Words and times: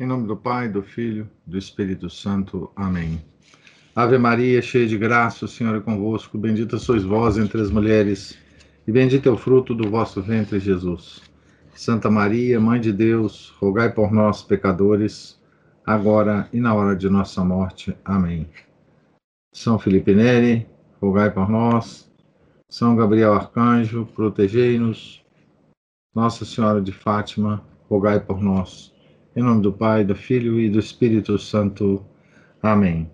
Em 0.00 0.06
nome 0.06 0.26
do 0.26 0.34
Pai, 0.34 0.66
do 0.66 0.82
Filho, 0.82 1.28
do 1.46 1.58
Espírito 1.58 2.08
Santo. 2.08 2.70
Amém. 2.74 3.22
Ave 3.94 4.16
Maria, 4.16 4.62
cheia 4.62 4.86
de 4.86 4.96
graça, 4.96 5.44
o 5.44 5.48
Senhor 5.48 5.76
é 5.76 5.80
convosco. 5.80 6.38
Bendita 6.38 6.78
sois 6.78 7.02
vós 7.02 7.36
entre 7.36 7.60
as 7.60 7.70
mulheres, 7.70 8.38
e 8.86 8.90
bendito 8.90 9.28
é 9.28 9.32
o 9.32 9.36
fruto 9.36 9.74
do 9.74 9.90
vosso 9.90 10.22
ventre, 10.22 10.58
Jesus. 10.58 11.20
Santa 11.74 12.10
Maria, 12.10 12.58
Mãe 12.58 12.80
de 12.80 12.94
Deus, 12.94 13.54
rogai 13.60 13.92
por 13.92 14.10
nós, 14.10 14.42
pecadores, 14.42 15.38
agora 15.84 16.48
e 16.50 16.58
na 16.58 16.72
hora 16.72 16.96
de 16.96 17.10
nossa 17.10 17.44
morte. 17.44 17.94
Amém. 18.02 18.48
São 19.52 19.78
Felipe 19.78 20.14
Neri, 20.14 20.66
rogai 20.98 21.30
por 21.30 21.50
nós. 21.50 22.10
São 22.70 22.96
Gabriel 22.96 23.34
Arcanjo, 23.34 24.08
protegei-nos. 24.14 25.22
Nossa 26.14 26.46
Senhora 26.46 26.80
de 26.80 26.90
Fátima, 26.90 27.62
rogai 27.86 28.18
por 28.18 28.40
nós. 28.40 28.89
Em 29.34 29.44
nome 29.44 29.62
do 29.62 29.72
Pai, 29.72 30.04
do 30.04 30.16
Filho 30.16 30.58
e 30.58 30.68
do 30.68 30.80
Espírito 30.80 31.38
Santo. 31.38 32.04
Amém. 32.60 33.08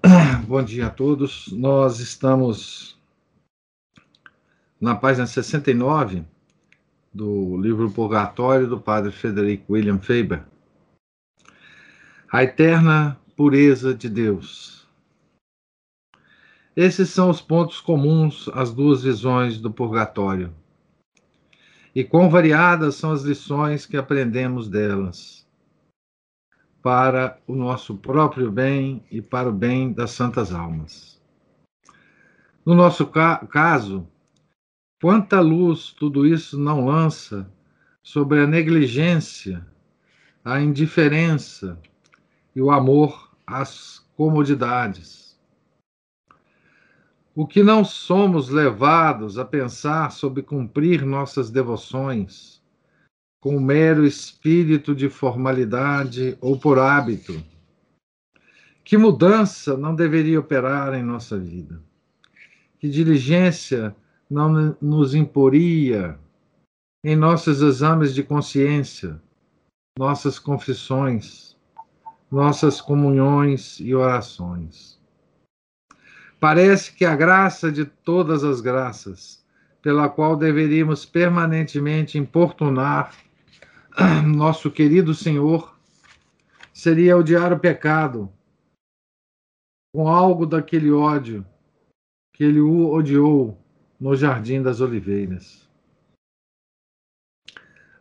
Bom 0.46 0.62
dia 0.62 0.86
a 0.86 0.90
todos. 0.90 1.48
Nós 1.50 1.98
estamos 1.98 2.96
na 4.80 4.94
página 4.94 5.26
69 5.26 6.24
do 7.12 7.60
livro 7.60 7.90
Purgatório 7.90 8.68
do 8.68 8.80
Padre 8.80 9.10
Frederico 9.10 9.72
William 9.72 9.98
Faber. 9.98 10.44
A 12.30 12.44
eterna 12.44 13.18
pureza 13.36 13.92
de 13.92 14.08
Deus. 14.08 14.86
Esses 16.76 17.10
são 17.10 17.30
os 17.30 17.40
pontos 17.40 17.80
comuns 17.80 18.48
às 18.54 18.72
duas 18.72 19.02
visões 19.02 19.58
do 19.58 19.72
purgatório 19.72 20.54
e 21.96 22.04
quão 22.04 22.28
variadas 22.28 22.96
são 22.96 23.10
as 23.10 23.22
lições 23.22 23.86
que 23.86 23.96
aprendemos 23.96 24.68
delas, 24.68 25.48
para 26.82 27.40
o 27.46 27.54
nosso 27.54 27.96
próprio 27.96 28.52
bem 28.52 29.02
e 29.10 29.22
para 29.22 29.48
o 29.48 29.52
bem 29.52 29.94
das 29.94 30.10
santas 30.10 30.52
almas. 30.52 31.18
No 32.66 32.74
nosso 32.74 33.06
ca 33.06 33.38
caso, 33.46 34.06
quanta 35.00 35.40
luz 35.40 35.90
tudo 35.98 36.26
isso 36.26 36.58
não 36.58 36.84
lança 36.84 37.50
sobre 38.02 38.42
a 38.42 38.46
negligência, 38.46 39.66
a 40.44 40.60
indiferença 40.60 41.80
e 42.54 42.60
o 42.60 42.70
amor 42.70 43.34
às 43.46 44.00
comodidades 44.14 45.25
o 47.36 47.46
que 47.46 47.62
não 47.62 47.84
somos 47.84 48.48
levados 48.48 49.38
a 49.38 49.44
pensar 49.44 50.10
sobre 50.10 50.42
cumprir 50.42 51.04
nossas 51.04 51.50
devoções 51.50 52.62
com 53.42 53.60
mero 53.60 54.06
espírito 54.06 54.94
de 54.94 55.10
formalidade 55.10 56.38
ou 56.40 56.58
por 56.58 56.78
hábito? 56.78 57.44
Que 58.82 58.96
mudança 58.96 59.76
não 59.76 59.94
deveria 59.94 60.40
operar 60.40 60.94
em 60.94 61.02
nossa 61.02 61.38
vida? 61.38 61.82
Que 62.78 62.88
diligência 62.88 63.94
não 64.30 64.74
nos 64.80 65.14
imporia 65.14 66.18
em 67.04 67.14
nossos 67.14 67.60
exames 67.60 68.14
de 68.14 68.22
consciência, 68.22 69.20
nossas 69.98 70.38
confissões, 70.38 71.54
nossas 72.32 72.80
comunhões 72.80 73.78
e 73.78 73.94
orações? 73.94 74.95
Parece 76.48 76.92
que 76.92 77.04
a 77.04 77.16
graça 77.16 77.72
de 77.72 77.84
todas 77.84 78.44
as 78.44 78.60
graças, 78.60 79.44
pela 79.82 80.08
qual 80.08 80.36
deveríamos 80.36 81.04
permanentemente 81.04 82.18
importunar 82.18 83.12
nosso 84.24 84.70
querido 84.70 85.12
Senhor, 85.12 85.76
seria 86.72 87.16
odiar 87.16 87.52
o 87.52 87.58
pecado 87.58 88.32
com 89.92 90.06
algo 90.06 90.46
daquele 90.46 90.92
ódio 90.92 91.44
que 92.32 92.44
ele 92.44 92.60
o 92.60 92.92
odiou 92.92 93.60
no 93.98 94.14
Jardim 94.14 94.62
das 94.62 94.80
Oliveiras. 94.80 95.68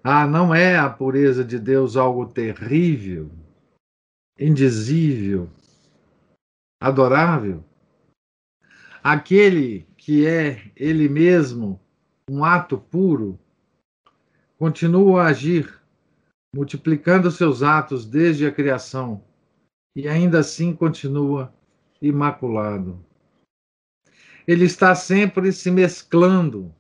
Ah, 0.04 0.28
não 0.28 0.54
é 0.54 0.78
a 0.78 0.88
pureza 0.88 1.44
de 1.44 1.58
Deus 1.58 1.98
algo 1.98 2.28
terrível, 2.28 3.32
indizível, 4.40 5.50
adorável? 6.80 7.66
Aquele 9.08 9.88
que 9.98 10.26
é 10.26 10.72
ele 10.76 11.08
mesmo 11.08 11.80
um 12.28 12.44
ato 12.44 12.76
puro, 12.76 13.40
continua 14.58 15.22
a 15.22 15.28
agir, 15.28 15.80
multiplicando 16.56 17.30
seus 17.30 17.62
atos 17.62 18.04
desde 18.04 18.48
a 18.48 18.52
criação, 18.52 19.24
e 19.96 20.08
ainda 20.08 20.40
assim 20.40 20.76
continua 20.76 21.54
imaculado. 22.02 23.00
Ele 24.48 24.66
está 24.66 24.96
sempre 24.96 25.52
se 25.52 25.70
mesclando 25.70 26.74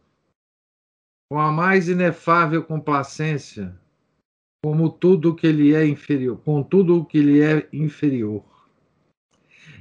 com 1.29 1.39
a 1.39 1.51
mais 1.51 1.87
inefável 1.87 2.63
complacência, 2.63 3.79
como 4.63 4.89
tudo 4.89 5.35
que 5.35 5.51
lhe 5.51 5.75
é 5.75 5.85
inferior, 5.85 6.41
com 6.41 6.63
tudo 6.63 7.01
o 7.01 7.05
que 7.05 7.21
lhe 7.21 7.43
é 7.43 7.69
inferior. 7.71 8.43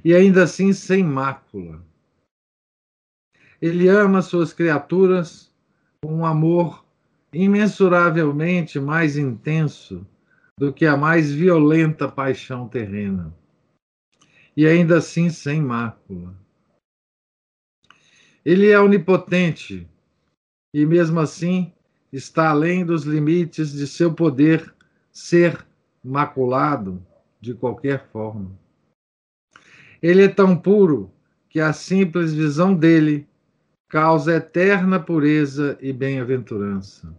E 0.04 0.14
ainda 0.14 0.42
assim 0.42 0.74
sem 0.74 1.02
mácula 1.02 1.82
ele 3.60 3.88
ama 3.88 4.22
suas 4.22 4.52
criaturas 4.52 5.52
com 6.02 6.14
um 6.14 6.26
amor 6.26 6.84
imensuravelmente 7.32 8.78
mais 8.78 9.16
intenso 9.16 10.06
do 10.58 10.72
que 10.72 10.86
a 10.86 10.96
mais 10.96 11.32
violenta 11.32 12.08
paixão 12.08 12.68
terrena. 12.68 13.34
E 14.56 14.66
ainda 14.66 14.98
assim 14.98 15.30
sem 15.30 15.60
mácula. 15.60 16.34
Ele 18.44 18.68
é 18.68 18.78
onipotente 18.78 19.88
e, 20.72 20.86
mesmo 20.86 21.18
assim, 21.18 21.72
está 22.12 22.50
além 22.50 22.84
dos 22.84 23.04
limites 23.04 23.72
de 23.72 23.86
seu 23.86 24.14
poder 24.14 24.72
ser 25.10 25.66
maculado 26.04 27.04
de 27.40 27.54
qualquer 27.54 28.06
forma. 28.08 28.52
Ele 30.02 30.22
é 30.22 30.28
tão 30.28 30.56
puro 30.56 31.10
que 31.48 31.58
a 31.58 31.72
simples 31.72 32.34
visão 32.34 32.74
dele 32.74 33.26
causa 33.94 34.34
eterna 34.34 34.98
pureza 34.98 35.78
e 35.80 35.92
bem-aventurança. 35.92 37.16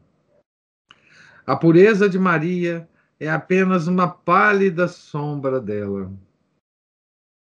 A 1.48 1.56
pureza 1.56 2.10
de 2.10 2.20
Maria 2.20 2.86
é 3.18 3.30
apenas 3.30 3.88
uma 3.88 4.10
pálida 4.10 4.86
sombra 4.86 5.62
dela. 5.62 6.12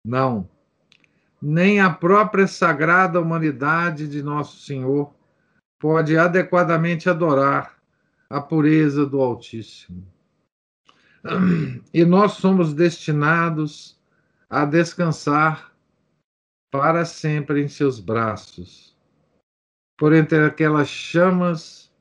Não, 0.07 0.49
nem 1.41 1.81
a 1.81 1.89
própria 1.89 2.47
sagrada 2.47 3.19
humanidade 3.19 4.07
de 4.07 4.23
Nosso 4.23 4.61
Senhor 4.61 5.13
pode 5.81 6.17
adequadamente 6.17 7.09
adorar 7.09 7.77
a 8.29 8.39
pureza 8.39 9.05
do 9.05 9.19
Altíssimo. 9.19 10.07
E 11.93 12.05
nós 12.05 12.35
somos 12.35 12.73
destinados 12.73 13.99
a 14.49 14.63
descansar 14.63 15.73
para 16.71 17.03
sempre 17.03 17.61
em 17.61 17.67
seus 17.67 17.99
braços 17.99 18.94
por 19.97 20.13
entre 20.13 20.45
aquelas 20.45 20.87
chamas 20.87 21.91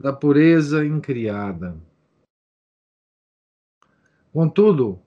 da 0.00 0.12
pureza 0.12 0.84
incriada. 0.84 1.76
Contudo, 4.32 5.00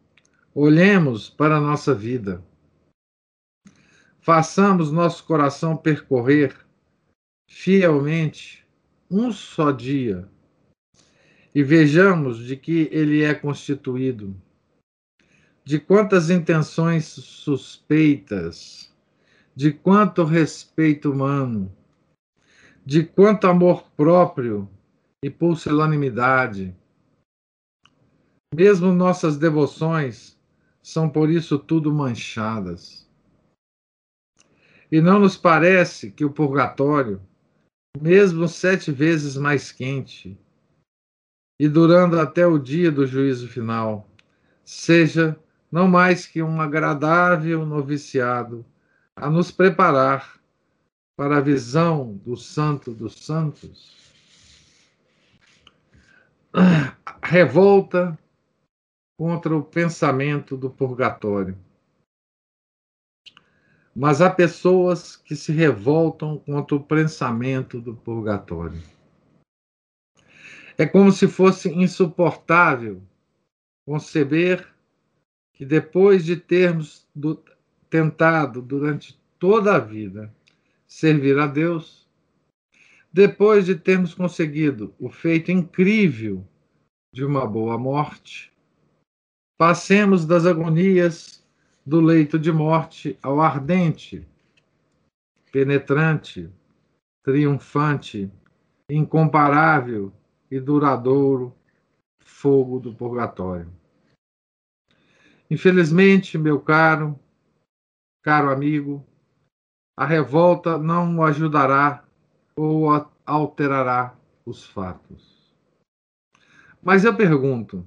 olhemos 0.54 1.30
para 1.30 1.58
a 1.58 1.62
nossa 1.62 1.94
vida. 1.94 2.44
Façamos 4.20 4.92
nosso 4.92 5.24
coração 5.26 5.78
percorrer 5.78 6.56
fielmente 7.50 8.66
um 9.10 9.32
só 9.32 9.72
dia 9.72 10.28
e 11.54 11.64
vejamos 11.64 12.46
de 12.46 12.58
que 12.58 12.90
ele 12.92 13.24
é 13.24 13.34
constituído, 13.34 14.36
de 15.64 15.80
quantas 15.80 16.30
intenções 16.30 17.06
suspeitas, 17.06 18.94
de 19.56 19.72
quanto 19.72 20.26
respeito 20.26 21.12
humano, 21.12 21.72
de 22.86 23.04
quanto 23.04 23.48
amor 23.48 23.84
próprio 23.98 24.70
e 25.24 25.30
pusilanimidade. 25.30 26.76
Mesmo 28.54 28.94
nossas 28.94 29.38
devoções 29.38 30.38
são 30.84 31.10
por 31.10 31.32
isso 31.32 31.58
tudo 31.58 31.92
manchadas. 31.92 33.10
E 34.92 35.02
não 35.02 35.20
nos 35.20 35.36
parece 35.36 36.12
que 36.12 36.24
o 36.24 36.32
purgatório, 36.32 37.20
mesmo 38.00 38.48
sete 38.48 38.92
vezes 38.92 39.36
mais 39.36 39.72
quente, 39.72 40.38
e 41.60 41.68
durando 41.68 42.20
até 42.20 42.46
o 42.46 42.60
dia 42.60 42.92
do 42.92 43.08
juízo 43.08 43.48
final, 43.48 44.08
seja 44.64 45.40
não 45.72 45.88
mais 45.88 46.28
que 46.28 46.44
um 46.44 46.62
agradável 46.62 47.66
noviciado 47.66 48.64
a 49.16 49.28
nos 49.30 49.50
preparar 49.50 50.35
para 51.16 51.38
a 51.38 51.42
visão 51.42 52.14
do 52.26 52.36
Santo 52.36 52.92
dos 52.92 53.16
Santos, 53.16 53.96
revolta 57.24 58.18
contra 59.18 59.56
o 59.56 59.64
pensamento 59.64 60.58
do 60.58 60.70
purgatório. 60.70 61.58
Mas 63.96 64.20
há 64.20 64.30
pessoas 64.30 65.16
que 65.16 65.36
se 65.38 65.54
revoltam 65.54 66.38
contra 66.40 66.76
o 66.76 66.84
pensamento 66.84 67.80
do 67.80 67.96
purgatório. 67.96 68.84
É 70.78 70.86
como 70.86 71.14
se 71.14 71.30
fosse 71.30 71.70
insuportável 71.70 73.02
conceber 73.88 74.68
que 75.54 75.66
depois 75.66 76.26
de 76.26 76.36
termos 76.36 77.08
do, 77.16 77.42
tentado 77.90 78.62
durante 78.62 79.18
toda 79.40 79.76
a 79.76 79.80
vida 79.80 80.34
servir 80.88 81.38
a 81.40 81.48
Deus, 81.48 82.08
depois 83.12 83.66
de 83.66 83.76
termos 83.76 84.14
conseguido 84.14 84.94
o 85.00 85.10
feito 85.10 85.52
incrível 85.52 86.46
de 87.14 87.24
uma 87.24 87.48
boa 87.48 87.78
morte, 87.78 88.52
passemos 89.58 90.26
das 90.26 90.46
agonias 90.46 91.46
do 91.86 92.02
leito 92.02 92.38
de 92.38 92.52
morte 92.52 93.18
ao 93.22 93.40
ardente, 93.40 94.28
penetrante, 95.52 96.52
triunfante, 97.24 98.30
incomparável 98.90 100.12
e 100.52 100.60
duradouro 100.60 101.56
fogo 102.20 102.80
do 102.80 102.94
purgatório. 102.94 103.72
Infelizmente, 105.50 106.38
meu 106.38 106.60
caro, 106.60 107.18
caro 108.22 108.52
amigo, 108.52 109.06
a 109.98 110.06
revolta 110.06 110.78
não 110.78 111.24
ajudará 111.24 112.04
ou 112.56 112.90
alterará 113.26 114.16
os 114.46 114.66
fatos. 114.66 115.56
Mas 116.82 117.04
eu 117.06 117.16
pergunto: 117.16 117.86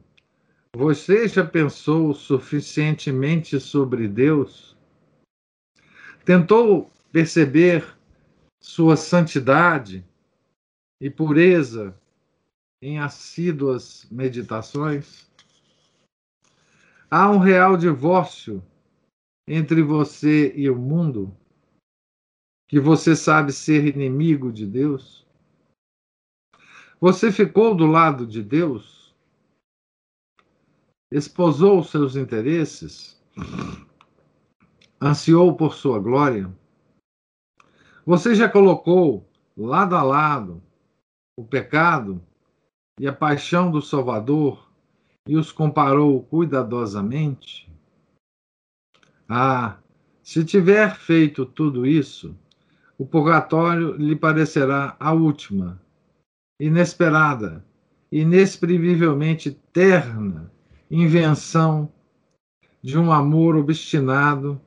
você 0.75 1.29
já 1.29 1.45
pensou 1.45 2.15
suficientemente 2.15 3.61
sobre 3.61 4.09
Deus? 4.09 4.77
Tentou 6.25 6.91
perceber 7.13 7.97
sua 8.61 8.97
santidade 8.97 10.05
e 11.01 11.09
pureza 11.09 11.99
em 12.83 12.99
assíduas 12.99 14.07
meditações? 14.11 15.27
Há 17.11 17.31
um 17.31 17.39
real 17.39 17.77
divórcio 17.77 18.63
entre 19.47 19.83
você 19.83 20.53
e 20.55 20.69
o 20.69 20.77
mundo? 20.77 21.35
Que 22.69 22.79
você 22.79 23.17
sabe 23.17 23.53
ser 23.53 23.87
inimigo 23.87 24.53
de 24.53 24.67
Deus? 24.67 25.27
Você 27.01 27.33
ficou 27.33 27.75
do 27.75 27.87
lado 27.87 28.27
de 28.27 28.43
Deus? 28.43 28.99
esposou 31.11 31.83
seus 31.83 32.17
interesses, 32.17 33.21
ansiou 35.01 35.57
por 35.57 35.75
sua 35.75 35.99
glória. 35.99 36.53
Você 38.05 38.35
já 38.35 38.49
colocou 38.49 39.29
lado 39.57 39.97
a 39.97 40.03
lado 40.03 40.63
o 41.37 41.45
pecado 41.45 42.23
e 43.01 43.07
a 43.07 43.13
paixão 43.13 43.71
do 43.71 43.81
Salvador 43.81 44.71
e 45.27 45.37
os 45.37 45.53
comparou 45.53 46.23
cuidadosamente? 46.25 47.71
Ah, 49.29 49.79
se 50.23 50.45
tiver 50.45 50.97
feito 50.97 51.45
tudo 51.47 51.87
isso, 51.87 52.37
o 52.99 53.07
purgatório 53.07 53.93
lhe 53.93 54.17
parecerá 54.17 54.97
a 54.99 55.13
última, 55.13 55.81
inesperada, 56.61 57.65
inexprimivelmente 58.11 59.53
terna 59.73 60.53
invenção 60.91 61.93
de 62.83 62.99
um 62.99 63.13
amor 63.13 63.55
obstinado 63.55 64.61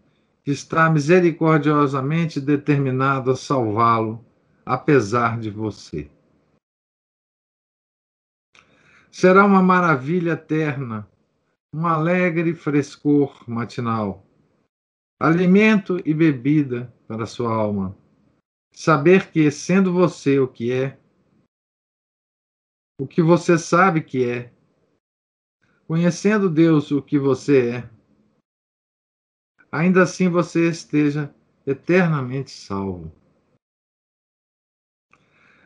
que 0.43 0.51
está 0.51 0.89
misericordiosamente 0.89 2.39
determinado 2.39 3.31
a 3.31 3.35
salvá-lo, 3.35 4.23
apesar 4.65 5.39
de 5.39 5.49
você. 5.49 6.09
Será 9.11 9.45
uma 9.45 9.61
maravilha 9.61 10.31
eterna, 10.31 11.07
um 11.75 11.85
alegre 11.85 12.53
frescor 12.53 13.43
matinal, 13.45 14.25
alimento 15.19 16.01
e 16.05 16.13
bebida 16.13 16.93
para 17.07 17.25
sua 17.25 17.53
alma. 17.53 18.00
Saber 18.71 19.31
que, 19.31 19.51
sendo 19.51 19.93
você 19.93 20.39
o 20.39 20.47
que 20.47 20.71
é, 20.71 20.97
o 22.99 23.07
que 23.07 23.21
você 23.21 23.57
sabe 23.57 24.01
que 24.01 24.29
é, 24.29 24.53
conhecendo 25.87 26.49
Deus 26.49 26.91
o 26.91 27.01
que 27.01 27.19
você 27.19 27.69
é, 27.77 27.89
ainda 29.71 30.03
assim 30.03 30.29
você 30.29 30.69
esteja 30.69 31.33
eternamente 31.65 32.51
salvo. 32.51 33.11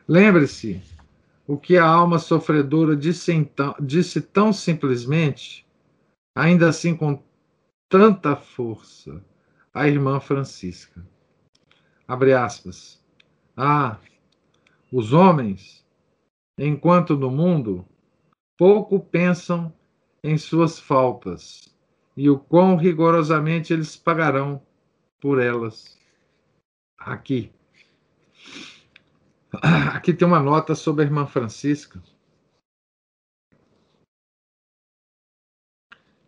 Lembre-se 0.08 0.82
o 1.46 1.56
que 1.56 1.76
a 1.76 1.86
alma 1.86 2.18
sofredora 2.18 2.96
disse, 2.96 3.32
então, 3.32 3.74
disse 3.80 4.20
tão 4.20 4.52
simplesmente, 4.52 5.66
ainda 6.34 6.68
assim 6.68 6.96
com 6.96 7.22
tanta 7.88 8.36
força, 8.36 9.24
a 9.72 9.86
irmã 9.86 10.20
Francisca. 10.20 11.06
Abre 12.06 12.32
aspas. 12.32 12.95
Ah, 13.56 13.98
os 14.92 15.14
homens, 15.14 15.82
enquanto 16.58 17.16
no 17.16 17.30
mundo, 17.30 17.88
pouco 18.58 19.00
pensam 19.00 19.72
em 20.22 20.36
suas 20.36 20.78
faltas 20.78 21.74
e 22.14 22.28
o 22.28 22.38
quão 22.38 22.76
rigorosamente 22.76 23.72
eles 23.72 23.96
pagarão 23.96 24.60
por 25.20 25.40
elas. 25.40 25.98
Aqui. 26.98 27.50
Aqui 29.94 30.12
tem 30.12 30.28
uma 30.28 30.40
nota 30.40 30.74
sobre 30.74 31.04
a 31.04 31.06
irmã 31.06 31.26
Francisca. 31.26 32.02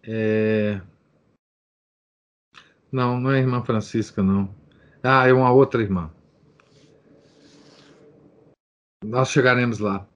É... 0.02 0.80
Não, 2.90 3.20
não 3.20 3.30
é 3.30 3.36
a 3.36 3.40
irmã 3.40 3.62
Francisca, 3.62 4.22
não. 4.22 4.54
Ah, 5.02 5.28
é 5.28 5.32
uma 5.32 5.52
outra 5.52 5.82
irmã. 5.82 6.10
Nós 9.04 9.30
chegaremos 9.30 9.78
lá. 9.78 10.06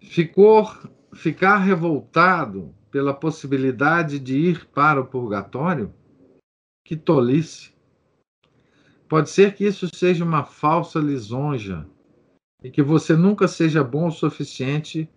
Ficou, 0.00 0.66
ficar 1.14 1.58
revoltado 1.58 2.74
pela 2.90 3.14
possibilidade 3.14 4.18
de 4.18 4.38
ir 4.38 4.66
para 4.66 5.00
o 5.00 5.06
purgatório? 5.06 5.92
Que 6.84 6.96
tolice! 6.96 7.72
Pode 9.08 9.30
ser 9.30 9.54
que 9.54 9.64
isso 9.64 9.88
seja 9.94 10.24
uma 10.24 10.44
falsa 10.44 10.98
lisonja 10.98 11.88
e 12.62 12.70
que 12.70 12.82
você 12.82 13.16
nunca 13.16 13.48
seja 13.48 13.82
bom 13.82 14.08
o 14.08 14.12
suficiente 14.12 15.10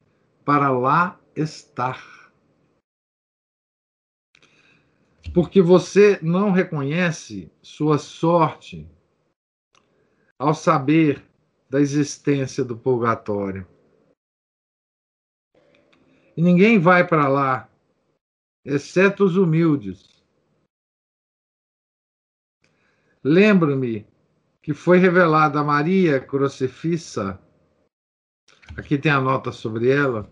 para 0.46 0.70
lá 0.70 1.20
estar. 1.36 2.02
Porque 5.34 5.62
você 5.62 6.20
não 6.22 6.52
reconhece 6.52 7.52
sua 7.62 7.98
sorte 7.98 8.90
ao 10.40 10.54
saber 10.54 11.31
da 11.72 11.80
existência 11.80 12.66
do 12.66 12.78
purgatório. 12.78 13.66
E 16.36 16.42
ninguém 16.42 16.78
vai 16.78 17.08
para 17.08 17.30
lá, 17.30 17.70
exceto 18.66 19.24
os 19.24 19.38
humildes. 19.38 20.22
Lembro-me 23.24 24.06
que 24.62 24.74
foi 24.74 24.98
revelada 24.98 25.62
a 25.62 25.64
Maria 25.64 26.20
Crucifissa, 26.20 27.40
aqui 28.76 28.98
tem 28.98 29.14
a 29.14 29.22
nota 29.22 29.54
sobre 29.54 29.90
ela, 29.90 30.30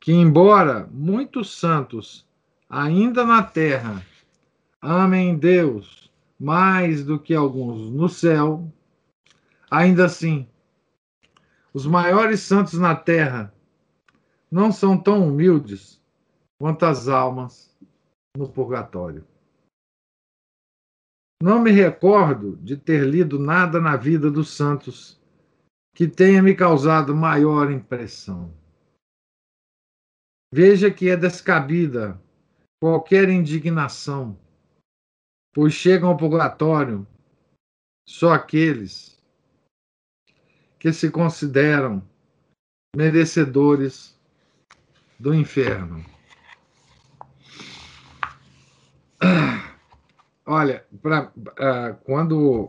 que, 0.00 0.10
embora 0.10 0.88
muitos 0.90 1.56
santos 1.56 2.28
ainda 2.68 3.24
na 3.24 3.44
terra 3.44 4.04
amem 4.80 5.38
Deus 5.38 6.10
mais 6.36 7.04
do 7.04 7.16
que 7.16 7.32
alguns 7.32 7.92
no 7.92 8.08
céu, 8.08 8.68
ainda 9.72 10.04
assim, 10.04 10.46
os 11.72 11.86
maiores 11.86 12.40
santos 12.40 12.74
na 12.74 12.94
terra 12.94 13.54
não 14.50 14.70
são 14.70 15.02
tão 15.02 15.26
humildes 15.26 15.98
quanto 16.60 16.84
as 16.84 17.08
almas 17.08 17.74
no 18.36 18.46
purgatório. 18.46 19.26
Não 21.42 21.62
me 21.62 21.70
recordo 21.70 22.58
de 22.58 22.76
ter 22.76 23.08
lido 23.08 23.38
nada 23.38 23.80
na 23.80 23.96
vida 23.96 24.30
dos 24.30 24.50
santos 24.50 25.18
que 25.96 26.06
tenha 26.06 26.42
me 26.42 26.54
causado 26.54 27.16
maior 27.16 27.70
impressão. 27.70 28.54
Veja 30.52 30.90
que 30.90 31.08
é 31.08 31.16
descabida 31.16 32.20
qualquer 32.78 33.30
indignação, 33.30 34.38
pois 35.54 35.72
chegam 35.72 36.10
ao 36.10 36.16
purgatório 36.16 37.06
só 38.06 38.32
aqueles 38.32 39.11
que 40.82 40.92
se 40.92 41.12
consideram 41.12 42.02
merecedores 42.96 44.18
do 45.16 45.32
inferno. 45.32 46.04
Olha, 50.44 50.84
pra, 51.00 51.32
uh, 51.36 51.94
quando 52.02 52.68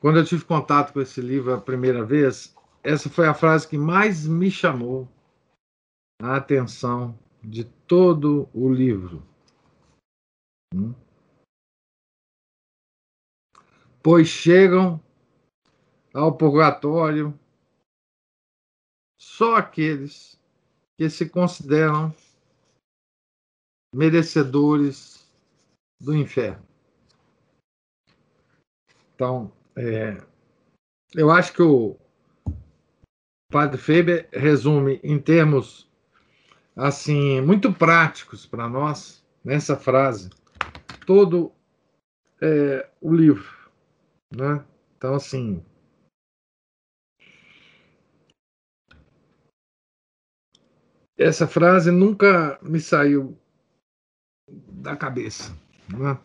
quando 0.00 0.18
eu 0.20 0.24
tive 0.24 0.42
contato 0.46 0.94
com 0.94 1.02
esse 1.02 1.20
livro 1.20 1.52
a 1.52 1.60
primeira 1.60 2.02
vez, 2.02 2.56
essa 2.82 3.10
foi 3.10 3.26
a 3.26 3.34
frase 3.34 3.68
que 3.68 3.76
mais 3.76 4.26
me 4.26 4.50
chamou 4.50 5.06
a 6.22 6.36
atenção 6.36 7.14
de 7.44 7.64
todo 7.86 8.48
o 8.54 8.72
livro. 8.72 9.22
Hum? 10.74 10.94
Pois 14.02 14.28
chegam 14.28 14.98
ao 16.18 16.36
purgatório 16.36 17.38
só 19.20 19.56
aqueles 19.56 20.36
que 20.96 21.08
se 21.08 21.28
consideram 21.28 22.12
merecedores 23.94 25.30
do 26.00 26.16
inferno. 26.16 26.66
Então, 29.14 29.52
é, 29.76 30.20
eu 31.14 31.30
acho 31.30 31.52
que 31.52 31.62
o 31.62 31.96
Padre 33.50 33.78
Feber 33.78 34.28
resume 34.32 35.00
em 35.04 35.20
termos 35.20 35.88
assim 36.74 37.40
muito 37.40 37.72
práticos 37.72 38.44
para 38.44 38.68
nós 38.68 39.24
nessa 39.44 39.76
frase 39.76 40.30
todo 41.06 41.52
é, 42.40 42.88
o 43.00 43.12
livro, 43.12 43.70
né? 44.36 44.64
Então 44.96 45.14
assim 45.14 45.64
essa 51.18 51.48
frase 51.48 51.90
nunca 51.90 52.58
me 52.62 52.78
saiu 52.78 53.36
da 54.48 54.96
cabeça. 54.96 55.54
Né? 55.88 56.16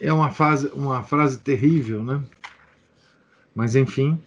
É 0.00 0.12
uma, 0.12 0.30
fase, 0.30 0.68
uma 0.68 1.02
frase 1.02 1.38
terrível, 1.38 2.02
né? 2.02 2.24
Mas, 3.54 3.76
enfim. 3.76 4.22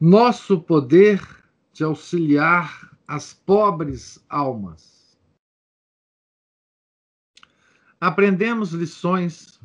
Nosso 0.00 0.60
poder 0.60 1.20
de 1.72 1.84
auxiliar 1.84 2.90
as 3.06 3.32
pobres 3.32 4.22
almas. 4.28 5.16
Aprendemos 8.00 8.72
lições 8.72 9.60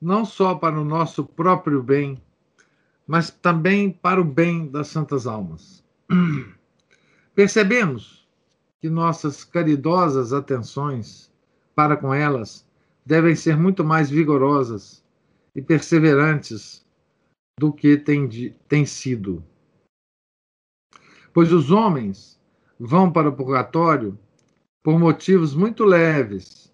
não 0.00 0.24
só 0.24 0.54
para 0.54 0.80
o 0.80 0.84
nosso 0.84 1.24
próprio 1.24 1.82
bem, 1.82 2.20
mas 3.06 3.30
também 3.30 3.90
para 3.90 4.20
o 4.20 4.24
bem 4.24 4.66
das 4.66 4.88
santas 4.88 5.26
almas. 5.26 5.84
Percebemos 7.34 8.26
que 8.80 8.88
nossas 8.88 9.44
caridosas 9.44 10.32
atenções 10.32 11.30
para 11.74 11.96
com 11.96 12.14
elas 12.14 12.66
devem 13.04 13.34
ser 13.34 13.56
muito 13.56 13.84
mais 13.84 14.08
vigorosas 14.08 15.04
e 15.54 15.60
perseverantes 15.60 16.84
do 17.58 17.72
que 17.72 17.96
têm, 17.96 18.54
tem 18.68 18.86
sido. 18.86 19.44
Pois 21.32 21.52
os 21.52 21.70
homens 21.70 22.40
vão 22.78 23.12
para 23.12 23.28
o 23.28 23.32
purgatório 23.32 24.18
por 24.82 24.98
motivos 24.98 25.54
muito 25.54 25.84
leves 25.84 26.69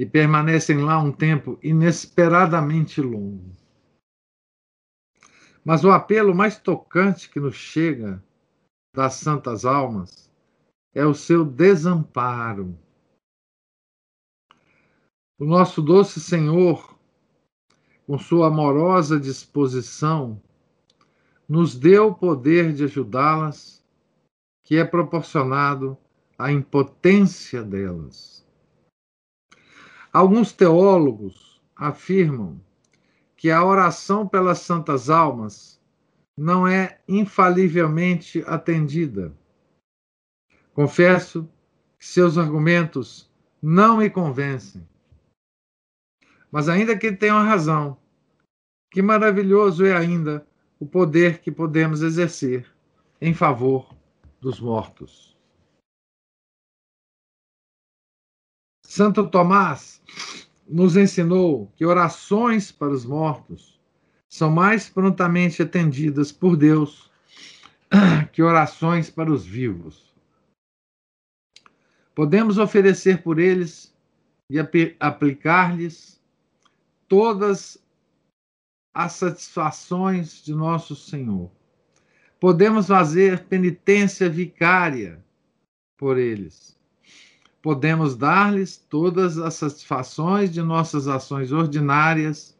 e 0.00 0.06
permanecem 0.06 0.78
lá 0.78 0.98
um 0.98 1.12
tempo 1.12 1.58
inesperadamente 1.62 3.00
longo. 3.00 3.52
Mas 5.62 5.84
o 5.84 5.90
apelo 5.90 6.34
mais 6.34 6.58
tocante 6.58 7.28
que 7.28 7.38
nos 7.38 7.54
chega 7.54 8.22
das 8.94 9.14
santas 9.14 9.64
almas 9.64 10.30
é 10.94 11.04
o 11.04 11.14
seu 11.14 11.44
desamparo 11.44 12.76
o 15.40 15.46
nosso 15.46 15.80
doce 15.80 16.20
Senhor, 16.20 16.94
com 18.06 18.18
sua 18.18 18.48
amorosa 18.48 19.18
disposição, 19.18 20.38
nos 21.48 21.74
deu 21.74 22.08
o 22.08 22.14
poder 22.14 22.74
de 22.74 22.84
ajudá-las, 22.84 23.82
que 24.62 24.76
é 24.76 24.84
proporcionado 24.84 25.96
à 26.38 26.52
impotência 26.52 27.62
delas. 27.62 28.39
Alguns 30.12 30.52
teólogos 30.52 31.62
afirmam 31.76 32.60
que 33.36 33.50
a 33.50 33.64
oração 33.64 34.26
pelas 34.26 34.58
santas 34.58 35.08
almas 35.08 35.80
não 36.36 36.66
é 36.66 37.00
infalivelmente 37.06 38.42
atendida. 38.46 39.32
Confesso 40.74 41.48
que 41.98 42.06
seus 42.06 42.38
argumentos 42.38 43.30
não 43.62 43.98
me 43.98 44.10
convencem. 44.10 44.86
Mas 46.50 46.68
ainda 46.68 46.98
que 46.98 47.06
ele 47.06 47.16
tenha 47.16 47.40
razão, 47.42 47.96
que 48.90 49.00
maravilhoso 49.00 49.84
é 49.84 49.96
ainda 49.96 50.44
o 50.80 50.86
poder 50.86 51.40
que 51.40 51.52
podemos 51.52 52.02
exercer 52.02 52.66
em 53.20 53.32
favor 53.32 53.94
dos 54.40 54.58
mortos. 54.58 55.29
Santo 58.90 59.24
Tomás 59.30 60.02
nos 60.68 60.96
ensinou 60.96 61.70
que 61.76 61.86
orações 61.86 62.72
para 62.72 62.90
os 62.90 63.04
mortos 63.04 63.80
são 64.28 64.50
mais 64.50 64.90
prontamente 64.90 65.62
atendidas 65.62 66.32
por 66.32 66.56
Deus 66.56 67.08
que 68.32 68.42
orações 68.42 69.08
para 69.08 69.30
os 69.30 69.46
vivos. 69.46 70.12
Podemos 72.16 72.58
oferecer 72.58 73.22
por 73.22 73.38
eles 73.38 73.94
e 74.50 74.58
aplicar-lhes 74.98 76.20
todas 77.06 77.80
as 78.92 79.12
satisfações 79.12 80.42
de 80.42 80.52
nosso 80.52 80.96
Senhor. 80.96 81.48
Podemos 82.40 82.88
fazer 82.88 83.44
penitência 83.44 84.28
vicária 84.28 85.24
por 85.96 86.18
eles. 86.18 86.79
Podemos 87.62 88.16
dar-lhes 88.16 88.76
todas 88.76 89.38
as 89.38 89.54
satisfações 89.54 90.50
de 90.50 90.62
nossas 90.62 91.06
ações 91.06 91.52
ordinárias 91.52 92.58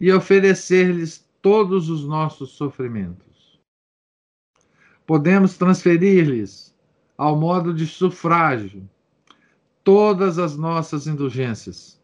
e 0.00 0.12
oferecer-lhes 0.12 1.26
todos 1.42 1.88
os 1.88 2.04
nossos 2.04 2.50
sofrimentos. 2.52 3.60
Podemos 5.06 5.56
transferir-lhes, 5.56 6.74
ao 7.16 7.36
modo 7.36 7.72
de 7.72 7.86
sufrágio, 7.86 8.88
todas 9.82 10.38
as 10.38 10.56
nossas 10.56 11.06
indulgências 11.06 11.96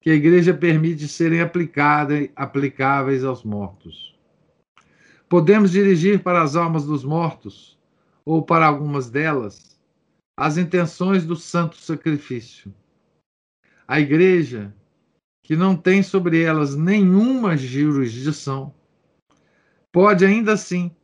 que 0.00 0.10
a 0.10 0.14
igreja 0.14 0.54
permite 0.54 1.08
serem 1.08 1.40
aplicáveis 1.40 3.24
aos 3.24 3.44
mortos. 3.44 4.16
Podemos 5.28 5.72
dirigir 5.72 6.22
para 6.22 6.42
as 6.42 6.56
almas 6.56 6.84
dos 6.84 7.04
mortos, 7.04 7.76
ou 8.24 8.42
para 8.42 8.66
algumas 8.66 9.10
delas, 9.10 9.75
as 10.36 10.58
intenções 10.58 11.24
do 11.24 11.34
santo 11.34 11.76
sacrifício. 11.76 12.74
A 13.88 13.98
igreja, 13.98 14.74
que 15.42 15.56
não 15.56 15.76
tem 15.76 16.02
sobre 16.02 16.42
elas 16.42 16.74
nenhuma 16.74 17.56
jurisdição, 17.56 18.74
pode 19.90 20.26
ainda 20.26 20.52
assim 20.52 20.94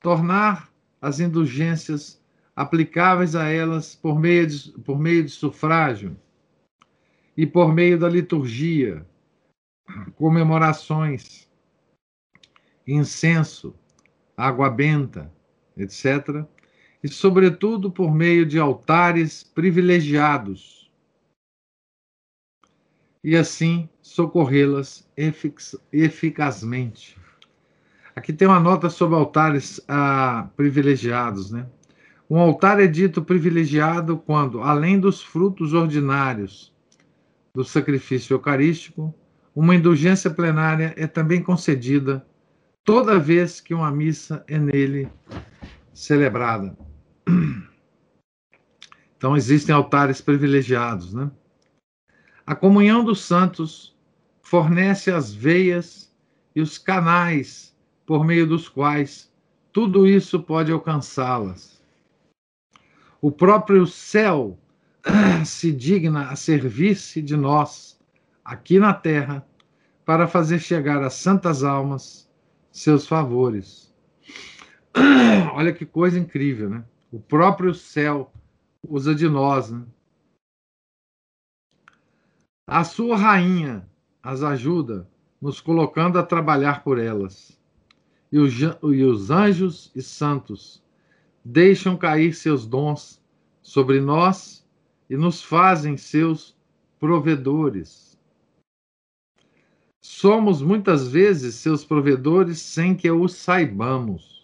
tornar 0.00 0.70
as 1.00 1.18
indulgências 1.18 2.22
aplicáveis 2.54 3.34
a 3.34 3.48
elas 3.48 3.94
por 3.94 4.20
meio 4.20 4.46
de, 4.46 4.72
por 4.82 4.98
meio 4.98 5.24
de 5.24 5.30
sufrágio 5.30 6.16
e 7.36 7.46
por 7.46 7.72
meio 7.72 7.98
da 7.98 8.08
liturgia, 8.08 9.06
comemorações, 10.14 11.48
incenso, 12.86 13.74
água 14.36 14.70
benta, 14.70 15.32
etc., 15.76 16.44
e, 17.02 17.08
sobretudo, 17.08 17.90
por 17.90 18.14
meio 18.14 18.44
de 18.44 18.58
altares 18.58 19.42
privilegiados, 19.42 20.80
e 23.22 23.36
assim 23.36 23.88
socorrê-las 24.00 25.06
eficazmente. 25.92 27.18
Aqui 28.16 28.32
tem 28.32 28.48
uma 28.48 28.60
nota 28.60 28.90
sobre 28.90 29.16
altares 29.16 29.80
ah, 29.86 30.48
privilegiados, 30.56 31.50
né? 31.50 31.66
Um 32.28 32.38
altar 32.38 32.80
é 32.80 32.86
dito 32.86 33.22
privilegiado 33.22 34.16
quando, 34.16 34.62
além 34.62 34.98
dos 34.98 35.22
frutos 35.22 35.74
ordinários 35.74 36.72
do 37.54 37.64
sacrifício 37.64 38.34
eucarístico, 38.34 39.12
uma 39.54 39.74
indulgência 39.74 40.30
plenária 40.30 40.94
é 40.96 41.06
também 41.06 41.42
concedida 41.42 42.24
toda 42.84 43.18
vez 43.18 43.60
que 43.60 43.74
uma 43.74 43.90
missa 43.90 44.44
é 44.46 44.58
nele 44.58 45.08
celebrada. 45.92 46.76
Então 49.16 49.36
existem 49.36 49.74
altares 49.74 50.22
privilegiados, 50.22 51.12
né? 51.12 51.30
A 52.46 52.54
comunhão 52.54 53.04
dos 53.04 53.20
santos 53.20 53.94
fornece 54.40 55.10
as 55.10 55.30
veias 55.30 56.10
e 56.56 56.62
os 56.62 56.78
canais 56.78 57.76
por 58.06 58.24
meio 58.24 58.46
dos 58.46 58.66
quais 58.66 59.30
tudo 59.72 60.06
isso 60.06 60.42
pode 60.42 60.72
alcançá-las. 60.72 61.80
O 63.20 63.30
próprio 63.30 63.86
céu 63.86 64.58
se 65.44 65.70
digna 65.70 66.30
a 66.30 66.34
servir-se 66.34 67.20
de 67.20 67.36
nós, 67.36 68.00
aqui 68.44 68.78
na 68.78 68.94
terra, 68.94 69.46
para 70.04 70.26
fazer 70.26 70.58
chegar 70.58 71.02
às 71.02 71.14
santas 71.14 71.62
almas 71.62 72.28
seus 72.72 73.06
favores. 73.06 73.94
Olha 75.54 75.72
que 75.72 75.84
coisa 75.84 76.18
incrível, 76.18 76.70
né? 76.70 76.84
O 77.12 77.18
próprio 77.18 77.74
céu 77.74 78.32
usa 78.82 79.14
de 79.14 79.28
nós, 79.28 79.70
né? 79.70 79.84
A 82.66 82.84
sua 82.84 83.16
rainha 83.16 83.88
as 84.22 84.42
ajuda, 84.42 85.08
nos 85.40 85.60
colocando 85.60 86.18
a 86.18 86.22
trabalhar 86.22 86.84
por 86.84 86.98
elas. 86.98 87.58
E 88.30 88.38
os, 88.38 88.54
e 88.60 89.02
os 89.02 89.30
anjos 89.30 89.90
e 89.94 90.02
santos 90.02 90.82
deixam 91.44 91.96
cair 91.96 92.34
seus 92.34 92.66
dons 92.66 93.20
sobre 93.62 94.00
nós 94.00 94.66
e 95.08 95.16
nos 95.16 95.42
fazem 95.42 95.96
seus 95.96 96.56
provedores. 96.98 98.18
Somos 100.02 100.62
muitas 100.62 101.08
vezes 101.08 101.56
seus 101.56 101.84
provedores 101.84 102.60
sem 102.60 102.94
que 102.94 103.10
o 103.10 103.26
saibamos. 103.26 104.39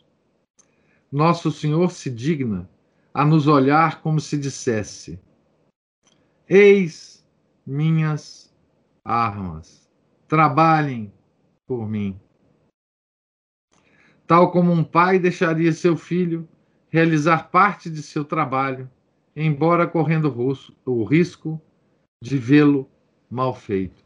Nosso 1.10 1.52
Senhor 1.52 1.90
se 1.92 2.10
digna 2.10 2.68
a 3.14 3.24
nos 3.24 3.46
olhar 3.46 4.02
como 4.02 4.20
se 4.20 4.36
dissesse: 4.36 5.20
Eis 6.48 7.26
minhas 7.66 8.54
armas, 9.04 9.88
trabalhem 10.26 11.12
por 11.66 11.88
mim. 11.88 12.20
Tal 14.26 14.50
como 14.50 14.72
um 14.72 14.82
pai 14.82 15.18
deixaria 15.18 15.72
seu 15.72 15.96
filho 15.96 16.48
realizar 16.88 17.50
parte 17.50 17.88
de 17.88 18.02
seu 18.02 18.24
trabalho, 18.24 18.90
embora 19.34 19.86
correndo 19.86 20.34
o 20.84 21.04
risco 21.04 21.60
de 22.22 22.36
vê-lo 22.36 22.90
mal 23.30 23.54
feito. 23.54 24.02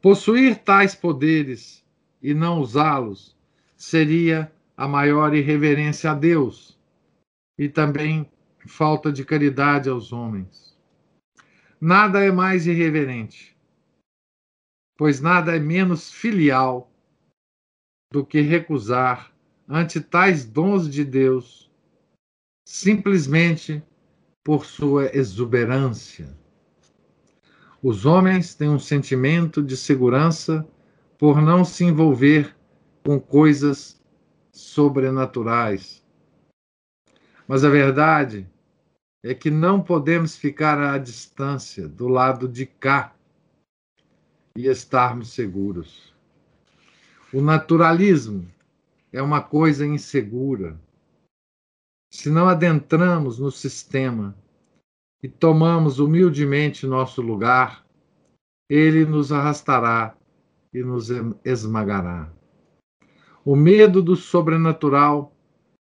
Possuir 0.00 0.58
tais 0.58 0.94
poderes 0.94 1.84
e 2.22 2.34
não 2.34 2.60
usá-los 2.60 3.36
seria 3.76 4.52
a 4.76 4.86
maior 4.86 5.34
irreverência 5.34 6.10
a 6.10 6.14
Deus 6.14 6.78
e 7.58 7.68
também 7.68 8.30
falta 8.66 9.10
de 9.10 9.24
caridade 9.24 9.88
aos 9.88 10.12
homens. 10.12 10.76
Nada 11.80 12.22
é 12.24 12.30
mais 12.30 12.66
irreverente, 12.66 13.56
pois 14.96 15.20
nada 15.20 15.56
é 15.56 15.58
menos 15.58 16.12
filial 16.12 16.90
do 18.12 18.24
que 18.24 18.40
recusar 18.40 19.32
ante 19.68 20.00
tais 20.00 20.44
dons 20.44 20.88
de 20.88 21.04
Deus 21.04 21.70
simplesmente 22.66 23.82
por 24.44 24.64
sua 24.64 25.16
exuberância. 25.16 26.36
Os 27.82 28.04
homens 28.04 28.54
têm 28.54 28.68
um 28.68 28.78
sentimento 28.78 29.62
de 29.62 29.76
segurança 29.76 30.66
por 31.18 31.40
não 31.40 31.64
se 31.64 31.84
envolver 31.84 32.54
com 33.04 33.20
coisas 33.20 34.00
sobrenaturais. 34.56 36.02
Mas 37.46 37.62
a 37.62 37.68
verdade 37.68 38.48
é 39.22 39.34
que 39.34 39.50
não 39.50 39.82
podemos 39.82 40.34
ficar 40.34 40.78
à 40.80 40.96
distância, 40.96 41.86
do 41.86 42.08
lado 42.08 42.48
de 42.48 42.64
cá, 42.64 43.14
e 44.56 44.66
estarmos 44.66 45.34
seguros. 45.34 46.14
O 47.32 47.42
naturalismo 47.42 48.50
é 49.12 49.20
uma 49.20 49.42
coisa 49.42 49.84
insegura. 49.84 50.80
Se 52.10 52.30
não 52.30 52.48
adentramos 52.48 53.38
no 53.38 53.50
sistema 53.50 54.34
e 55.22 55.28
tomamos 55.28 55.98
humildemente 55.98 56.86
nosso 56.86 57.20
lugar, 57.20 57.84
ele 58.70 59.04
nos 59.04 59.30
arrastará 59.32 60.16
e 60.72 60.82
nos 60.82 61.10
esmagará. 61.44 62.35
O 63.46 63.54
medo 63.54 64.02
do 64.02 64.16
sobrenatural 64.16 65.32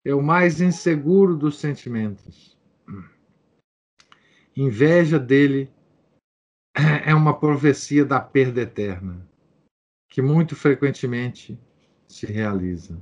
é 0.03 0.15
o 0.15 0.23
mais 0.23 0.59
inseguro 0.59 1.37
dos 1.37 1.59
sentimentos. 1.59 2.57
Inveja 4.57 5.19
dele 5.19 5.71
é 7.05 7.13
uma 7.13 7.39
profecia 7.39 8.03
da 8.03 8.19
perda 8.19 8.61
eterna, 8.61 9.29
que 10.09 10.23
muito 10.23 10.55
frequentemente 10.55 11.55
se 12.07 12.25
realiza. 12.25 12.99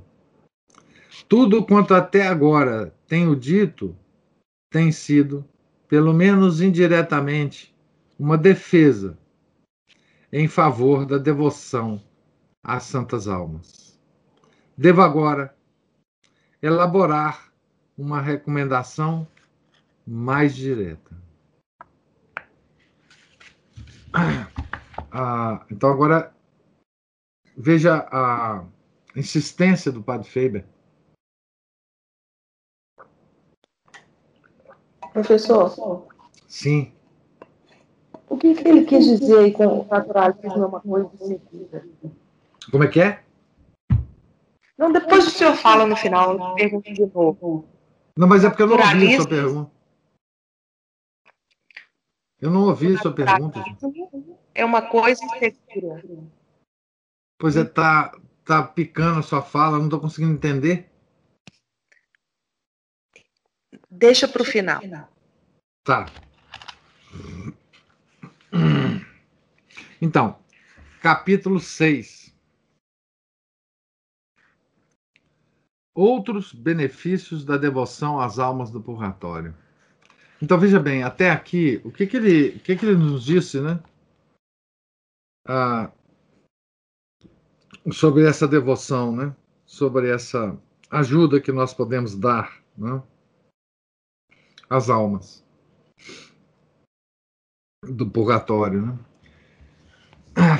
Tudo 1.26 1.64
quanto 1.64 1.94
até 1.94 2.26
agora 2.26 2.94
tenho 3.06 3.34
dito 3.34 3.96
tem 4.70 4.92
sido, 4.92 5.42
pelo 5.88 6.12
menos 6.12 6.60
indiretamente, 6.60 7.74
uma 8.18 8.36
defesa 8.36 9.18
em 10.30 10.46
favor 10.46 11.06
da 11.06 11.16
devoção 11.16 11.98
às 12.62 12.82
santas 12.82 13.26
almas. 13.26 13.89
Devo 14.80 15.02
agora 15.02 15.54
elaborar 16.62 17.52
uma 17.98 18.18
recomendação 18.18 19.28
mais 20.06 20.54
direta. 20.56 21.14
Ah, 25.12 25.66
então, 25.70 25.90
agora, 25.90 26.34
veja 27.54 28.08
a 28.10 28.64
insistência 29.14 29.92
do 29.92 30.02
padre 30.02 30.30
Faber. 30.30 30.64
Professor? 35.12 36.08
Sim. 36.48 36.90
O 38.30 38.38
que, 38.38 38.54
que 38.54 38.66
ele 38.66 38.86
quis 38.86 39.04
dizer 39.04 39.52
com 39.52 39.80
o 39.80 39.84
naturalismo 39.84 40.64
é 40.64 40.66
uma 40.66 40.80
coisa 40.80 41.10
seguida? 41.18 41.86
Como 42.70 42.84
é 42.84 42.88
que 42.88 43.00
é? 43.02 43.29
Não, 44.80 44.90
depois 44.90 45.26
o 45.26 45.30
senhor 45.30 45.54
fala 45.56 45.84
no 45.84 45.94
final, 45.94 46.38
eu 46.38 46.54
pergunto 46.54 46.90
de 46.90 47.04
novo. 47.04 47.68
Não, 48.16 48.26
mas 48.26 48.44
é 48.44 48.48
porque 48.48 48.62
eu 48.62 48.66
não 48.66 48.78
ouvi 48.78 49.14
a 49.14 49.16
sua 49.18 49.28
pergunta. 49.28 49.70
Eu 52.40 52.50
não 52.50 52.62
ouvi 52.62 52.94
a 52.94 52.98
sua 52.98 53.12
pergunta. 53.12 53.62
Gente. 53.62 53.86
É 54.54 54.64
uma 54.64 54.80
coisa 54.80 55.22
insegura. 55.22 56.02
Pois 57.38 57.56
é, 57.56 57.64
tá, 57.64 58.18
tá 58.42 58.62
picando 58.62 59.18
a 59.18 59.22
sua 59.22 59.42
fala, 59.42 59.76
não 59.76 59.84
estou 59.84 60.00
conseguindo 60.00 60.32
entender. 60.32 60.90
Deixa 63.90 64.26
para 64.26 64.40
o 64.40 64.46
final. 64.46 64.80
Tá. 65.84 66.06
Então, 70.00 70.38
capítulo 71.02 71.60
6. 71.60 72.29
Outros 76.00 76.54
benefícios 76.54 77.44
da 77.44 77.58
devoção 77.58 78.18
às 78.18 78.38
almas 78.38 78.70
do 78.70 78.80
purgatório. 78.80 79.54
Então 80.40 80.58
veja 80.58 80.80
bem, 80.80 81.02
até 81.02 81.30
aqui, 81.30 81.78
o 81.84 81.92
que, 81.92 82.06
que, 82.06 82.16
ele, 82.16 82.56
o 82.56 82.60
que, 82.60 82.74
que 82.74 82.86
ele 82.86 82.96
nos 82.96 83.22
disse, 83.22 83.60
né? 83.60 83.78
Ah, 85.46 85.92
sobre 87.92 88.26
essa 88.26 88.48
devoção, 88.48 89.14
né? 89.14 89.36
Sobre 89.66 90.08
essa 90.08 90.58
ajuda 90.90 91.38
que 91.38 91.52
nós 91.52 91.74
podemos 91.74 92.16
dar, 92.16 92.64
né? 92.78 93.02
Às 94.70 94.88
almas 94.88 95.44
do 97.84 98.10
purgatório, 98.10 98.86
né? 98.86 98.98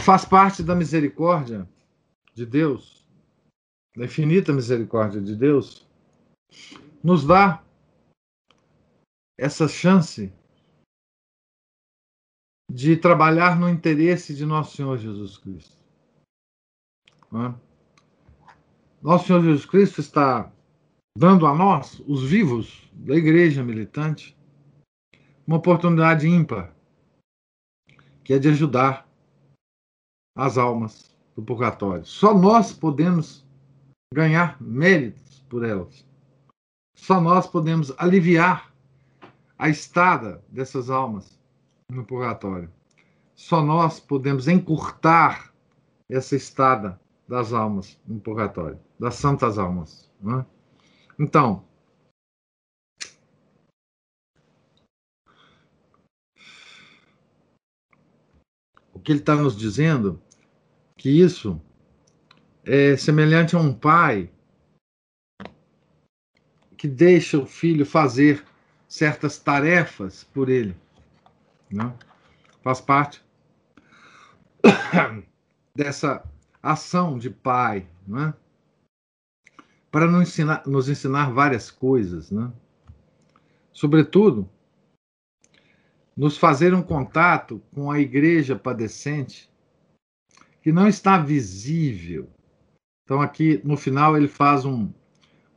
Faz 0.05 0.27
parte 0.27 0.63
da 0.63 0.75
misericórdia 0.75 1.67
de 2.35 2.45
Deus, 2.45 3.00
da 3.97 4.05
infinita 4.05 4.53
misericórdia 4.53 5.21
de 5.21 5.35
Deus, 5.35 5.87
nos 7.03 7.25
dá 7.25 7.65
essa 9.39 9.67
chance 9.67 10.33
de 12.71 12.97
trabalhar 12.97 13.59
no 13.59 13.69
interesse 13.69 14.35
de 14.35 14.47
nosso 14.47 14.77
Senhor 14.77 14.97
Jesus 14.99 15.39
Cristo. 15.39 15.77
É? 17.33 17.55
Nosso 19.03 19.27
Senhor 19.27 19.43
Jesus 19.43 19.67
Cristo 19.67 20.01
está 20.01 20.53
dando 21.17 21.47
a 21.47 21.55
nós, 21.55 22.01
os 22.07 22.23
vivos 22.23 22.89
da 22.93 23.15
igreja 23.15 23.65
militante, 23.65 24.37
uma 25.47 25.57
oportunidade 25.57 26.29
ímpar, 26.29 26.75
que 28.23 28.35
é 28.35 28.39
de 28.39 28.49
ajudar 28.49 29.09
as 30.37 30.57
almas 30.57 31.15
do 31.35 31.43
purgatório. 31.43 32.05
Só 32.05 32.33
nós 32.37 32.73
podemos 32.73 33.45
ganhar 34.13 34.61
méritos 34.61 35.41
por 35.49 35.65
elas. 35.65 36.05
Só 36.97 37.21
nós 37.21 37.47
podemos 37.47 37.93
aliviar 37.97 38.75
a 39.57 39.69
estada 39.69 40.45
dessas 40.49 40.91
almas 40.91 41.39
no 41.89 42.05
purgatório. 42.05 42.73
Só 43.37 43.63
nós 43.63 44.01
podemos 44.01 44.49
encurtar 44.49 45.55
essa 46.09 46.35
estada 46.35 47.01
das 47.29 47.53
almas 47.53 48.01
no 48.05 48.21
purgatório, 48.21 48.81
das 48.99 49.15
santas 49.15 49.59
almas. 49.59 50.11
Né? 50.21 50.45
Então, 51.17 51.65
o 58.93 58.99
que 58.99 59.13
ele 59.13 59.21
está 59.21 59.37
nos 59.37 59.57
dizendo 59.57 60.21
que 60.97 61.09
isso 61.09 61.63
é 62.65 62.97
semelhante 62.97 63.57
a 63.57 63.59
um 63.59 63.73
pai 63.73 64.31
que 66.77 66.89
deixa 66.89 67.39
o 67.39 67.47
filho 67.47 67.85
fazer 67.85 68.45
certas 68.89 69.39
tarefas 69.39 70.25
por 70.25 70.49
ele. 70.49 70.77
Né? 71.71 71.95
Faz 72.63 72.81
parte 72.81 73.23
dessa 75.75 76.25
ação 76.63 77.19
de 77.19 77.31
pai, 77.31 77.87
né? 78.07 78.35
para 79.91 80.07
nos 80.07 80.29
ensinar, 80.29 80.63
nos 80.67 80.89
ensinar 80.89 81.33
várias 81.33 81.71
coisas. 81.71 82.31
Né? 82.31 82.51
Sobretudo, 83.73 84.49
nos 86.17 86.37
fazer 86.37 86.75
um 86.75 86.83
contato 86.83 87.63
com 87.75 87.91
a 87.91 87.99
igreja 87.99 88.57
padecente 88.57 89.51
que 90.63 90.73
não 90.73 90.87
está 90.87 91.19
visível. 91.19 92.29
Então, 93.11 93.21
aqui 93.21 93.61
no 93.65 93.77
final, 93.77 94.17
ele 94.17 94.29
faz 94.29 94.65
um, 94.65 94.89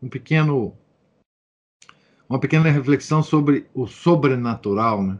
um 0.01 0.09
pequeno 0.09 0.75
uma 2.27 2.39
pequena 2.39 2.67
reflexão 2.71 3.21
sobre 3.21 3.69
o 3.75 3.85
sobrenatural, 3.85 5.03
né? 5.03 5.19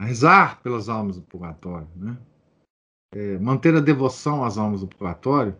Rezar 0.00 0.60
pelas 0.62 0.88
almas 0.88 1.14
do 1.14 1.22
purgatório, 1.22 1.86
né? 1.94 2.18
É, 3.14 3.38
manter 3.38 3.72
a 3.76 3.80
devoção 3.80 4.42
às 4.42 4.58
almas 4.58 4.80
do 4.80 4.88
purgatório 4.88 5.56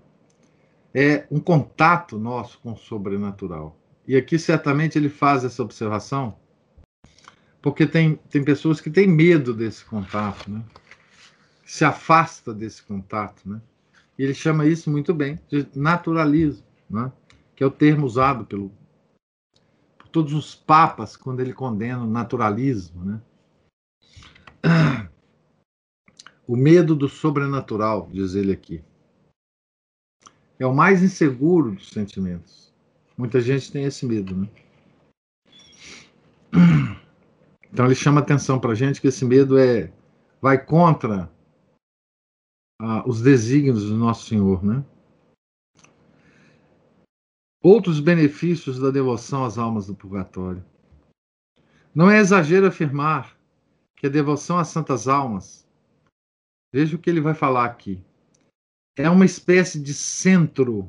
é 0.92 1.28
um 1.30 1.38
contato 1.38 2.18
nosso 2.18 2.58
com 2.58 2.72
o 2.72 2.76
sobrenatural. 2.76 3.78
E 4.04 4.16
aqui 4.16 4.36
certamente 4.36 4.98
ele 4.98 5.08
faz 5.08 5.44
essa 5.44 5.62
observação, 5.62 6.36
porque 7.62 7.86
tem, 7.86 8.16
tem 8.28 8.42
pessoas 8.42 8.80
que 8.80 8.90
têm 8.90 9.06
medo 9.06 9.54
desse 9.54 9.84
contato, 9.84 10.50
né? 10.50 10.60
se 11.64 11.84
afasta 11.84 12.52
desse 12.52 12.82
contato, 12.82 13.48
né? 13.48 13.60
E 14.18 14.24
ele 14.24 14.34
chama 14.34 14.66
isso 14.66 14.90
muito 14.90 15.14
bem 15.14 15.38
de 15.48 15.66
naturalismo, 15.74 16.66
né? 16.90 17.12
Que 17.54 17.62
é 17.62 17.66
o 17.66 17.70
termo 17.70 18.04
usado 18.04 18.44
pelo 18.44 18.72
por 19.96 20.08
todos 20.08 20.32
os 20.32 20.54
papas 20.54 21.16
quando 21.16 21.40
ele 21.40 21.52
condena 21.52 22.02
o 22.02 22.10
naturalismo, 22.10 23.04
né? 23.04 23.20
O 26.46 26.56
medo 26.56 26.96
do 26.96 27.08
sobrenatural, 27.08 28.08
diz 28.10 28.34
ele 28.34 28.52
aqui. 28.52 28.82
É 30.58 30.66
o 30.66 30.74
mais 30.74 31.02
inseguro 31.02 31.72
dos 31.72 31.90
sentimentos. 31.90 32.72
Muita 33.16 33.40
gente 33.40 33.70
tem 33.70 33.84
esse 33.84 34.06
medo, 34.06 34.34
né? 34.34 34.48
Então 37.70 37.84
ele 37.84 37.94
chama 37.94 38.20
atenção 38.20 38.58
para 38.58 38.72
a 38.72 38.74
gente 38.74 39.00
que 39.00 39.08
esse 39.08 39.24
medo 39.24 39.58
é 39.58 39.92
vai 40.40 40.56
contra 40.56 41.30
ah, 42.80 43.02
os 43.06 43.20
desígnios 43.20 43.88
do 43.88 43.96
nosso 43.96 44.26
Senhor, 44.26 44.64
né? 44.64 44.84
Outros 47.62 47.98
benefícios 47.98 48.78
da 48.78 48.90
devoção 48.90 49.44
às 49.44 49.58
almas 49.58 49.86
do 49.86 49.94
purgatório. 49.94 50.64
Não 51.94 52.10
é 52.10 52.18
exagero 52.18 52.66
afirmar 52.66 53.36
que 53.96 54.06
a 54.06 54.10
devoção 54.10 54.58
às 54.58 54.68
santas 54.68 55.08
almas, 55.08 55.68
veja 56.72 56.96
o 56.96 56.98
que 56.98 57.10
ele 57.10 57.20
vai 57.20 57.34
falar 57.34 57.64
aqui, 57.64 58.00
é 58.96 59.10
uma 59.10 59.24
espécie 59.24 59.80
de 59.80 59.92
centro 59.92 60.88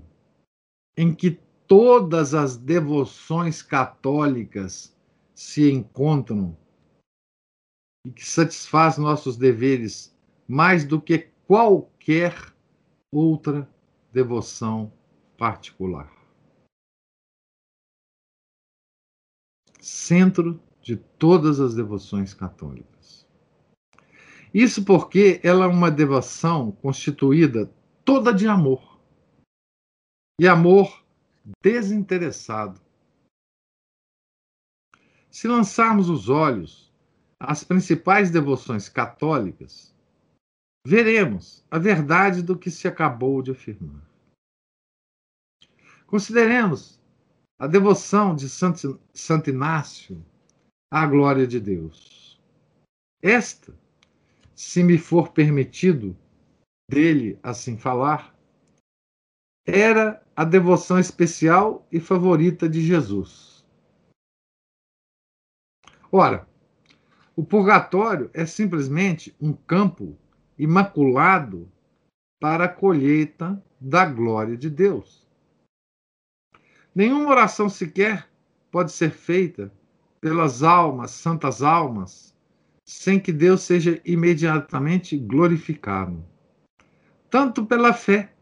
em 0.95 1.13
que 1.13 1.39
todas 1.67 2.33
as 2.33 2.57
devoções 2.57 3.61
católicas 3.61 4.95
se 5.33 5.71
encontram 5.71 6.55
e 8.05 8.11
que 8.11 8.25
satisfaz 8.25 8.97
nossos 8.97 9.37
deveres 9.37 10.15
mais 10.47 10.83
do 10.85 11.01
que 11.01 11.29
qualquer 11.49 12.53
outra 13.11 13.67
devoção 14.13 14.93
particular. 15.35 16.13
Centro 19.79 20.61
de 20.79 20.95
todas 20.95 21.59
as 21.59 21.73
devoções 21.73 22.35
católicas. 22.35 23.27
Isso 24.53 24.85
porque 24.85 25.41
ela 25.43 25.65
é 25.65 25.67
uma 25.67 25.89
devoção 25.89 26.71
constituída 26.71 27.73
toda 28.05 28.31
de 28.31 28.47
amor. 28.47 29.01
E 30.39 30.47
amor 30.47 31.03
desinteressado. 31.63 32.79
Se 35.31 35.47
lançarmos 35.47 36.11
os 36.11 36.29
olhos 36.29 36.93
às 37.39 37.63
principais 37.63 38.29
devoções 38.29 38.87
católicas, 38.87 39.88
veremos 40.85 41.65
a 41.69 41.77
verdade 41.77 42.41
do 42.41 42.57
que 42.57 42.71
se 42.71 42.87
acabou 42.87 43.41
de 43.41 43.51
afirmar. 43.51 44.07
Consideremos 46.07 46.99
a 47.59 47.67
devoção 47.67 48.35
de 48.35 48.49
Santo, 48.49 48.99
Santo 49.13 49.49
Inácio 49.49 50.25
à 50.91 51.05
glória 51.05 51.45
de 51.45 51.59
Deus. 51.59 52.41
Esta, 53.21 53.77
se 54.55 54.81
me 54.81 54.97
for 54.97 55.31
permitido 55.31 56.17
dele 56.89 57.37
assim 57.43 57.77
falar, 57.77 58.35
era 59.67 60.25
a 60.35 60.43
devoção 60.43 60.97
especial 60.97 61.85
e 61.91 61.99
favorita 61.99 62.67
de 62.67 62.81
Jesus. 62.81 63.63
Ora, 66.11 66.47
o 67.35 67.43
purgatório 67.43 68.31
é 68.33 68.45
simplesmente 68.45 69.35
um 69.39 69.53
campo 69.53 70.17
imaculado 70.59 71.71
para 72.37 72.65
a 72.65 72.69
colheita 72.69 73.63
da 73.79 74.05
glória 74.05 74.57
de 74.57 74.69
Deus. 74.69 75.25
Nenhuma 76.93 77.29
oração 77.29 77.69
sequer 77.69 78.29
pode 78.69 78.91
ser 78.91 79.11
feita 79.11 79.73
pelas 80.19 80.61
almas, 80.61 81.11
santas 81.11 81.63
almas, 81.63 82.35
sem 82.83 83.19
que 83.19 83.31
Deus 83.31 83.61
seja 83.61 84.01
imediatamente 84.03 85.17
glorificado, 85.17 86.25
tanto 87.29 87.65
pela 87.65 87.93
fé 87.93 88.33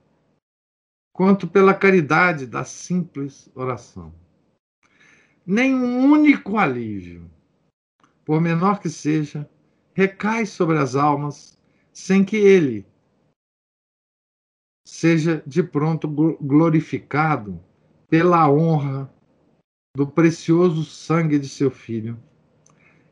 quanto 1.13 1.47
pela 1.47 1.73
caridade 1.73 2.47
da 2.47 2.63
simples 2.63 3.49
oração. 3.53 4.13
Nenhum 5.45 6.11
único 6.11 6.57
alívio, 6.57 7.29
por 8.25 8.41
menor 8.41 8.79
que 8.79 8.89
seja, 8.89 9.47
recai 9.93 10.45
sobre 10.45 10.77
as 10.77 10.95
almas 10.95 11.56
sem 11.97 12.23
que 12.23 12.37
ele 12.37 12.85
seja 14.85 15.43
de 15.47 15.63
pronto 15.63 16.07
glorificado 16.07 17.59
pela 18.07 18.47
honra 18.47 19.11
do 19.95 20.05
precioso 20.05 20.85
sangue 20.85 21.39
de 21.39 21.49
seu 21.49 21.71
filho 21.71 22.15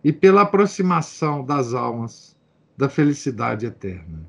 e 0.04 0.13
pela 0.13 0.43
aproximação 0.43 1.43
das 1.43 1.74
almas 1.74 2.39
da 2.78 2.88
felicidade 2.88 3.65
eterna. 3.65 4.24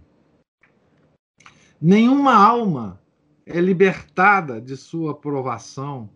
Nenhuma 1.79 2.35
alma 2.35 2.99
é 3.45 3.61
libertada 3.61 4.59
de 4.59 4.75
sua 4.75 5.13
aprovação 5.13 6.09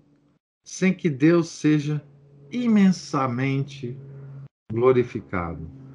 sem 0.65 0.95
que 0.95 1.11
Deus 1.11 1.51
seja 1.51 2.03
imensamente 2.51 3.95
glorificado. 4.73 5.90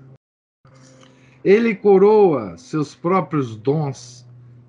Ele 1.46 1.76
coroa 1.76 2.58
seus 2.58 2.96
próprios 2.96 3.56
dons 3.56 4.26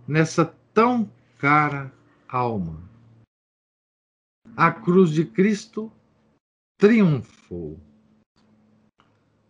nessa 0.06 0.44
tão 0.74 1.10
cara 1.38 1.90
alma. 2.28 2.86
A 4.54 4.70
cruz 4.70 5.10
de 5.10 5.24
Cristo 5.24 5.90
triunfou. 6.76 7.80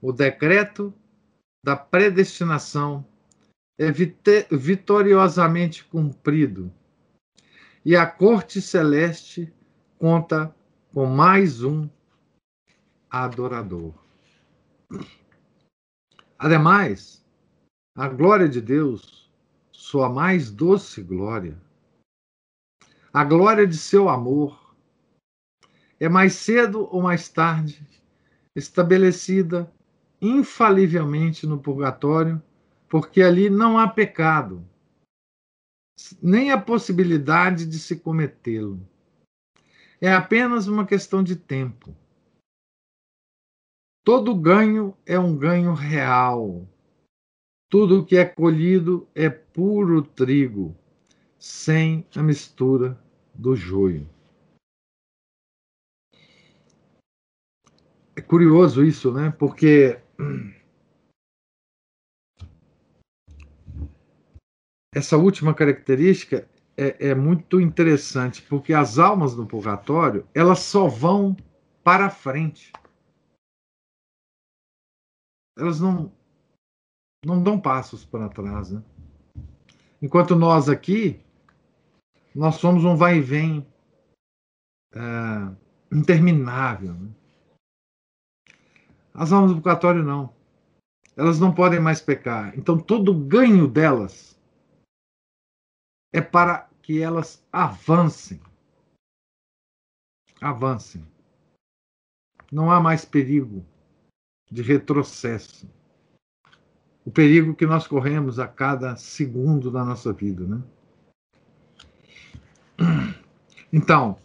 O 0.00 0.12
decreto 0.12 0.94
da 1.64 1.74
predestinação 1.74 3.04
é 3.76 3.90
vitoriosamente 3.90 5.84
cumprido 5.84 6.72
e 7.84 7.96
a 7.96 8.06
corte 8.06 8.62
celeste 8.62 9.52
conta 9.98 10.54
com 10.94 11.06
mais 11.06 11.64
um 11.64 11.90
adorador. 13.10 13.92
Ademais, 16.38 17.24
a 17.94 18.08
glória 18.08 18.46
de 18.46 18.60
Deus, 18.60 19.32
sua 19.72 20.10
mais 20.10 20.50
doce 20.50 21.02
glória, 21.02 21.56
a 23.10 23.24
glória 23.24 23.66
de 23.66 23.78
seu 23.78 24.10
amor, 24.10 24.76
é 25.98 26.10
mais 26.10 26.34
cedo 26.34 26.86
ou 26.94 27.00
mais 27.00 27.30
tarde 27.30 27.82
estabelecida 28.54 29.72
infalivelmente 30.20 31.46
no 31.46 31.58
purgatório, 31.58 32.42
porque 32.86 33.22
ali 33.22 33.48
não 33.48 33.78
há 33.78 33.88
pecado, 33.88 34.62
nem 36.22 36.50
a 36.50 36.60
possibilidade 36.60 37.64
de 37.64 37.78
se 37.78 37.96
cometê-lo. 37.96 38.86
É 39.98 40.12
apenas 40.12 40.68
uma 40.68 40.84
questão 40.84 41.22
de 41.22 41.34
tempo. 41.34 41.96
Todo 44.06 44.36
ganho 44.36 44.96
é 45.04 45.18
um 45.18 45.36
ganho 45.36 45.74
real. 45.74 46.64
Tudo 47.68 48.06
que 48.06 48.16
é 48.16 48.24
colhido 48.24 49.08
é 49.12 49.28
puro 49.28 50.00
trigo, 50.00 50.76
sem 51.36 52.06
a 52.14 52.22
mistura 52.22 52.96
do 53.34 53.56
joio. 53.56 54.08
É 58.14 58.20
curioso 58.20 58.84
isso, 58.84 59.12
né? 59.12 59.34
Porque 59.36 60.00
essa 64.94 65.16
última 65.16 65.52
característica 65.52 66.48
é, 66.76 67.08
é, 67.08 67.14
muito 67.16 67.60
interessante, 67.60 68.40
porque 68.42 68.72
as 68.72 69.00
almas 69.00 69.34
do 69.34 69.44
purgatório 69.44 70.24
elas 70.32 70.60
só 70.60 70.86
vão 70.86 71.36
para 71.82 72.08
frente. 72.08 72.72
Elas 75.56 75.80
não, 75.80 76.12
não 77.24 77.42
dão 77.42 77.58
passos 77.58 78.04
para 78.04 78.28
trás. 78.28 78.70
Né? 78.70 78.82
Enquanto 80.02 80.36
nós 80.36 80.68
aqui, 80.68 81.18
nós 82.34 82.56
somos 82.56 82.84
um 82.84 82.94
vai 82.94 83.16
e 83.16 83.22
vem 83.22 83.66
é, 84.94 85.00
interminável. 85.90 86.92
Né? 86.92 87.10
As 89.14 89.32
almas 89.32 89.50
do 89.50 89.56
purgatório 89.56 90.02
não. 90.02 90.34
Elas 91.16 91.40
não 91.40 91.54
podem 91.54 91.80
mais 91.80 92.02
pecar. 92.02 92.56
Então 92.58 92.78
todo 92.78 93.14
ganho 93.14 93.66
delas 93.66 94.38
é 96.12 96.20
para 96.20 96.68
que 96.82 97.00
elas 97.00 97.42
avancem. 97.50 98.38
Avancem. 100.38 101.02
Não 102.52 102.70
há 102.70 102.78
mais 102.78 103.06
perigo 103.06 103.64
de 104.50 104.62
retrocesso. 104.62 105.68
O 107.04 107.10
perigo 107.10 107.54
que 107.54 107.66
nós 107.66 107.86
corremos 107.86 108.38
a 108.38 108.48
cada 108.48 108.96
segundo 108.96 109.70
da 109.70 109.84
nossa 109.84 110.12
vida, 110.12 110.44
né? 110.46 110.62
Então, 113.72 114.16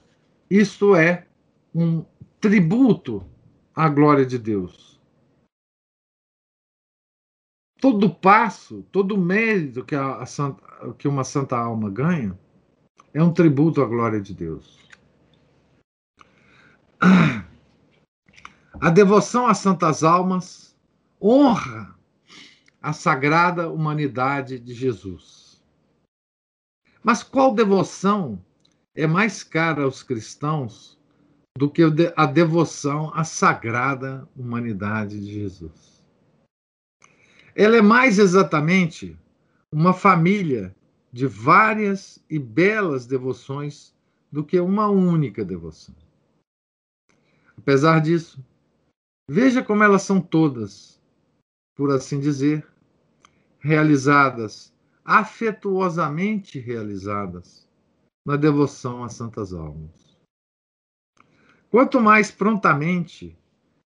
isto 0.50 0.96
é 0.96 1.28
um 1.74 2.06
tributo 2.40 3.26
à 3.76 3.90
glória 3.90 4.26
de 4.26 4.38
Deus 4.38 4.92
todo 7.82 8.14
passo, 8.14 8.84
todo 8.92 9.18
mérito 9.18 9.84
que, 9.84 9.96
a, 9.96 10.18
a 10.18 10.26
santa, 10.28 10.64
que 11.00 11.08
uma 11.08 11.24
santa 11.24 11.58
alma 11.58 11.90
ganha 11.90 12.38
é 13.12 13.22
um 13.22 13.34
tributo 13.34 13.82
à 13.82 13.86
glória 13.86 14.22
de 14.22 14.36
Deus. 14.36 14.80
A 18.82 18.90
devoção 18.90 19.46
às 19.46 19.60
santas 19.60 20.04
almas 20.04 20.76
honra 21.22 21.94
a 22.82 22.92
sagrada 22.92 23.70
humanidade 23.70 24.58
de 24.58 24.74
Jesus. 24.74 25.62
Mas 27.04 27.22
qual 27.22 27.54
devoção 27.54 28.44
é 28.96 29.06
mais 29.06 29.44
cara 29.44 29.84
aos 29.84 30.02
cristãos 30.02 31.00
do 31.56 31.70
que 31.70 31.84
a 32.18 32.26
devoção 32.26 33.12
à 33.14 33.24
sagrada 33.24 34.28
humanidade 34.36 35.20
de 35.20 35.32
Jesus? 35.32 36.04
Ela 37.56 37.78
é 37.78 37.82
mais 37.84 38.18
exatamente 38.18 39.16
uma 39.72 39.94
família 39.94 40.76
de 41.14 41.28
várias 41.28 42.18
e 42.28 42.40
belas 42.40 43.06
devoções 43.06 43.94
do 44.32 44.44
que 44.44 44.60
uma 44.60 44.88
única 44.88 45.46
devoção. 45.46 45.94
Apesar 47.56 48.02
disso, 48.02 48.44
veja 49.30 49.64
como 49.64 49.84
elas 49.84 50.04
são 50.04 50.22
todas, 50.22 51.02
por 51.76 51.92
assim 51.92 52.20
dizer, 52.20 52.68
realizadas, 53.60 54.74
afetuosamente 55.04 56.60
realizadas, 56.60 57.68
na 58.26 58.36
devoção 58.36 59.04
às 59.04 59.14
santas 59.14 59.54
almas. 59.54 60.18
Quanto 61.70 62.00
mais 62.02 62.30
prontamente 62.30 63.38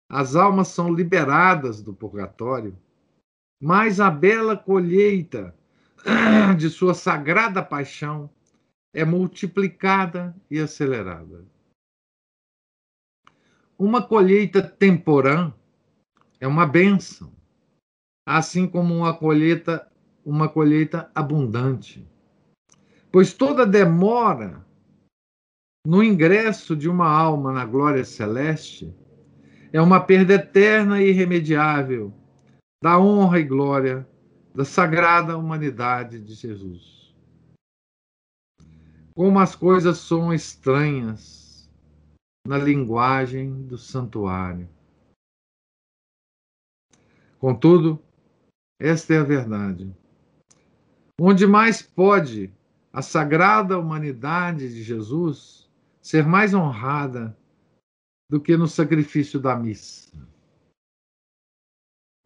as 0.09 0.35
almas 0.35 0.69
são 0.69 0.93
liberadas 0.93 1.81
do 1.81 1.93
purgatório, 1.93 2.77
mas 3.61 3.99
a 3.99 4.09
bela 4.09 4.55
colheita 4.57 5.55
de 6.57 6.69
sua 6.69 6.93
sagrada 6.93 7.63
paixão 7.63 8.29
é 8.93 9.03
multiplicada 9.03 10.35
e 10.49 10.59
acelerada. 10.59 11.45
Uma 13.77 14.01
colheita 14.01 14.61
temporã 14.61 15.53
é 16.39 16.47
uma 16.47 16.65
benção, 16.65 17.29
assim 18.25 18.65
como 18.67 18.93
uma 18.93 19.13
colheita, 19.13 19.85
uma 20.23 20.47
colheita 20.47 21.11
abundante. 21.13 22.07
Pois 23.11 23.33
toda 23.33 23.65
demora 23.65 24.65
no 25.85 26.01
ingresso 26.01 26.73
de 26.73 26.89
uma 26.89 27.07
alma 27.07 27.51
na 27.51 27.65
glória 27.65 28.05
celeste 28.05 28.95
é 29.73 29.81
uma 29.81 29.99
perda 29.99 30.35
eterna 30.35 31.01
e 31.01 31.09
irremediável 31.09 32.13
da 32.81 32.97
honra 32.97 33.39
e 33.39 33.43
glória 33.43 34.07
da 34.53 34.63
sagrada 34.63 35.37
humanidade 35.37 36.19
de 36.19 36.33
Jesus. 36.33 37.13
Como 39.13 39.37
as 39.37 39.53
coisas 39.53 39.97
são 39.97 40.33
estranhas 40.33 41.34
na 42.45 42.59
linguagem 42.59 43.65
do 43.65 43.75
santuário. 43.75 44.69
Contudo, 47.39 47.99
esta 48.79 49.15
é 49.15 49.17
a 49.17 49.23
verdade. 49.23 49.91
Onde 51.19 51.47
mais 51.47 51.81
pode 51.81 52.53
a 52.93 53.01
sagrada 53.01 53.79
humanidade 53.79 54.69
de 54.69 54.83
Jesus 54.83 55.69
ser 56.01 56.25
mais 56.25 56.53
honrada 56.53 57.35
do 58.29 58.39
que 58.39 58.55
no 58.55 58.67
sacrifício 58.67 59.39
da 59.39 59.55
missa? 59.55 60.11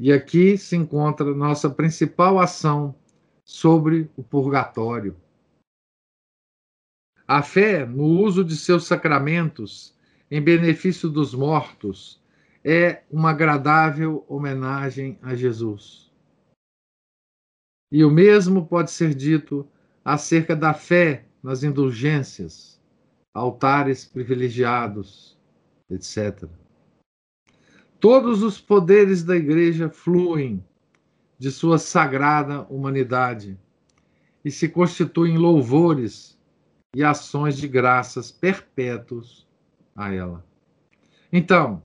E 0.02 0.12
aqui 0.12 0.58
se 0.58 0.76
encontra 0.76 1.34
nossa 1.34 1.70
principal 1.70 2.40
ação 2.40 2.96
sobre 3.46 4.10
o 4.16 4.24
purgatório. 4.24 5.16
A 7.28 7.44
fé 7.44 7.86
no 7.86 8.04
uso 8.04 8.44
de 8.44 8.56
seus 8.56 8.86
sacramentos 8.86 9.98
em 10.32 10.42
benefício 10.42 11.10
dos 11.10 11.34
mortos 11.34 12.22
é 12.64 13.04
uma 13.10 13.32
agradável 13.32 14.26
homenagem 14.28 15.18
a 15.22 15.34
Jesus. 15.34 16.12
E 17.92 18.04
o 18.04 18.12
mesmo 18.12 18.68
pode 18.68 18.92
ser 18.92 19.16
dito 19.16 19.68
acerca 20.06 20.56
da 20.56 20.74
fé 20.74 21.26
nas 21.42 21.64
indulgências, 21.64 22.80
altares 23.34 24.06
privilegiados, 24.06 25.38
etc. 25.90 26.48
Todos 28.00 28.44
os 28.44 28.62
poderes 28.62 29.24
da 29.24 29.36
Igreja 29.36 29.90
fluem 29.90 30.64
de 31.40 31.50
sua 31.52 31.80
sagrada 31.80 32.62
humanidade 32.64 33.58
e 34.44 34.52
se 34.52 34.70
constituem 34.70 35.38
louvores 35.38 36.38
e 36.96 37.04
ações 37.04 37.58
de 37.58 37.68
graças 37.68 38.32
perpétuos 38.32 39.49
a 39.96 40.14
ela. 40.14 40.46
Então, 41.32 41.84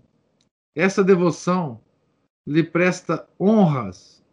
essa 0.75 1.05
devoção 1.05 1.83
lhe 2.47 2.63
presta 2.63 3.29
honras 3.41 4.25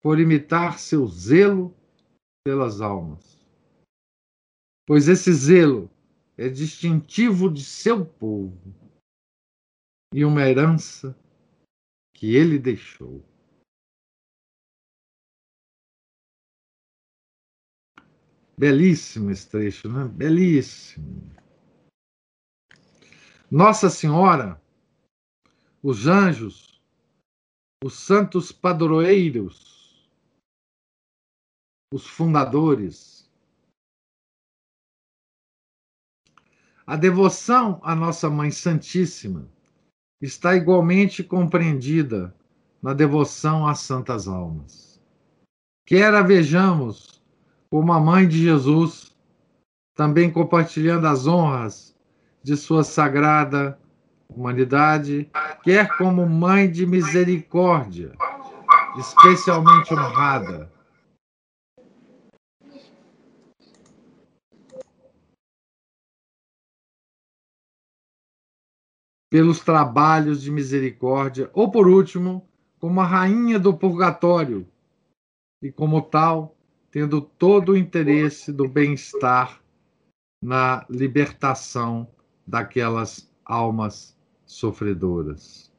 por 0.00 0.18
imitar 0.18 0.78
seu 0.78 1.06
zelo 1.06 1.74
pelas 2.44 2.80
almas. 2.80 3.38
Pois 4.86 5.08
esse 5.08 5.32
zelo 5.32 5.90
é 6.36 6.48
distintivo 6.48 7.52
de 7.52 7.62
seu 7.62 8.04
povo 8.04 8.74
e 10.12 10.24
uma 10.24 10.42
herança 10.42 11.16
que 12.14 12.34
ele 12.34 12.58
deixou. 12.58 13.24
Belíssimo 18.58 19.30
esse 19.30 19.48
trecho, 19.48 19.88
né? 19.88 20.06
Belíssimo. 20.06 21.39
Nossa 23.50 23.90
Senhora, 23.90 24.62
os 25.82 26.06
anjos, 26.06 26.80
os 27.82 27.94
santos 27.94 28.52
padroeiros, 28.52 30.08
os 31.92 32.06
fundadores. 32.06 33.28
A 36.86 36.94
devoção 36.94 37.80
à 37.82 37.92
Nossa 37.96 38.30
Mãe 38.30 38.52
Santíssima 38.52 39.50
está 40.22 40.54
igualmente 40.54 41.24
compreendida 41.24 42.32
na 42.80 42.94
devoção 42.94 43.66
às 43.66 43.80
santas 43.80 44.28
almas. 44.28 45.02
Quer 45.84 46.14
a 46.14 46.22
vejamos 46.22 47.20
como 47.68 47.92
a 47.92 47.98
mãe 47.98 48.28
de 48.28 48.44
Jesus, 48.44 49.12
também 49.96 50.32
compartilhando 50.32 51.08
as 51.08 51.26
honras 51.26 51.90
de 52.42 52.56
sua 52.56 52.82
sagrada 52.82 53.78
humanidade, 54.28 55.30
quer 55.62 55.96
como 55.96 56.26
mãe 56.26 56.70
de 56.70 56.86
misericórdia, 56.86 58.12
especialmente 58.96 59.92
honrada. 59.92 60.72
Pelos 69.28 69.60
trabalhos 69.60 70.42
de 70.42 70.50
misericórdia, 70.50 71.50
ou 71.52 71.70
por 71.70 71.86
último, 71.86 72.48
como 72.80 73.00
a 73.00 73.06
rainha 73.06 73.58
do 73.58 73.76
purgatório, 73.76 74.66
e 75.62 75.70
como 75.70 76.02
tal, 76.02 76.56
tendo 76.90 77.20
todo 77.20 77.72
o 77.72 77.76
interesse 77.76 78.52
do 78.52 78.66
bem-estar 78.66 79.60
na 80.42 80.84
libertação 80.88 82.08
daquelas 82.50 83.30
almas 83.44 84.18
sofredoras. 84.44 85.72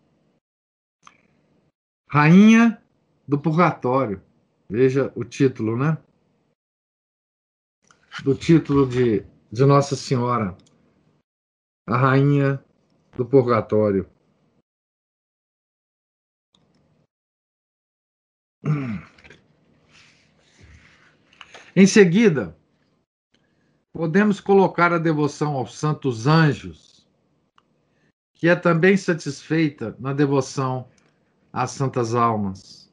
Rainha 2.10 2.81
do 3.27 3.38
Purgatório. 3.38 4.21
Veja 4.69 5.12
o 5.13 5.25
título, 5.25 5.77
né? 5.77 5.97
Do 8.23 8.34
título 8.34 8.88
de, 8.88 9.25
de 9.51 9.65
Nossa 9.65 9.97
Senhora, 9.97 10.57
a 11.86 11.97
Rainha 11.97 12.63
do 13.17 13.25
Purgatório. 13.25 14.10
Em 21.75 21.88
seguida, 21.88 22.57
podemos 23.93 24.39
colocar 24.39 24.93
a 24.93 24.97
devoção 24.97 25.56
aos 25.56 25.75
santos 25.75 26.25
anjos, 26.25 27.06
que 28.34 28.47
é 28.47 28.56
também 28.56 28.95
satisfeita 28.97 29.95
na 29.99 30.13
devoção 30.13 30.89
às 31.51 31.71
santas 31.71 32.15
almas, 32.15 32.91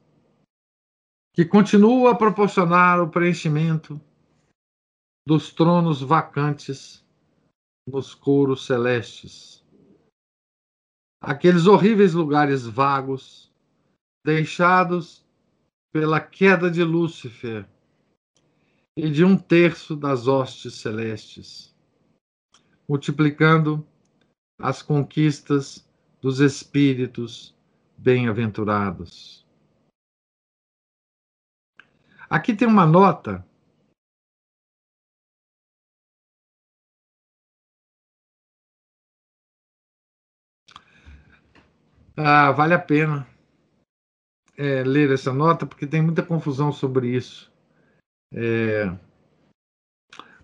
que 1.33 1.45
continua 1.45 2.11
a 2.11 2.15
proporcionar 2.15 3.01
o 3.01 3.09
preenchimento 3.09 3.99
dos 5.25 5.53
tronos 5.53 6.01
vacantes 6.01 7.05
nos 7.87 8.13
coros 8.13 8.65
celestes. 8.65 9.65
Aqueles 11.21 11.65
horríveis 11.65 12.13
lugares 12.13 12.65
vagos, 12.65 13.51
deixados 14.25 15.25
pela 15.91 16.19
queda 16.19 16.69
de 16.69 16.83
Lúcifer 16.83 17.67
e 18.99 19.09
de 19.09 19.23
um 19.23 19.37
terço 19.37 19.95
das 19.95 20.27
hostes 20.27 20.75
celestes, 20.75 21.73
multiplicando 22.87 23.87
as 24.59 24.81
conquistas 24.81 25.87
dos 26.21 26.39
espíritos 26.41 27.55
bem-aventurados. 27.97 29.47
Aqui 32.29 32.53
tem 32.53 32.67
uma 32.67 32.85
nota 32.85 33.45
Ah, 42.21 42.51
vale 42.51 42.73
a 42.73 42.79
pena 42.79 43.25
é, 44.57 44.83
ler 44.83 45.09
essa 45.09 45.31
nota, 45.31 45.65
porque 45.65 45.87
tem 45.87 46.01
muita 46.01 46.21
confusão 46.21 46.69
sobre 46.69 47.15
isso. 47.15 47.48
É, 48.33 48.95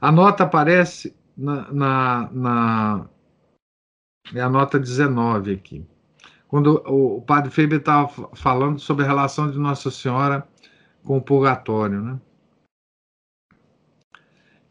a 0.02 0.12
nota 0.12 0.44
aparece 0.44 1.16
na, 1.38 1.72
na, 1.72 2.32
na, 2.32 3.10
É 4.34 4.42
a 4.42 4.50
nota 4.50 4.80
19 4.80 5.54
aqui. 5.54 5.86
Quando 6.48 6.82
o, 6.88 7.18
o 7.18 7.22
padre 7.22 7.52
Feber 7.52 7.80
estava 7.80 8.30
falando 8.36 8.80
sobre 8.80 9.04
a 9.04 9.08
relação 9.08 9.50
de 9.50 9.58
Nossa 9.58 9.92
Senhora 9.92 10.48
com 11.04 11.18
o 11.18 11.22
purgatório, 11.22 12.02
né? 12.02 12.20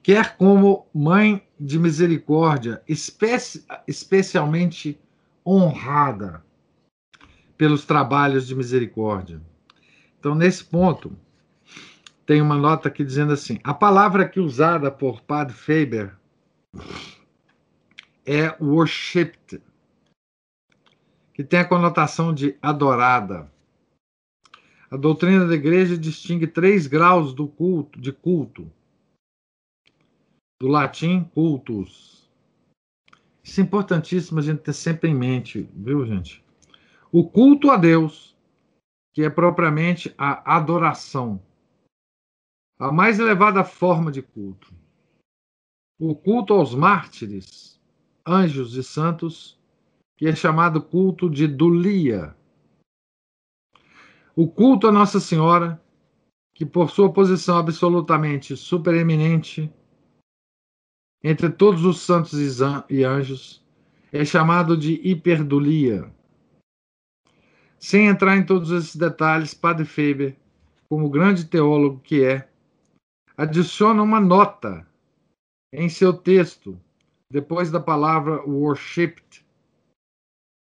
Quer 0.03 0.37
como 0.37 0.87
mãe 0.93 1.43
de 1.59 1.79
misericórdia, 1.79 2.83
especi, 2.87 3.65
especialmente 3.89 5.01
honrada 5.47 6.45
pelos 7.57 7.87
trabalhos 7.87 8.47
de 8.47 8.55
misericórdia. 8.55 9.41
Então, 10.19 10.35
nesse 10.35 10.65
ponto, 10.65 11.17
tem 12.27 12.41
uma 12.41 12.57
nota 12.57 12.89
aqui 12.89 13.05
dizendo 13.05 13.33
assim: 13.33 13.59
a 13.63 13.75
palavra 13.75 14.29
que 14.29 14.41
usada 14.41 14.91
por 14.91 15.21
Padre 15.23 15.55
Faber 15.55 16.17
é 18.27 18.57
worshipped, 18.63 19.61
que 21.33 21.45
tem 21.45 21.61
a 21.61 21.69
conotação 21.69 22.33
de 22.33 22.57
adorada. 22.63 23.53
A 24.91 24.97
doutrina 24.97 25.47
da 25.47 25.55
igreja 25.55 25.99
distingue 25.99 26.47
três 26.47 26.87
graus 26.87 27.35
do 27.35 27.49
culto, 27.49 28.01
de 28.01 28.13
culto. 28.13 28.71
Do 30.61 30.69
latim, 30.69 31.25
cultus. 31.35 32.31
Isso 33.43 33.61
é 33.61 33.65
importantíssimo 33.65 34.39
a 34.39 34.43
gente 34.43 34.61
ter 34.61 34.73
sempre 34.73 35.11
em 35.11 35.15
mente, 35.15 35.69
viu, 35.75 36.07
gente? 36.07 36.43
O 37.11 37.29
culto 37.29 37.71
a 37.71 37.77
Deus, 37.77 38.35
que 39.13 39.23
é 39.23 39.29
propriamente 39.29 40.15
a 40.17 40.57
adoração 40.57 41.43
a 42.79 42.91
mais 42.91 43.19
elevada 43.19 43.65
forma 43.65 44.11
de 44.11 44.23
culto. 44.23 44.73
O 45.99 46.15
culto 46.15 46.55
aos 46.55 46.75
mártires, 46.75 47.81
anjos 48.27 48.75
e 48.77 48.83
santos, 48.83 49.59
que 50.17 50.27
é 50.27 50.35
chamado 50.35 50.83
culto 50.83 51.31
de 51.31 51.47
Dulia. 51.47 52.37
O 54.35 54.49
culto 54.49 54.89
a 54.89 54.93
Nossa 54.93 55.21
Senhora, 55.21 55.81
que 56.53 56.67
por 56.67 56.91
sua 56.91 57.13
posição 57.13 57.59
absolutamente 57.59 58.57
supereminente 58.57 59.73
entre 61.23 61.49
todos 61.49 61.85
os 61.85 62.01
santos 62.01 62.35
e 62.91 63.05
anjos, 63.05 63.65
é 64.13 64.25
chamado 64.25 64.77
de 64.77 65.01
hiperdulia. 65.09 66.13
Sem 67.79 68.07
entrar 68.07 68.37
em 68.37 68.45
todos 68.45 68.71
esses 68.71 68.95
detalhes, 68.95 69.55
Padre 69.55 69.85
Faber, 69.85 70.37
como 70.89 71.09
grande 71.11 71.45
teólogo 71.47 72.01
que 72.01 72.23
é, 72.23 72.49
adiciona 73.37 74.03
uma 74.03 74.21
nota 74.21 74.87
em 75.73 75.89
seu 75.89 76.13
texto, 76.13 76.81
depois 77.29 77.71
da 77.71 77.81
palavra 77.81 78.43
worshipped, 78.43 79.45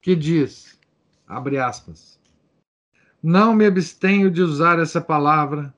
que 0.02 0.16
diz, 0.16 0.80
abre 1.28 1.60
aspas, 1.60 2.20
não 3.22 3.54
me 3.54 3.66
abstenho 3.66 4.32
de 4.32 4.42
usar 4.42 4.80
essa 4.80 5.02
palavra 5.02 5.74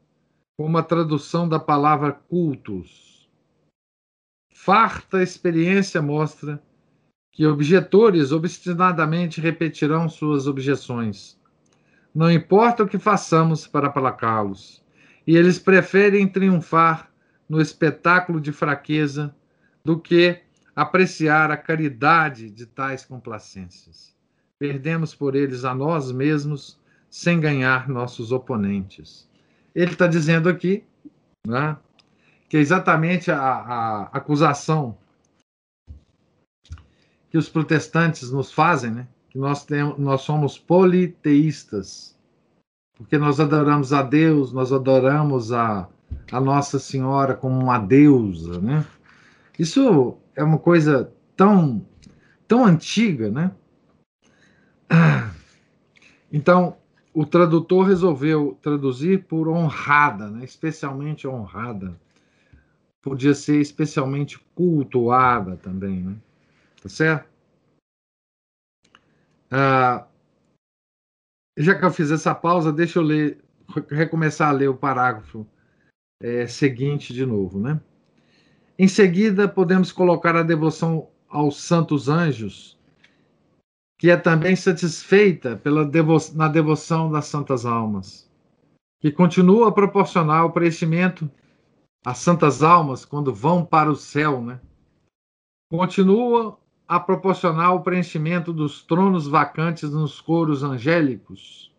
como 0.58 0.78
a 0.78 0.84
tradução 0.84 1.48
da 1.48 1.60
palavra 1.60 2.13
cultus. 2.13 3.30
Farta 4.54 5.22
experiência 5.22 6.02
mostra 6.02 6.62
que 7.32 7.46
objetores 7.46 8.32
obstinadamente 8.32 9.39
repetirão 9.39 10.10
suas 10.10 10.48
objeções. 10.48 11.39
Não 12.13 12.30
importa 12.30 12.84
o 12.84 12.88
que 12.88 13.00
façamos 13.00 13.65
para 13.65 13.88
aplacá-los 13.88 14.84
e 15.30 15.38
eles 15.38 15.60
preferem 15.60 16.28
triunfar 16.28 17.08
no 17.48 17.62
espetáculo 17.62 18.42
de 18.42 18.52
fraqueza 18.52 19.32
do 19.86 20.00
que 20.00 20.41
apreciar 20.76 21.51
a 21.51 21.56
caridade 21.56 22.49
de 22.49 22.66
tais 22.66 23.06
complacências. 23.06 24.18
Perdemos 24.58 25.14
por 25.14 25.36
eles 25.36 25.66
a 25.66 25.76
nós 25.76 26.12
mesmos 26.12 26.80
sem 27.12 27.39
ganhar 27.39 27.88
nossos 27.88 28.32
oponentes. 28.32 29.30
Ele 29.76 29.91
está 29.91 30.08
dizendo 30.08 30.49
aqui 30.49 30.84
né, 31.45 31.78
que 32.49 32.58
é 32.58 32.60
exatamente 32.60 33.30
a, 33.30 33.39
a, 33.39 34.03
acusação 34.06 34.97
que 37.30 37.38
os 37.38 37.47
protestantes 37.47 38.32
nos 38.32 38.51
fazem, 38.51 38.89
né, 38.89 39.08
que 39.30 39.38
nós, 39.38 39.64
temos, 39.64 39.95
nós 39.99 40.22
somos 40.22 40.58
politeístas 40.58 42.18
porque 43.00 43.18
nós 43.18 43.39
adoramos 43.39 43.93
a 43.93 44.04
Deus, 44.04 44.52
nós 44.52 44.74
adoramos 44.74 45.54
a, 45.54 45.88
a 46.30 46.41
Nossa 46.41 46.78
Senhora 46.78 47.34
como 47.34 47.58
uma 47.58 47.80
deusa, 47.80 48.60
né? 48.60 48.86
Isso 49.58 50.18
é 50.36 50.43
uma 50.43 50.60
coisa 50.60 51.12
tão, 51.36 51.86
tão 52.45 52.66
antiga, 52.66 53.32
né? 53.32 53.52
Então, 56.32 56.78
o 57.12 57.26
tradutor 57.26 57.88
resolveu 57.88 58.56
traduzir 58.62 59.24
por 59.24 59.47
honrada, 59.47 60.30
né? 60.30 60.45
especialmente 60.45 61.28
honrada. 61.28 62.00
Podia 63.02 63.34
ser 63.34 63.60
especialmente 63.60 64.38
cultuada 64.54 65.58
também, 65.58 66.04
né? 66.04 66.16
Tá 66.84 66.88
certo? 66.88 67.28
Ah, 69.50 70.06
já 71.60 71.76
que 71.76 71.84
eu 71.84 71.91
fiz 71.91 72.10
essa 72.10 72.34
pausa, 72.34 72.72
deixa 72.72 72.99
eu 72.99 73.03
ler, 73.03 73.43
recomeçar 73.89 74.49
a 74.49 74.53
ler 74.53 74.70
o 74.70 74.78
parágrafo 74.78 75.45
é, 76.22 76.47
seguinte 76.47 77.14
de 77.14 77.26
novo, 77.26 77.60
né? 77.60 77.80
Em 78.78 78.88
seguida, 78.88 79.47
podemos 79.47 79.91
colocar 79.91 80.36
a 80.36 80.43
devoção 80.43 81.10
aos 81.28 81.62
santos 81.62 82.07
anjos, 82.07 82.78
que 83.97 84.10
é 84.10 84.18
também 84.18 84.55
satisfeita 84.55 85.57
pela 85.57 85.86
devo 85.86 86.18
na 86.34 86.47
devoção 86.47 87.12
das 87.12 87.26
santas 87.26 87.66
almas, 87.66 88.30
que 89.01 89.12
continua 89.12 89.70
a 89.70 89.72
proporcionar 89.72 90.45
o 90.45 90.51
preenchimento 90.51 91.30
às 92.05 92.20
santas 92.20 92.64
almas 92.64 93.03
quando 93.03 93.34
vão 93.34 93.66
para 93.66 93.91
o 93.91 93.95
céu, 93.95 94.41
né? 94.41 94.60
Continua 95.70 96.59
a 96.90 97.00
proporcionar 97.00 97.76
o 97.76 97.82
preenchimento 97.82 98.52
dos 98.52 98.82
tronos 98.82 99.28
vacantes 99.28 99.92
nos 99.92 100.20
coros 100.20 100.64
angélicos, 100.64 101.72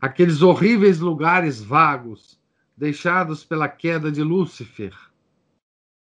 aqueles 0.00 0.42
horríveis 0.42 1.00
lugares 1.00 1.60
vagos 1.60 2.38
deixados 2.76 3.42
pela 3.42 3.68
queda 3.68 4.12
de 4.12 4.22
Lúcifer 4.22 4.94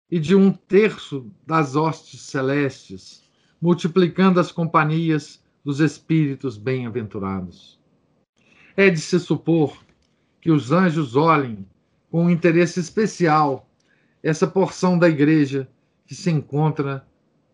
e 0.10 0.20
de 0.20 0.34
um 0.34 0.54
terço 0.54 1.30
das 1.46 1.76
hostes 1.76 2.22
celestes, 2.22 3.30
multiplicando 3.62 4.40
as 4.40 4.54
companhias 4.54 5.44
dos 5.62 5.82
espíritos 5.82 6.56
bem-aventurados. 6.58 7.78
É 8.78 8.90
de 8.90 9.02
se 9.02 9.20
supor 9.20 9.78
que 10.40 10.50
os 10.50 10.72
anjos 10.72 11.18
olhem 11.18 11.68
com 12.10 12.24
um 12.24 12.30
interesse 12.30 12.80
especial 12.80 13.70
essa 14.24 14.48
porção 14.48 14.98
da 14.98 15.10
igreja 15.10 15.70
que 16.06 16.16
se 16.16 16.32
encontra 16.32 17.06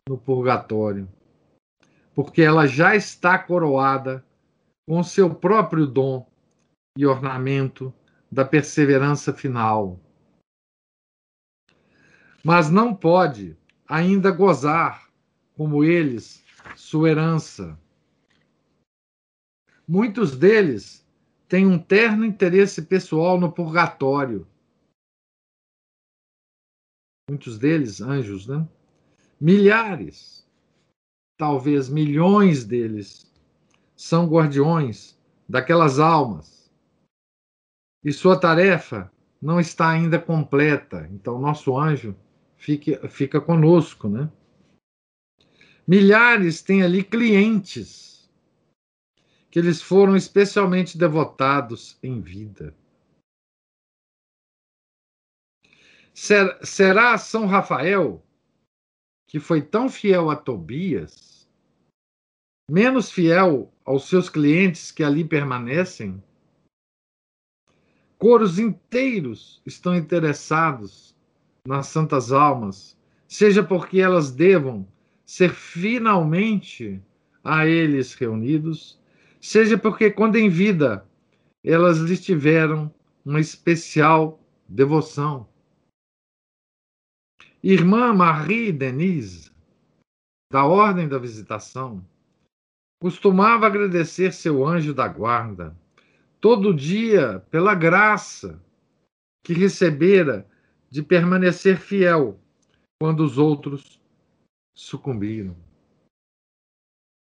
no 0.07 0.17
purgatório, 0.17 1.07
porque 2.15 2.41
ela 2.41 2.65
já 2.65 2.95
está 2.95 3.37
coroada 3.37 4.25
com 4.87 5.03
seu 5.03 5.33
próprio 5.35 5.85
dom 5.85 6.25
e 6.97 7.05
ornamento 7.05 7.93
da 8.31 8.45
perseverança 8.45 9.33
final. 9.33 9.99
Mas 12.43 12.69
não 12.69 12.95
pode 12.95 13.57
ainda 13.87 14.31
gozar, 14.31 15.11
como 15.55 15.83
eles, 15.83 16.43
sua 16.75 17.09
herança. 17.09 17.77
Muitos 19.87 20.37
deles 20.37 21.05
têm 21.47 21.65
um 21.65 21.79
terno 21.79 22.25
interesse 22.25 22.81
pessoal 22.83 23.39
no 23.39 23.51
purgatório. 23.51 24.47
Muitos 27.29 27.57
deles, 27.57 27.99
anjos, 28.01 28.47
né? 28.47 28.67
Milhares, 29.39 30.47
talvez 31.37 31.89
milhões 31.89 32.65
deles, 32.65 33.31
são 33.95 34.27
guardiões 34.27 35.17
daquelas 35.47 35.99
almas. 35.99 36.71
E 38.03 38.11
sua 38.11 38.39
tarefa 38.39 39.11
não 39.41 39.59
está 39.59 39.89
ainda 39.89 40.19
completa. 40.19 41.07
Então, 41.11 41.39
nosso 41.39 41.77
anjo 41.77 42.15
fica, 42.57 43.07
fica 43.09 43.39
conosco, 43.39 44.09
né? 44.09 44.31
Milhares 45.87 46.61
têm 46.61 46.83
ali 46.83 47.03
clientes 47.03 48.29
que 49.49 49.59
eles 49.59 49.81
foram 49.81 50.15
especialmente 50.15 50.97
devotados 50.97 51.97
em 52.03 52.19
vida. 52.19 52.75
Será 56.13 57.17
São 57.17 57.45
Rafael 57.45 58.23
que 59.27 59.39
foi 59.39 59.61
tão 59.61 59.89
fiel 59.89 60.29
a 60.29 60.35
Tobias, 60.35 61.47
menos 62.71 63.11
fiel 63.11 63.71
aos 63.85 64.07
seus 64.07 64.29
clientes 64.29 64.91
que 64.91 65.03
ali 65.03 65.23
permanecem? 65.23 66.23
Coros 68.17 68.57
inteiros 68.57 69.61
estão 69.65 69.95
interessados 69.95 71.15
nas 71.67 71.87
santas 71.87 72.31
almas, 72.31 72.97
seja 73.27 73.61
porque 73.61 73.99
elas 73.99 74.31
devam 74.31 74.87
ser 75.25 75.53
finalmente 75.53 77.01
a 77.43 77.67
eles 77.67 78.13
reunidos, 78.13 78.99
seja 79.39 79.77
porque, 79.77 80.09
quando 80.09 80.37
em 80.37 80.49
vida, 80.49 81.05
elas 81.63 81.97
lhes 81.97 82.23
tiveram 82.23 82.93
uma 83.25 83.39
especial 83.39 84.39
devoção. 84.67 85.47
Irmã 87.69 88.13
Marie 88.13 88.71
Denise, 88.71 89.51
da 90.49 90.63
Ordem 90.63 91.05
da 91.05 91.17
Visitação, 91.17 92.01
costumava 92.97 93.67
agradecer 93.67 94.31
seu 94.31 94.65
anjo 94.65 94.93
da 94.93 95.05
guarda 95.05 95.75
todo 96.39 96.73
dia 96.73 97.45
pela 97.51 97.75
graça 97.75 98.63
que 99.43 99.51
recebera 99.51 100.47
de 100.89 101.03
permanecer 101.03 101.77
fiel 101.77 102.39
quando 103.01 103.19
os 103.19 103.37
outros 103.37 104.01
sucumbiram. 104.73 105.53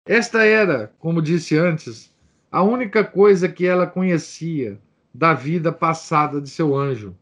Esta 0.07 0.45
era, 0.45 0.89
como 0.99 1.23
disse 1.23 1.57
antes, 1.57 2.15
a 2.53 2.63
única 2.63 3.03
coisa 3.03 3.49
que 3.49 3.65
ela 3.65 3.87
conhecia 3.87 4.79
da 5.15 5.33
vida 5.33 5.73
passada 5.73 6.39
de 6.39 6.51
seu 6.51 6.77
anjo 6.77 7.17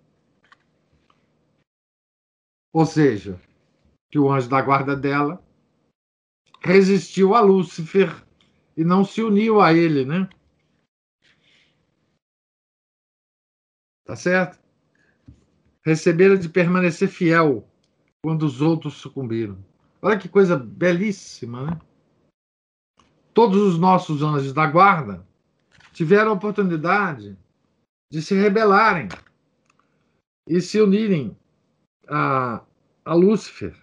ou 2.77 2.85
seja, 2.85 3.41
que 4.11 4.18
o 4.18 4.31
anjo 4.31 4.51
da 4.51 4.61
guarda 4.61 4.95
dela 4.95 5.43
resistiu 6.61 7.35
a 7.35 7.41
Lúcifer 7.41 8.22
e 8.77 8.85
não 8.85 9.03
se 9.03 9.22
uniu 9.22 9.62
a 9.62 9.72
ele, 9.72 10.05
né? 10.05 10.29
Tá 14.05 14.14
certo? 14.14 14.62
Receberam 15.87 16.37
de 16.37 16.51
permanecer 16.51 17.09
fiel 17.09 17.66
quando 18.22 18.43
os 18.43 18.61
outros 18.61 18.99
sucumbiram. 18.99 19.57
Olha 20.03 20.18
que 20.18 20.29
coisa 20.29 20.55
belíssima, 20.55 21.70
né? 21.70 21.81
Todos 23.33 23.57
os 23.57 23.79
nossos 23.79 24.20
anjos 24.22 24.53
da 24.53 24.66
guarda 24.66 25.27
tiveram 25.95 26.33
a 26.33 26.35
oportunidade 26.35 27.39
de 28.12 28.20
se 28.20 28.35
rebelarem 28.35 29.09
e 30.47 30.61
se 30.61 30.79
unirem 30.79 31.35
a, 32.09 32.64
a 33.04 33.14
Lúcifer. 33.14 33.76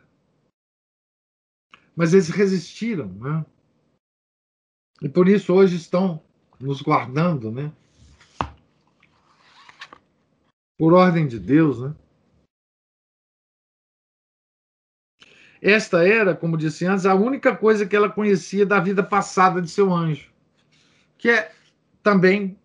Mas 1.96 2.14
eles 2.14 2.30
resistiram, 2.30 3.08
né? 3.14 3.46
E 5.02 5.10
por 5.10 5.28
isso 5.28 5.54
hoje 5.54 5.76
estão 5.76 6.24
nos 6.60 6.82
guardando, 6.82 7.52
né? 7.52 7.72
Por 10.78 10.94
ordem 10.94 11.28
de 11.28 11.40
Deus, 11.40 11.82
né? 11.82 11.96
Esta 15.62 16.06
era, 16.06 16.36
como 16.36 16.58
disse 16.58 16.86
antes, 16.86 17.06
a 17.06 17.16
única 17.16 17.56
coisa 17.56 17.88
que 17.88 17.96
ela 17.96 18.12
conhecia 18.12 18.66
da 18.66 18.82
vida 18.82 19.02
passada 19.02 19.62
de 19.62 19.70
seu 19.70 19.94
anjo, 19.94 20.30
que 21.18 21.30
é 21.30 21.56
também 22.02 22.60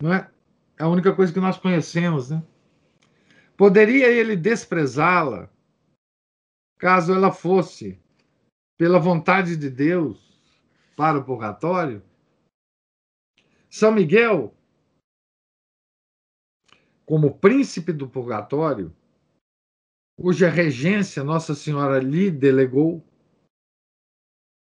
não 0.00 0.12
é 0.12 0.30
a 0.78 0.88
única 0.88 1.14
coisa 1.14 1.32
que 1.32 1.40
nós 1.40 1.56
conhecemos, 1.56 2.30
né? 2.30 2.42
Poderia 3.56 4.08
ele 4.08 4.36
desprezá-la 4.36 5.48
caso 6.78 7.14
ela 7.14 7.32
fosse, 7.32 7.98
pela 8.76 8.98
vontade 8.98 9.56
de 9.56 9.70
Deus, 9.70 10.38
para 10.96 11.18
o 11.18 11.24
purgatório? 11.24 12.02
São 13.70 13.92
Miguel, 13.92 14.54
como 17.06 17.38
príncipe 17.38 17.92
do 17.92 18.08
purgatório, 18.08 18.94
cuja 20.18 20.48
regência 20.48 21.24
Nossa 21.24 21.54
Senhora 21.54 21.98
lhe 21.98 22.30
delegou, 22.30 23.04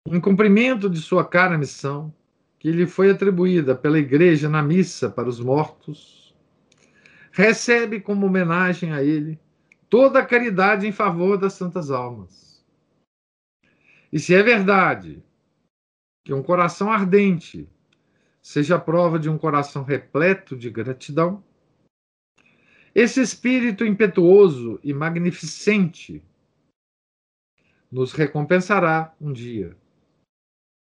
em 0.07 0.21
cumprimento 0.21 0.89
de 0.89 1.01
sua 1.01 1.29
cara 1.29 1.59
missão, 1.59 2.15
que 2.59 2.73
lhe 2.73 2.87
foi 2.87 3.11
atribuída 3.11 3.77
pela 3.77 3.99
Igreja 3.99 4.49
na 4.49 4.63
missa 4.63 5.11
para 5.11 5.29
os 5.29 5.39
mortos, 5.39 6.28
recebe 7.33 8.01
como 8.01 8.27
homenagem 8.27 8.93
a 8.93 9.03
ele 9.03 9.39
toda 9.89 10.21
a 10.21 10.27
caridade 10.27 10.87
em 10.87 10.93
favor 10.93 11.39
das 11.39 11.55
santas 11.55 11.91
almas. 11.91 12.65
E 14.13 14.19
se 14.19 14.35
é 14.35 14.43
verdade 14.43 15.23
que 16.25 16.33
um 16.33 16.43
coração 16.43 16.91
ardente 16.91 17.69
seja 18.43 18.77
a 18.77 18.81
prova 18.81 19.19
de 19.19 19.29
um 19.29 19.39
coração 19.39 19.83
repleto 19.83 20.57
de 20.57 20.71
gratidão, 20.71 21.45
esse 22.95 23.21
espírito 23.21 23.85
impetuoso 23.85 24.81
e 24.83 24.93
magnificente 24.93 26.23
nos 27.91 28.13
recompensará 28.13 29.15
um 29.21 29.33
dia, 29.33 29.77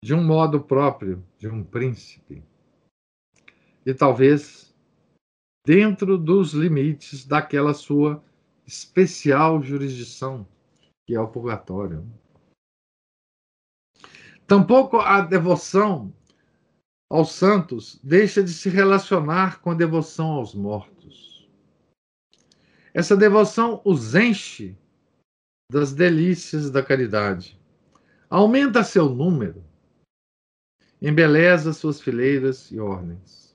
de 0.03 0.15
um 0.15 0.23
modo 0.23 0.61
próprio 0.61 1.25
de 1.39 1.49
um 1.49 1.63
príncipe. 1.63 2.43
E 3.85 3.95
talvez 3.95 4.68
dentro 5.69 6.17
dos 6.17 6.55
limites 6.55 7.27
daquela 7.27 7.75
sua 7.75 8.25
especial 8.67 9.63
jurisdição, 9.63 10.49
que 11.07 11.15
é 11.15 11.21
o 11.21 11.29
purgatório. 11.29 12.11
Tampouco 14.47 14.97
a 14.97 15.21
devoção 15.21 16.11
aos 17.11 17.33
santos 17.33 18.01
deixa 18.03 18.43
de 18.43 18.51
se 18.51 18.71
relacionar 18.71 19.61
com 19.61 19.73
a 19.73 19.75
devoção 19.75 20.29
aos 20.29 20.55
mortos. 20.55 21.47
Essa 22.95 23.15
devoção 23.15 23.83
os 23.85 24.15
enche 24.15 24.75
das 25.71 25.93
delícias 25.93 26.71
da 26.71 26.83
caridade, 26.83 27.61
aumenta 28.31 28.83
seu 28.83 29.11
número, 29.11 29.63
embeleza 31.03 31.75
suas 31.75 32.01
fileiras 32.01 32.71
e 32.71 32.81
ordens. 32.81 33.48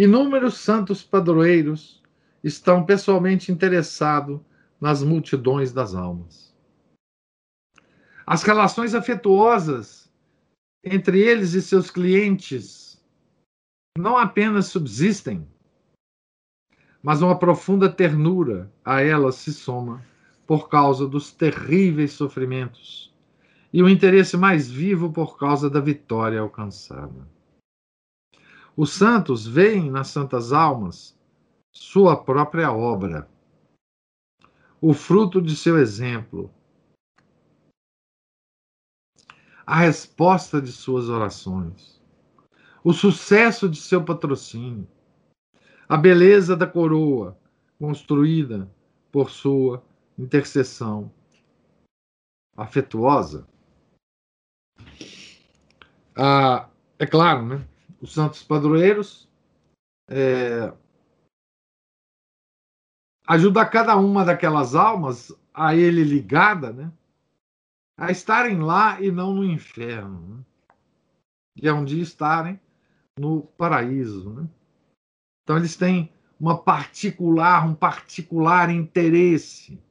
Inúmeros 0.00 0.58
santos 0.58 1.02
padroeiros 1.02 2.00
estão 2.44 2.86
pessoalmente 2.86 3.50
interessados 3.50 4.40
nas 4.80 5.02
multidões 5.02 5.72
das 5.72 5.92
almas. 5.92 6.54
As 8.24 8.44
relações 8.44 8.94
afetuosas 8.94 10.08
entre 10.84 11.20
eles 11.20 11.54
e 11.54 11.60
seus 11.60 11.90
clientes 11.90 13.04
não 13.98 14.16
apenas 14.16 14.66
subsistem, 14.66 15.44
mas 17.02 17.20
uma 17.20 17.36
profunda 17.36 17.90
ternura 17.90 18.72
a 18.84 19.00
elas 19.00 19.34
se 19.34 19.52
soma 19.52 20.06
por 20.46 20.68
causa 20.68 21.08
dos 21.08 21.32
terríveis 21.32 22.12
sofrimentos 22.12 23.12
e 23.72 23.82
o 23.82 23.88
interesse 23.88 24.36
mais 24.36 24.70
vivo 24.70 25.12
por 25.12 25.36
causa 25.36 25.68
da 25.68 25.80
vitória 25.80 26.38
alcançada. 26.38 27.36
Os 28.78 28.92
santos 28.92 29.44
veem 29.44 29.90
nas 29.90 30.06
santas 30.06 30.52
almas 30.52 31.18
sua 31.72 32.16
própria 32.16 32.70
obra, 32.70 33.28
o 34.80 34.94
fruto 34.94 35.42
de 35.42 35.56
seu 35.56 35.76
exemplo, 35.76 36.48
a 39.66 39.80
resposta 39.80 40.62
de 40.62 40.70
suas 40.70 41.08
orações, 41.08 42.00
o 42.84 42.92
sucesso 42.92 43.68
de 43.68 43.80
seu 43.80 44.04
patrocínio, 44.04 44.86
a 45.88 45.96
beleza 45.96 46.56
da 46.56 46.64
coroa 46.64 47.36
construída 47.80 48.70
por 49.10 49.28
sua 49.28 49.82
intercessão 50.16 51.12
afetuosa. 52.56 53.44
Ah, 56.14 56.70
é 56.96 57.06
claro, 57.08 57.44
né? 57.44 57.68
Os 58.00 58.12
santos 58.12 58.42
padroeiros 58.42 59.28
é, 60.08 60.72
ajuda 63.26 63.66
cada 63.66 63.96
uma 63.96 64.24
daquelas 64.24 64.74
almas 64.74 65.32
a 65.52 65.74
ele 65.74 66.02
ligada, 66.02 66.72
né? 66.72 66.92
A 67.98 68.10
estarem 68.10 68.60
lá 68.60 69.00
e 69.00 69.10
não 69.10 69.34
no 69.34 69.44
inferno. 69.44 70.36
Né? 70.36 70.44
E 71.56 71.68
a 71.68 71.74
um 71.74 71.84
dia 71.84 72.02
estarem 72.02 72.60
no 73.18 73.42
paraíso, 73.42 74.32
né? 74.32 74.48
Então 75.42 75.56
eles 75.56 75.76
têm 75.76 76.12
uma 76.38 76.56
particular, 76.56 77.66
um 77.66 77.74
particular 77.74 78.70
interesse 78.70 79.82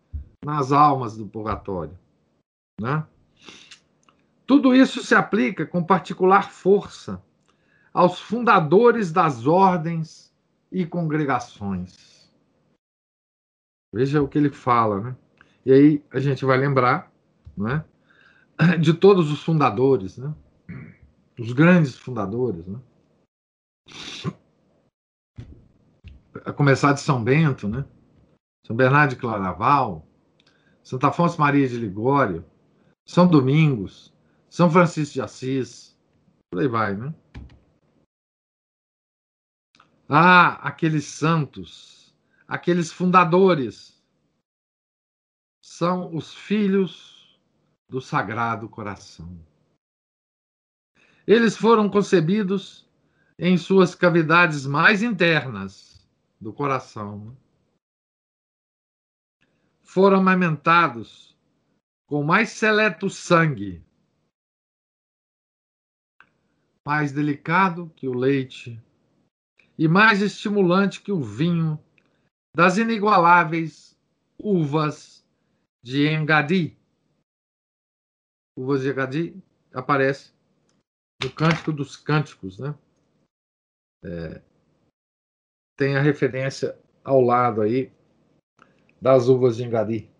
nas 0.43 0.71
almas 0.71 1.17
do 1.17 1.27
purgatório, 1.27 1.97
né? 2.79 3.05
Tudo 4.45 4.73
isso 4.73 5.03
se 5.03 5.13
aplica 5.13 5.65
com 5.65 5.83
particular 5.83 6.49
força 6.51 7.21
aos 7.97 8.19
fundadores 8.19 9.11
das 9.11 9.47
ordens 9.47 10.31
e 10.71 10.85
congregações. 10.85 12.31
Veja 13.91 14.21
o 14.21 14.27
que 14.27 14.37
ele 14.37 14.51
fala, 14.51 15.01
né? 15.01 15.17
E 15.65 15.73
aí 15.73 16.05
a 16.11 16.19
gente 16.19 16.45
vai 16.45 16.59
lembrar, 16.59 17.11
né? 17.57 17.83
De 18.79 18.93
todos 18.93 19.31
os 19.31 19.43
fundadores, 19.43 20.15
né? 20.15 20.31
Os 21.39 21.51
grandes 21.53 21.97
fundadores, 21.97 22.67
né? 22.67 22.79
A 26.45 26.53
começar 26.53 26.93
de 26.93 26.99
São 26.99 27.23
Bento, 27.23 27.67
né? 27.67 27.83
São 28.63 28.75
Bernardo 28.75 29.15
de 29.15 29.15
Claraval, 29.15 30.07
Santo 30.83 31.07
Afonso 31.07 31.41
Maria 31.41 31.67
de 31.67 31.79
Ligório, 31.79 32.45
São 33.07 33.27
Domingos, 33.27 34.13
São 34.51 34.69
Francisco 34.69 35.15
de 35.15 35.21
Assis, 35.23 35.97
por 36.51 36.61
aí 36.61 36.67
vai, 36.67 36.95
né? 36.95 37.11
Ah, 40.09 40.53
aqueles 40.67 41.05
santos 41.05 41.97
aqueles 42.47 42.91
fundadores 42.91 44.01
são 45.61 46.15
os 46.15 46.33
filhos 46.33 47.37
do 47.89 47.99
Sagrado 47.99 48.69
Coração. 48.69 49.37
Eles 51.25 51.57
foram 51.57 51.89
concebidos 51.89 52.87
em 53.37 53.57
suas 53.57 53.93
cavidades 53.93 54.65
mais 54.65 55.03
internas 55.03 56.07
do 56.39 56.53
coração. 56.53 57.35
Foram 59.83 60.19
amamentados 60.19 61.37
com 62.05 62.23
mais 62.23 62.49
seleto 62.51 63.09
sangue, 63.09 63.83
mais 66.85 67.11
delicado 67.11 67.91
que 67.95 68.07
o 68.07 68.13
leite 68.13 68.81
e 69.77 69.87
mais 69.87 70.21
estimulante 70.21 71.01
que 71.01 71.11
o 71.11 71.21
vinho 71.21 71.79
das 72.55 72.77
inigualáveis 72.77 73.95
uvas 74.39 75.23
de 75.83 76.07
Engadi. 76.07 76.75
Uvas 78.57 78.81
de 78.81 78.89
Engadi 78.89 79.43
aparece 79.71 80.33
no 81.23 81.31
Cântico 81.31 81.71
dos 81.71 81.95
Cânticos, 81.95 82.57
né? 82.57 82.75
É, 84.03 84.41
tem 85.77 85.95
a 85.95 86.01
referência 86.01 86.77
ao 87.03 87.21
lado 87.21 87.61
aí 87.61 87.91
das 88.99 89.27
uvas 89.27 89.57
de 89.57 89.63
Engadi. 89.63 90.11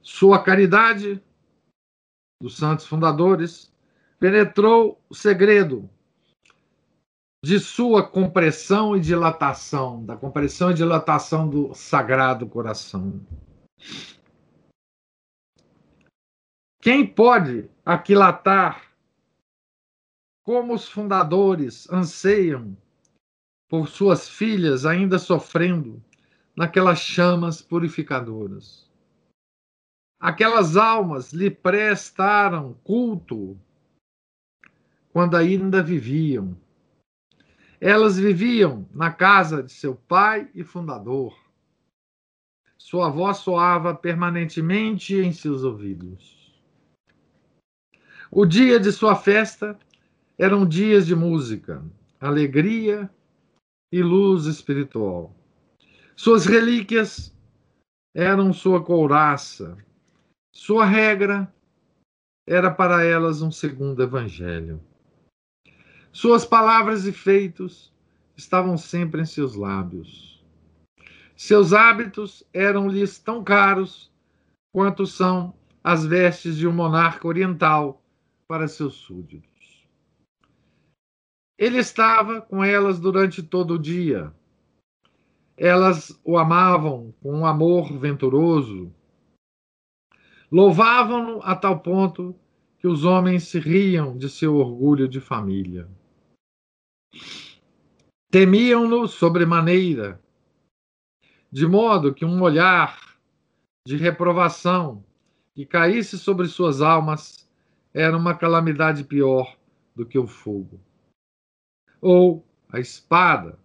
Sua 0.00 0.42
caridade 0.42 1.20
dos 2.44 2.58
santos 2.58 2.84
fundadores 2.84 3.72
penetrou 4.18 5.02
o 5.08 5.14
segredo 5.14 5.88
de 7.42 7.58
sua 7.58 8.06
compressão 8.06 8.94
e 8.94 9.00
dilatação, 9.00 10.04
da 10.04 10.14
compressão 10.14 10.70
e 10.70 10.74
dilatação 10.74 11.48
do 11.48 11.72
sagrado 11.72 12.46
coração. 12.46 13.18
Quem 16.82 17.06
pode 17.06 17.70
aquilatar 17.82 18.92
como 20.44 20.74
os 20.74 20.86
fundadores 20.86 21.90
anseiam 21.90 22.76
por 23.70 23.88
suas 23.88 24.28
filhas 24.28 24.84
ainda 24.84 25.18
sofrendo 25.18 26.04
naquelas 26.54 26.98
chamas 26.98 27.62
purificadoras? 27.62 28.84
Aquelas 30.18 30.76
almas 30.76 31.32
lhe 31.32 31.50
prestaram 31.50 32.74
culto 32.84 33.58
quando 35.12 35.36
ainda 35.36 35.82
viviam. 35.82 36.56
Elas 37.80 38.18
viviam 38.18 38.88
na 38.92 39.12
casa 39.12 39.62
de 39.62 39.72
seu 39.72 39.94
pai 39.94 40.50
e 40.54 40.64
fundador. 40.64 41.38
Sua 42.78 43.08
voz 43.08 43.38
soava 43.38 43.94
permanentemente 43.94 45.14
em 45.14 45.32
seus 45.32 45.64
ouvidos. 45.64 46.52
O 48.30 48.44
dia 48.44 48.80
de 48.80 48.90
sua 48.90 49.14
festa 49.14 49.78
eram 50.36 50.66
dias 50.66 51.06
de 51.06 51.14
música, 51.14 51.84
alegria 52.20 53.08
e 53.92 54.02
luz 54.02 54.46
espiritual. 54.46 55.34
Suas 56.16 56.44
relíquias 56.44 57.32
eram 58.14 58.52
sua 58.52 58.82
couraça. 58.82 59.76
Sua 60.54 60.86
regra 60.86 61.52
era 62.46 62.70
para 62.70 63.04
elas 63.04 63.42
um 63.42 63.50
segundo 63.50 64.02
evangelho. 64.02 64.80
Suas 66.12 66.44
palavras 66.44 67.06
e 67.06 67.12
feitos 67.12 67.92
estavam 68.36 68.78
sempre 68.78 69.20
em 69.20 69.26
seus 69.26 69.56
lábios. 69.56 70.42
Seus 71.36 71.72
hábitos 71.72 72.44
eram-lhes 72.52 73.18
tão 73.18 73.42
caros 73.42 74.12
quanto 74.72 75.06
são 75.06 75.52
as 75.82 76.06
vestes 76.06 76.56
de 76.56 76.68
um 76.68 76.72
monarca 76.72 77.26
oriental 77.26 78.00
para 78.46 78.68
seus 78.68 78.94
súditos. 78.94 79.84
Ele 81.58 81.78
estava 81.78 82.40
com 82.40 82.62
elas 82.62 83.00
durante 83.00 83.42
todo 83.42 83.74
o 83.74 83.78
dia. 83.78 84.32
Elas 85.56 86.18
o 86.24 86.38
amavam 86.38 87.12
com 87.20 87.34
um 87.34 87.44
amor 87.44 87.92
venturoso. 87.98 88.92
Louvavam-no 90.54 91.42
a 91.42 91.56
tal 91.56 91.80
ponto 91.80 92.32
que 92.78 92.86
os 92.86 93.04
homens 93.04 93.42
se 93.48 93.58
riam 93.58 94.16
de 94.16 94.30
seu 94.30 94.54
orgulho 94.54 95.08
de 95.08 95.20
família. 95.20 95.88
Temiam-no 98.30 99.08
sobremaneira, 99.08 100.22
de 101.50 101.66
modo 101.66 102.14
que 102.14 102.24
um 102.24 102.40
olhar 102.40 103.18
de 103.84 103.96
reprovação 103.96 105.04
que 105.56 105.66
caísse 105.66 106.16
sobre 106.16 106.46
suas 106.46 106.80
almas 106.80 107.50
era 107.92 108.16
uma 108.16 108.38
calamidade 108.38 109.02
pior 109.02 109.58
do 109.92 110.06
que 110.06 110.16
o 110.16 110.28
fogo. 110.28 110.78
ou 112.00 112.46
a 112.68 112.78
espada, 112.78 113.58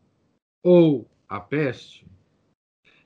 ou 0.63 1.07
a 1.27 1.39
peste. 1.39 2.07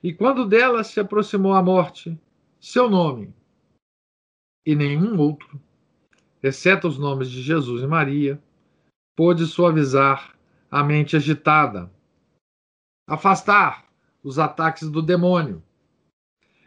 E 0.02 0.10
quando 0.14 0.48
dela 0.48 0.82
se 0.82 0.98
aproximou 1.00 1.52
a 1.52 1.62
morte, 1.62 2.18
seu 2.58 2.88
nome 2.88 3.34
e 4.64 4.74
nenhum 4.74 5.18
outro, 5.18 5.60
exceto 6.42 6.88
os 6.88 6.98
nomes 6.98 7.30
de 7.30 7.42
Jesus 7.42 7.82
e 7.82 7.86
Maria, 7.86 8.42
pôde 9.16 9.46
suavizar 9.46 10.34
a 10.70 10.82
mente 10.82 11.16
agitada, 11.16 11.90
afastar 13.06 13.84
os 14.22 14.38
ataques 14.38 14.90
do 14.90 15.02
demônio 15.02 15.62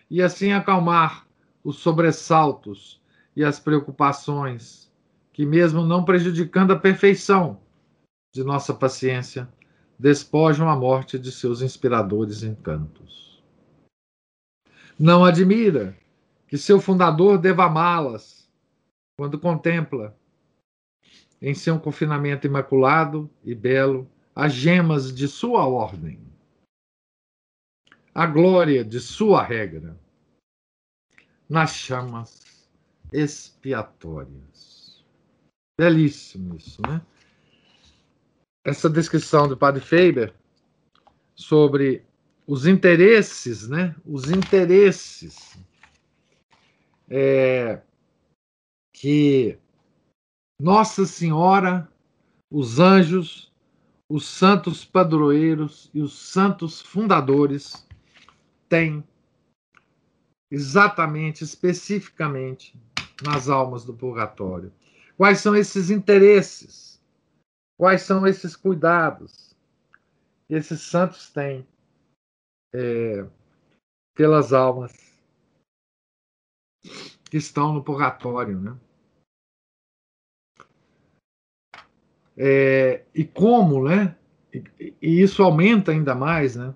e 0.10 0.22
assim 0.22 0.52
acalmar 0.52 1.28
os 1.64 1.78
sobressaltos 1.78 3.02
e 3.36 3.44
as 3.44 3.60
preocupações 3.60 4.92
que, 5.34 5.46
mesmo 5.46 5.84
não 5.84 6.06
prejudicando 6.06 6.72
a 6.72 6.80
perfeição 6.80 7.60
de 8.34 8.44
nossa 8.44 8.74
paciência, 8.74 9.48
despojam 10.00 10.70
a 10.70 10.76
morte 10.76 11.20
de 11.20 11.32
seus 11.32 11.62
inspiradores 11.62 12.44
encantos. 12.44 13.44
Não 14.98 15.26
admira 15.26 15.98
que 16.48 16.58
seu 16.58 16.80
fundador 16.80 17.38
deva 17.38 17.66
amá-las 17.66 18.50
quando 19.18 19.40
contempla 19.40 20.18
em 21.42 21.54
seu 21.54 21.80
confinamento 21.80 22.48
imaculado 22.48 23.30
e 23.44 23.54
belo 23.54 24.10
as 24.34 24.54
gemas 24.54 25.14
de 25.14 25.28
sua 25.28 25.68
ordem, 25.68 26.20
a 28.14 28.26
glória 28.26 28.84
de 28.84 29.00
sua 29.00 29.44
regra, 29.44 30.00
nas 31.50 31.72
chamas 31.72 32.70
expiatórias. 33.12 35.06
Belíssimo 35.80 36.56
isso, 36.56 36.82
né? 36.82 37.02
Essa 38.66 38.90
descrição 38.90 39.48
do 39.48 39.56
Padre 39.56 39.82
Faber 39.82 40.34
sobre 41.36 42.06
os 42.46 42.66
interesses, 42.66 43.68
né? 43.68 43.96
Os 44.06 44.30
interesses 44.30 45.58
é, 47.10 47.82
que 48.94 49.58
Nossa 50.60 51.06
Senhora, 51.06 51.88
os 52.52 52.80
anjos, 52.80 53.52
os 54.10 54.26
santos 54.26 54.84
padroeiros 54.86 55.90
e 55.94 56.02
os 56.02 56.18
santos 56.18 56.82
fundadores 56.82 57.88
têm 58.70 59.04
exatamente, 60.52 61.44
especificamente, 61.44 62.80
nas 63.24 63.50
almas 63.50 63.84
do 63.84 63.94
purgatório. 63.94 64.72
Quais 65.18 65.40
são 65.40 65.56
esses 65.56 65.90
interesses? 65.90 67.02
Quais 67.78 68.02
são 68.04 68.26
esses 68.26 68.56
cuidados 68.56 69.56
que 70.48 70.56
esses 70.56 70.82
santos 70.82 71.30
têm 71.30 71.68
é, 72.74 73.26
pelas 74.16 74.54
almas 74.54 75.17
que 77.30 77.38
estão 77.38 77.74
no 77.74 77.84
purgatório, 77.84 78.60
né? 78.60 78.78
É, 82.38 83.04
e 83.14 83.24
como, 83.26 83.84
né? 83.84 84.16
E, 84.54 84.94
e, 85.02 85.22
isso 85.22 85.42
aumenta 85.42 85.92
ainda 85.92 86.14
mais, 86.14 86.56
né? 86.56 86.74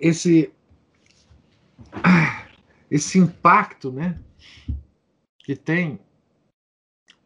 Esse 0.00 0.52
esse 2.90 3.18
impacto, 3.18 3.92
né? 3.92 4.18
Que 5.38 5.54
tem 5.54 6.00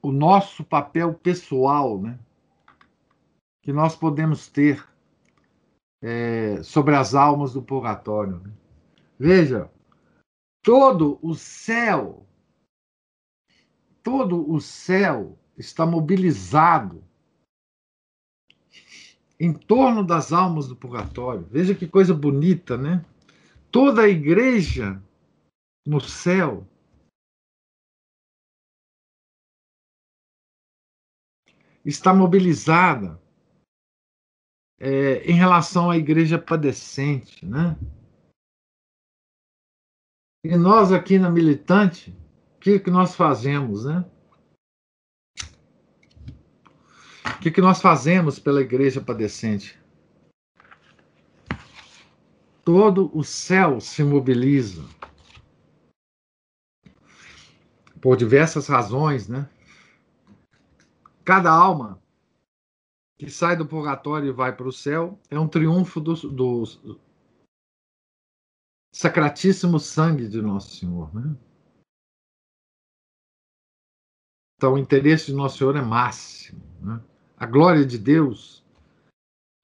o 0.03 0.13
nosso 0.13 0.63
papel 0.65 1.15
pessoal, 1.15 2.01
né? 2.01 2.19
Que 3.63 3.73
nós 3.73 3.97
podemos 3.97 4.49
ter 4.49 4.87
é, 6.03 6.63
sobre 6.63 6.95
as 6.95 7.15
almas 7.15 7.55
do 7.55 7.63
purgatório. 7.63 8.39
Né? 8.41 8.51
Veja, 9.19 9.71
todo 10.65 11.19
o 11.23 11.35
céu, 11.35 12.27
todo 14.03 14.51
o 14.51 14.59
céu 14.63 15.39
está 15.59 15.85
mobilizado 15.85 17.05
em 19.39 19.53
torno 19.53 20.03
das 20.03 20.33
almas 20.33 20.67
do 20.67 20.75
purgatório. 20.75 21.47
Veja 21.51 21.75
que 21.75 21.87
coisa 21.87 22.15
bonita, 22.15 22.79
né? 22.79 23.05
Toda 23.71 24.03
a 24.03 24.09
igreja 24.09 25.03
no 25.87 26.01
céu 26.01 26.67
está 31.85 32.15
mobilizada 32.15 33.21
é, 34.81 35.31
em 35.31 35.35
relação 35.35 35.91
à 35.91 35.99
igreja 35.99 36.39
padecente, 36.39 37.45
né? 37.45 37.77
E 40.45 40.59
nós 40.59 40.93
aqui 40.93 41.19
na 41.19 41.31
militante, 41.31 42.15
o 42.57 42.61
que, 42.61 42.79
que 42.79 42.91
nós 42.91 43.15
fazemos, 43.15 43.87
né? 43.87 44.05
O 47.25 47.39
que, 47.41 47.51
que 47.51 47.63
nós 47.63 47.81
fazemos 47.81 48.39
pela 48.39 48.61
igreja 48.61 49.01
padecente? 49.01 49.83
Todo 52.63 53.11
o 53.17 53.25
céu 53.25 53.81
se 53.81 54.05
mobiliza. 54.05 54.85
Por 57.99 58.15
diversas 58.15 58.67
razões, 58.67 59.27
né? 59.27 59.49
Cada 61.25 61.51
alma 61.51 61.99
que 63.19 63.31
sai 63.31 63.57
do 63.57 63.65
purgatório 63.65 64.29
e 64.29 64.33
vai 64.33 64.55
para 64.55 64.69
o 64.69 64.73
céu 64.73 65.19
é 65.31 65.41
um 65.41 65.49
triunfo 65.49 66.03
do, 66.03 66.15
do, 66.15 66.65
sacratíssimo 68.95 69.81
sangue 69.81 70.29
de 70.29 70.41
Nosso 70.41 70.77
Senhor. 70.77 71.13
Né? 71.13 71.37
Então, 74.57 74.75
o 74.75 74.79
interesse 74.79 75.27
de 75.27 75.33
Nosso 75.35 75.59
Senhor 75.59 75.75
é 75.75 75.83
máximo. 75.83 76.63
Né? 76.81 77.03
A 77.37 77.45
glória 77.45 77.85
de 77.85 77.99
Deus, 77.99 78.65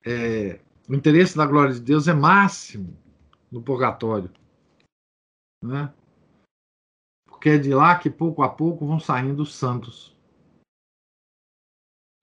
é, 0.05 0.61
o 0.89 0.95
interesse 0.95 1.37
da 1.37 1.47
glória 1.47 1.73
de 1.73 1.81
Deus 1.81 2.09
é 2.09 2.13
máximo 2.13 2.99
no 3.53 3.63
purgatório. 3.63 4.33
Né? 5.63 5.95
Porque 7.25 7.51
é 7.51 7.59
de 7.59 7.73
lá 7.73 7.97
que 7.97 8.11
pouco 8.11 8.43
a 8.43 8.49
pouco 8.49 8.85
vão 8.85 8.99
saindo 8.99 9.43
os 9.43 9.55
santos 9.55 10.19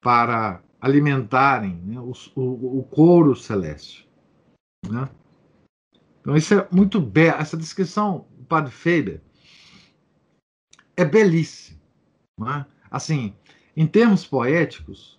para 0.03 0.61
alimentarem 0.81 1.75
né, 1.83 1.99
o, 2.01 2.11
o, 2.35 2.79
o 2.79 2.83
couro 2.83 3.33
celeste. 3.33 4.07
Né? 4.85 5.09
Então, 6.28 6.36
isso 6.36 6.53
é 6.55 6.67
muito 6.69 6.99
belo. 6.99 7.39
Essa 7.39 7.55
descrição 7.55 8.28
do 8.32 8.43
Padre 8.43 8.69
Faber 8.69 9.21
é 10.97 11.05
belíssima. 11.05 11.80
É? 12.41 12.65
Assim, 12.91 13.34
em 13.78 13.88
termos 13.88 14.28
poéticos, 14.28 15.17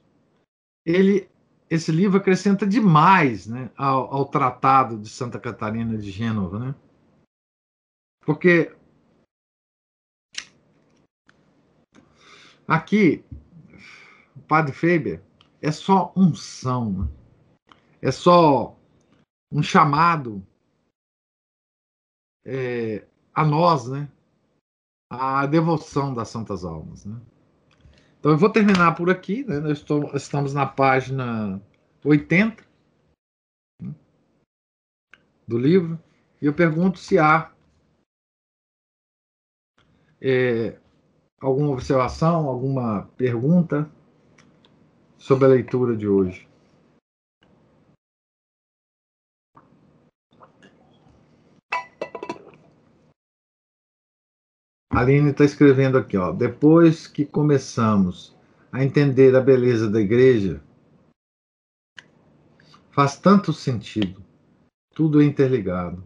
ele, 0.85 1.27
esse 1.71 1.91
livro 1.91 2.19
acrescenta 2.19 2.67
demais 2.67 3.47
né, 3.47 3.71
ao, 3.75 4.13
ao 4.15 4.27
Tratado 4.27 4.99
de 4.99 5.09
Santa 5.09 5.41
Catarina 5.41 5.97
de 5.97 6.11
Gênova. 6.11 6.59
Né? 6.59 6.75
Porque 8.27 8.77
aqui, 12.67 13.25
o 14.37 14.41
Padre 14.41 14.75
Faber 14.75 15.23
é 15.63 15.73
só 15.73 16.13
unção, 16.15 16.93
né? 16.93 17.09
é 18.03 18.11
só 18.11 18.79
um 19.51 19.63
chamado 19.63 20.47
é, 22.49 23.05
a 23.35 23.45
nós, 23.45 23.87
né? 23.89 24.09
A 25.11 25.47
devoção 25.47 26.15
das 26.15 26.29
Santas 26.29 26.65
Almas, 26.65 27.05
né? 27.05 27.21
Então 28.19 28.33
eu 28.33 28.39
vou 28.39 28.51
terminar 28.51 28.95
por 28.95 29.11
aqui, 29.11 29.45
né? 29.45 29.61
Nós 29.61 29.79
estou, 29.79 30.11
estamos 30.17 30.55
na 30.55 30.67
página 30.67 31.61
80 32.03 32.65
né? 33.83 33.95
do 35.47 35.59
livro 35.59 35.99
e 36.41 36.47
eu 36.47 36.55
pergunto 36.55 36.99
se 36.99 37.19
há 37.19 37.53
é, 40.21 40.79
alguma 41.41 41.71
observação, 41.71 42.49
alguma 42.49 43.03
pergunta 43.17 43.89
sobre 45.19 45.45
a 45.45 45.49
leitura 45.49 45.97
de 45.97 46.09
hoje. 46.09 46.48
Aline 54.91 55.30
está 55.30 55.45
escrevendo 55.45 55.99
aqui, 55.99 56.16
ó. 56.16 56.32
Depois 56.32 57.07
que 57.07 57.24
começamos 57.24 58.36
a 58.72 58.84
entender 58.84 59.34
a 59.36 59.41
beleza 59.41 59.91
da 59.91 60.01
igreja, 60.01 60.62
faz 62.91 63.18
tanto 63.18 63.53
sentido. 63.53 64.22
Tudo 64.95 65.20
é 65.20 65.24
interligado. 65.24 66.03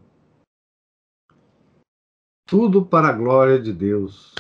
Tudo 2.46 2.84
para 2.84 3.08
a 3.08 3.12
glória 3.12 3.58
de 3.60 3.72
Deus. 3.72 4.34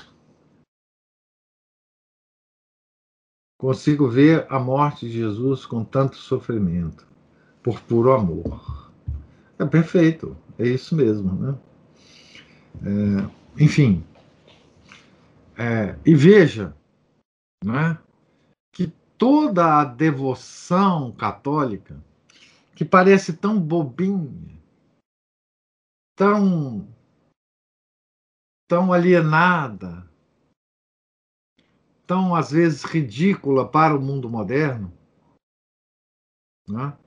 consigo 3.62 4.08
ver 4.08 4.44
a 4.48 4.58
morte 4.58 5.06
de 5.06 5.12
Jesus 5.12 5.64
com 5.64 5.84
tanto 5.84 6.16
sofrimento, 6.16 7.06
por 7.62 7.80
puro 7.82 8.10
amor. 8.10 8.90
É 9.56 9.64
perfeito, 9.64 10.36
é 10.58 10.66
isso 10.66 10.96
mesmo, 10.96 11.32
né? 11.32 11.54
É, 12.82 13.62
enfim, 13.62 14.04
é, 15.62 15.96
e 16.04 16.12
veja, 16.12 16.76
né, 17.64 18.02
que 18.74 18.88
toda 19.16 19.80
a 19.80 19.84
devoção 19.84 21.12
católica, 21.12 22.02
que 22.74 22.84
parece 22.84 23.36
tão 23.36 23.60
bobinha, 23.60 24.60
tão, 26.16 26.92
tão 28.68 28.92
alienada, 28.92 30.10
tão 32.04 32.34
às 32.34 32.50
vezes 32.50 32.82
ridícula 32.82 33.68
para 33.68 33.96
o 33.96 34.02
mundo 34.02 34.28
moderno, 34.28 34.92
né? 36.68 36.98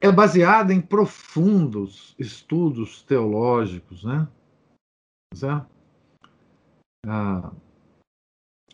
é 0.00 0.10
baseada 0.10 0.72
em 0.72 0.80
profundos 0.80 2.16
estudos 2.18 3.02
teológicos, 3.02 4.02
né? 4.02 4.26
A, 7.06 7.52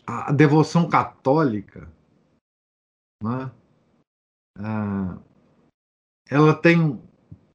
a 0.05 0.31
devoção 0.31 0.89
católica, 0.89 1.91
né? 3.23 3.51
ela 6.29 6.59
tem 6.59 6.79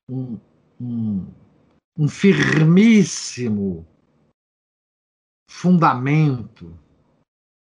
um, 0.09 0.41
um, 0.81 1.27
um 1.99 2.09
firmíssimo 2.09 3.87
fundamento 5.51 6.79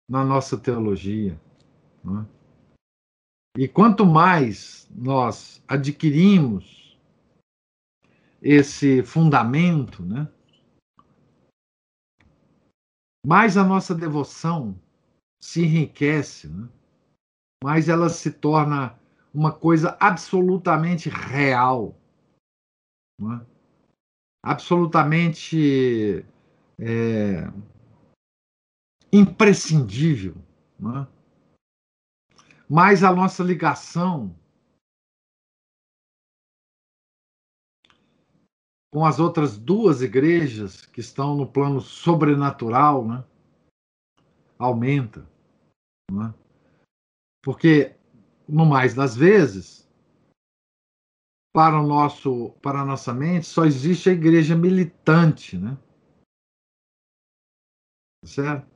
na 0.09 0.23
nossa 0.23 0.57
teologia. 0.57 1.39
Né? 2.03 2.27
E 3.57 3.67
quanto 3.67 4.05
mais 4.05 4.87
nós 4.91 5.63
adquirimos 5.67 6.97
esse 8.41 9.03
fundamento, 9.03 10.03
né, 10.03 10.27
mais 13.25 13.57
a 13.57 13.63
nossa 13.63 13.95
devoção 13.95 14.79
se 15.41 15.63
enriquece, 15.63 16.47
né, 16.47 16.67
mais 17.63 17.87
ela 17.89 18.09
se 18.09 18.31
torna 18.31 18.99
uma 19.33 19.51
coisa 19.51 19.97
absolutamente 19.99 21.09
real, 21.09 21.95
né, 23.19 23.45
absolutamente 24.43 26.25
é, 26.79 27.49
imprescindível. 29.11 30.35
Né? 30.79 31.07
Mas 32.69 33.03
a 33.03 33.13
nossa 33.13 33.43
ligação 33.43 34.35
com 38.93 39.03
as 39.03 39.19
outras 39.19 39.57
duas 39.57 40.03
igrejas 40.03 40.85
que 40.85 40.99
estão 40.99 41.35
no 41.35 41.51
plano 41.51 41.81
sobrenatural, 41.81 43.03
né? 43.03 43.25
aumenta. 44.59 45.27
Né? 46.11 46.31
Porque, 47.43 47.95
no 48.47 48.67
mais 48.67 48.93
das 48.93 49.15
vezes, 49.15 49.89
para 51.51 51.81
o 51.81 51.87
nosso 51.87 52.51
para 52.61 52.81
a 52.81 52.85
nossa 52.85 53.11
mente 53.13 53.47
só 53.47 53.65
existe 53.65 54.09
a 54.09 54.13
igreja 54.13 54.55
militante, 54.55 55.57
né? 55.57 55.75
Certo? 58.23 58.71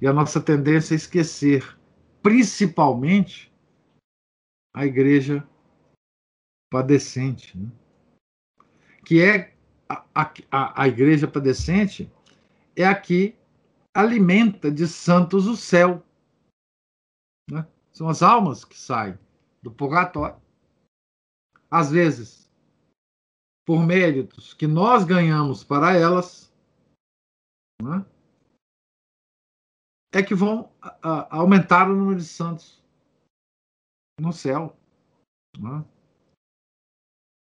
E 0.00 0.06
a 0.06 0.14
nossa 0.14 0.42
tendência 0.42 0.94
é 0.94 0.96
esquecer, 0.96 1.78
principalmente 2.22 3.52
a 4.74 4.86
igreja 4.86 5.46
padecente, 6.70 7.58
né? 7.58 7.83
Que 9.04 9.22
é 9.22 9.54
a, 9.88 10.04
a, 10.50 10.82
a 10.82 10.88
igreja 10.88 11.28
padecente 11.28 12.10
é 12.74 12.84
a 12.84 12.98
que 12.98 13.36
alimenta 13.94 14.70
de 14.70 14.88
santos 14.88 15.46
o 15.46 15.56
céu. 15.56 16.02
Né? 17.50 17.66
São 17.92 18.08
as 18.08 18.22
almas 18.22 18.64
que 18.64 18.76
saem 18.76 19.18
do 19.62 19.70
purgatório 19.70 20.42
às 21.74 21.90
vezes, 21.90 22.48
por 23.66 23.84
méritos 23.84 24.54
que 24.54 24.64
nós 24.64 25.04
ganhamos 25.04 25.64
para 25.64 25.92
elas, 25.96 26.54
né, 27.82 28.06
é 30.14 30.22
que 30.22 30.36
vão 30.36 30.72
a, 30.80 31.36
aumentar 31.36 31.90
o 31.90 31.96
número 31.96 32.20
de 32.20 32.26
santos 32.26 32.80
no 34.20 34.32
céu. 34.32 34.76
Né? 35.58 35.84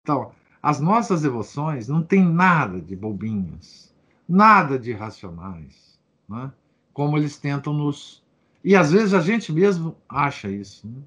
Então, 0.02 0.36
as 0.62 0.80
nossas 0.80 1.22
devoções 1.22 1.88
não 1.88 2.04
têm 2.04 2.24
nada 2.24 2.82
de 2.82 2.96
bobinhas, 2.96 3.94
nada 4.28 4.78
de 4.78 4.92
irracionais, 4.92 6.00
né? 6.28 6.52
como 6.94 7.18
eles 7.18 7.38
tentam 7.38 7.74
nos. 7.74 8.24
E 8.64 8.76
às 8.76 8.92
vezes 8.92 9.14
a 9.14 9.22
gente 9.22 9.52
mesmo 9.52 9.96
acha 10.10 10.50
isso. 10.50 10.88
Né? 10.88 11.02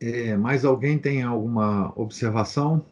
É, 0.00 0.36
mais 0.36 0.64
alguém 0.64 0.98
tem 0.98 1.22
alguma 1.22 1.92
observação? 1.98 2.84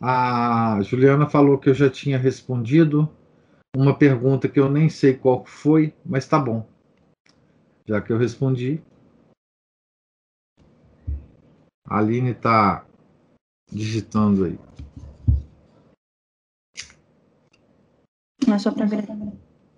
A 0.00 0.80
Juliana 0.82 1.28
falou 1.28 1.58
que 1.58 1.68
eu 1.68 1.74
já 1.74 1.90
tinha 1.90 2.16
respondido 2.16 3.06
uma 3.76 3.96
pergunta 3.96 4.48
que 4.48 4.58
eu 4.58 4.70
nem 4.70 4.88
sei 4.88 5.16
qual 5.16 5.44
foi, 5.44 5.94
mas 6.04 6.26
tá 6.26 6.38
bom. 6.38 6.66
Já 7.86 8.00
que 8.00 8.12
eu 8.12 8.18
respondi. 8.18 8.82
A 11.86 11.98
Aline 11.98 12.30
está 12.30 12.86
digitando 13.70 14.44
aí. 14.44 14.58
Não 18.46 18.54
é 18.54 18.58
só 18.58 18.72
para 18.72 18.86
ver. 18.86 19.06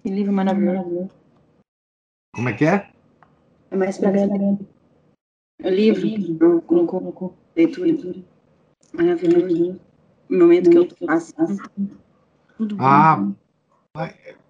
Que 0.03 0.11
livro 0.11 0.33
maravilhoso. 0.33 1.11
Como 2.35 2.49
é 2.49 2.53
que 2.55 2.65
é? 2.65 2.93
É 3.71 3.77
mais 3.77 3.99
para 3.99 4.11
ver. 4.11 4.29
O 5.63 5.69
livro, 5.69 6.63
colocou 6.63 7.37
leitura. 7.55 8.23
Maravilhoso. 8.93 9.81
No 10.29 10.39
momento 10.39 10.71
que 10.71 10.79
eu 10.79 10.83
estou 10.85 11.07
passando. 11.07 11.63
Tudo 12.57 12.77
ah, 12.79 13.17
bom. 13.17 13.35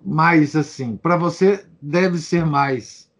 Mas 0.05 0.55
assim, 0.55 0.97
para 0.97 1.16
você 1.16 1.66
deve 1.80 2.18
ser 2.18 2.47
mais 2.47 3.11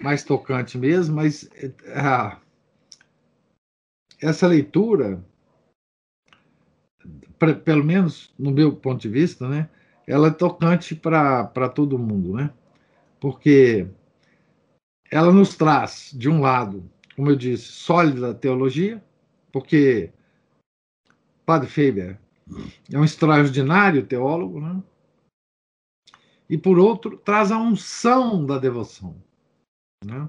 mais 0.00 0.24
tocante 0.24 0.78
mesmo, 0.78 1.16
mas 1.16 1.48
ah, 1.94 2.40
essa 4.20 4.46
leitura, 4.46 5.24
pra, 7.38 7.54
pelo 7.54 7.84
menos 7.84 8.34
no 8.38 8.50
meu 8.50 8.74
ponto 8.74 9.00
de 9.00 9.08
vista, 9.08 9.48
né, 9.48 9.68
ela 10.06 10.28
é 10.28 10.32
tocante 10.32 10.96
para 10.96 11.68
todo 11.68 11.98
mundo, 11.98 12.34
né? 12.34 12.50
Porque 13.20 13.86
ela 15.10 15.32
nos 15.32 15.54
traz, 15.54 16.10
de 16.12 16.28
um 16.28 16.40
lado, 16.40 16.90
como 17.14 17.30
eu 17.30 17.36
disse, 17.36 17.64
sólida 17.64 18.34
teologia, 18.34 19.00
porque 19.52 20.10
Padre 21.46 21.68
Faber 21.68 22.18
é 22.92 22.98
um 22.98 23.04
extraordinário 23.04 24.04
teólogo, 24.04 24.60
né? 24.60 24.82
E 26.52 26.58
por 26.58 26.78
outro, 26.78 27.16
traz 27.16 27.50
a 27.50 27.56
unção 27.56 28.44
da 28.44 28.58
devoção, 28.58 29.16
né? 30.04 30.28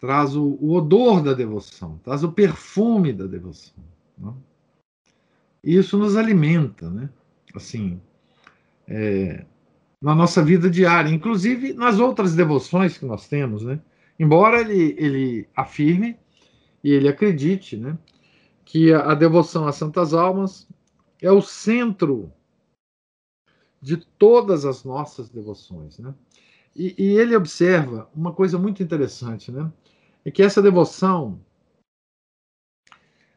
traz 0.00 0.34
o, 0.34 0.58
o, 0.60 0.72
odor 0.72 1.22
da 1.22 1.32
devoção, 1.32 2.00
traz 2.02 2.24
o 2.24 2.32
perfume 2.32 3.12
da 3.12 3.24
devoção. 3.24 3.84
Né? 4.18 4.34
E 5.62 5.76
isso 5.76 5.96
nos 5.96 6.16
alimenta, 6.16 6.90
né? 6.90 7.08
assim, 7.54 8.00
é, 8.88 9.46
na 10.02 10.12
nossa 10.12 10.42
vida 10.42 10.68
diária, 10.68 11.10
inclusive 11.10 11.72
nas 11.72 12.00
outras 12.00 12.34
devoções 12.34 12.98
que 12.98 13.06
nós 13.06 13.28
temos, 13.28 13.62
né? 13.62 13.80
Embora 14.18 14.60
ele, 14.60 14.96
ele 14.98 15.48
afirme 15.54 16.18
e 16.82 16.90
ele 16.90 17.06
acredite 17.06 17.76
né, 17.76 17.96
que 18.64 18.92
a, 18.92 19.12
a 19.12 19.14
devoção 19.14 19.68
às 19.68 19.76
santas 19.76 20.12
almas 20.12 20.66
é 21.22 21.30
o 21.30 21.40
centro 21.40 22.32
de 23.86 23.96
todas 23.96 24.64
as 24.64 24.82
nossas 24.82 25.28
devoções. 25.28 26.00
Né? 26.00 26.12
E, 26.74 26.92
e, 26.98 27.16
ele 27.16 27.36
observa 27.36 28.10
uma 28.12 28.34
coisa 28.34 28.58
muito 28.58 28.82
interessante, 28.82 29.52
né? 29.52 29.72
é 30.24 30.30
que 30.32 30.42
essa 30.42 30.60
devoção 30.60 31.40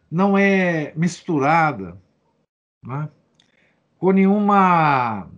não 0.10 0.36
é 0.36 0.92
misturada 0.96 2.02
né, 2.84 3.12
com 4.00 4.12
nenhuma 4.12 5.30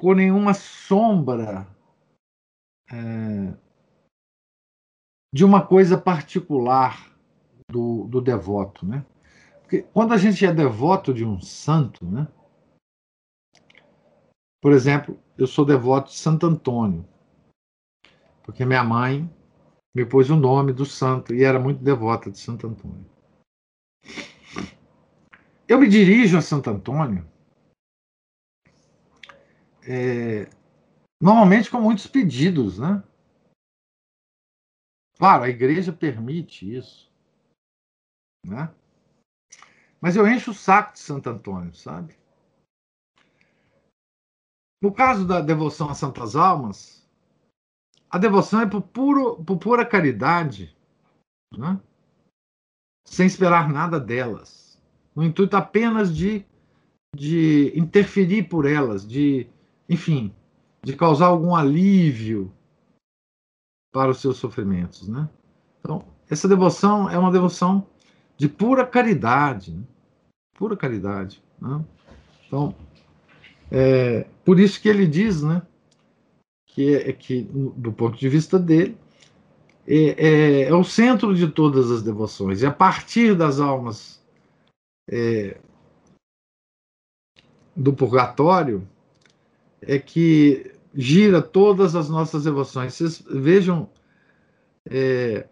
com 0.00 0.14
nenhuma 0.14 0.54
sombra 0.54 1.68
é, 2.90 3.54
de 5.34 5.44
uma 5.44 5.66
coisa 5.66 5.98
particular 5.98 7.14
do, 7.70 8.06
do 8.08 8.22
devoto, 8.22 8.86
né? 8.86 9.04
Porque 9.60 9.82
quando 9.82 10.12
a 10.12 10.16
gente 10.16 10.44
é 10.46 10.52
devoto 10.52 11.12
de 11.12 11.24
um 11.24 11.40
santo, 11.40 12.06
né? 12.06 12.26
Por 14.64 14.72
exemplo, 14.72 15.22
eu 15.36 15.46
sou 15.46 15.62
devoto 15.62 16.08
de 16.08 16.16
Santo 16.16 16.46
Antônio, 16.46 17.06
porque 18.42 18.64
minha 18.64 18.82
mãe 18.82 19.30
me 19.94 20.06
pôs 20.06 20.30
o 20.30 20.36
nome 20.36 20.72
do 20.72 20.86
santo 20.86 21.34
e 21.34 21.44
era 21.44 21.60
muito 21.60 21.84
devota 21.84 22.30
de 22.30 22.38
Santo 22.38 22.66
Antônio. 22.66 23.04
Eu 25.68 25.78
me 25.78 25.86
dirijo 25.86 26.38
a 26.38 26.40
Santo 26.40 26.70
Antônio 26.70 27.30
é, 29.86 30.48
normalmente 31.20 31.70
com 31.70 31.78
muitos 31.78 32.06
pedidos, 32.06 32.78
né? 32.78 33.04
Claro, 35.18 35.44
a 35.44 35.48
igreja 35.50 35.92
permite 35.92 36.74
isso, 36.74 37.12
né? 38.46 38.74
Mas 40.00 40.16
eu 40.16 40.26
encho 40.26 40.52
o 40.52 40.54
saco 40.54 40.94
de 40.94 41.00
Santo 41.00 41.28
Antônio, 41.28 41.74
sabe? 41.74 42.23
No 44.84 44.92
caso 44.92 45.26
da 45.26 45.40
devoção 45.40 45.88
a 45.88 45.94
Santas 45.94 46.36
Almas, 46.36 47.02
a 48.10 48.18
devoção 48.18 48.60
é 48.60 48.66
por, 48.66 48.82
puro, 48.82 49.42
por 49.42 49.56
pura 49.56 49.82
caridade, 49.82 50.76
né? 51.56 51.80
sem 53.02 53.26
esperar 53.26 53.72
nada 53.72 53.98
delas, 53.98 54.78
no 55.16 55.24
intuito 55.24 55.56
apenas 55.56 56.14
de, 56.14 56.44
de 57.16 57.72
interferir 57.74 58.42
por 58.42 58.66
elas, 58.66 59.08
de, 59.08 59.46
enfim, 59.88 60.34
de 60.82 60.94
causar 60.94 61.28
algum 61.28 61.56
alívio 61.56 62.52
para 63.90 64.10
os 64.10 64.20
seus 64.20 64.36
sofrimentos, 64.36 65.08
né? 65.08 65.30
Então, 65.80 66.04
essa 66.28 66.46
devoção 66.46 67.08
é 67.08 67.18
uma 67.18 67.32
devoção 67.32 67.86
de 68.36 68.50
pura 68.50 68.86
caridade, 68.86 69.72
né? 69.72 69.82
pura 70.52 70.76
caridade. 70.76 71.42
Né? 71.58 71.82
Então, 72.46 72.74
é, 73.70 74.26
por 74.44 74.60
isso 74.60 74.80
que 74.80 74.88
ele 74.88 75.06
diz, 75.06 75.42
né, 75.42 75.62
que, 76.66 76.94
é, 76.94 77.12
que 77.12 77.42
do 77.42 77.92
ponto 77.92 78.18
de 78.18 78.28
vista 78.28 78.58
dele, 78.58 78.96
é, 79.86 79.96
é, 79.96 80.62
é, 80.62 80.74
o 80.74 80.82
centro 80.82 81.34
de 81.34 81.48
todas 81.48 81.90
as 81.90 82.02
devoções. 82.02 82.62
E 82.62 82.66
a 82.66 82.72
partir 82.72 83.36
das 83.36 83.60
almas 83.60 84.22
é, 85.08 85.60
do 87.76 87.92
purgatório 87.92 88.86
é 89.80 89.98
que 89.98 90.72
gira 90.94 91.42
todas 91.42 91.94
as 91.94 92.08
nossas 92.08 92.44
devoções. 92.44 92.94
Vocês 92.94 93.22
vejam 93.28 93.90
é, 94.88 95.46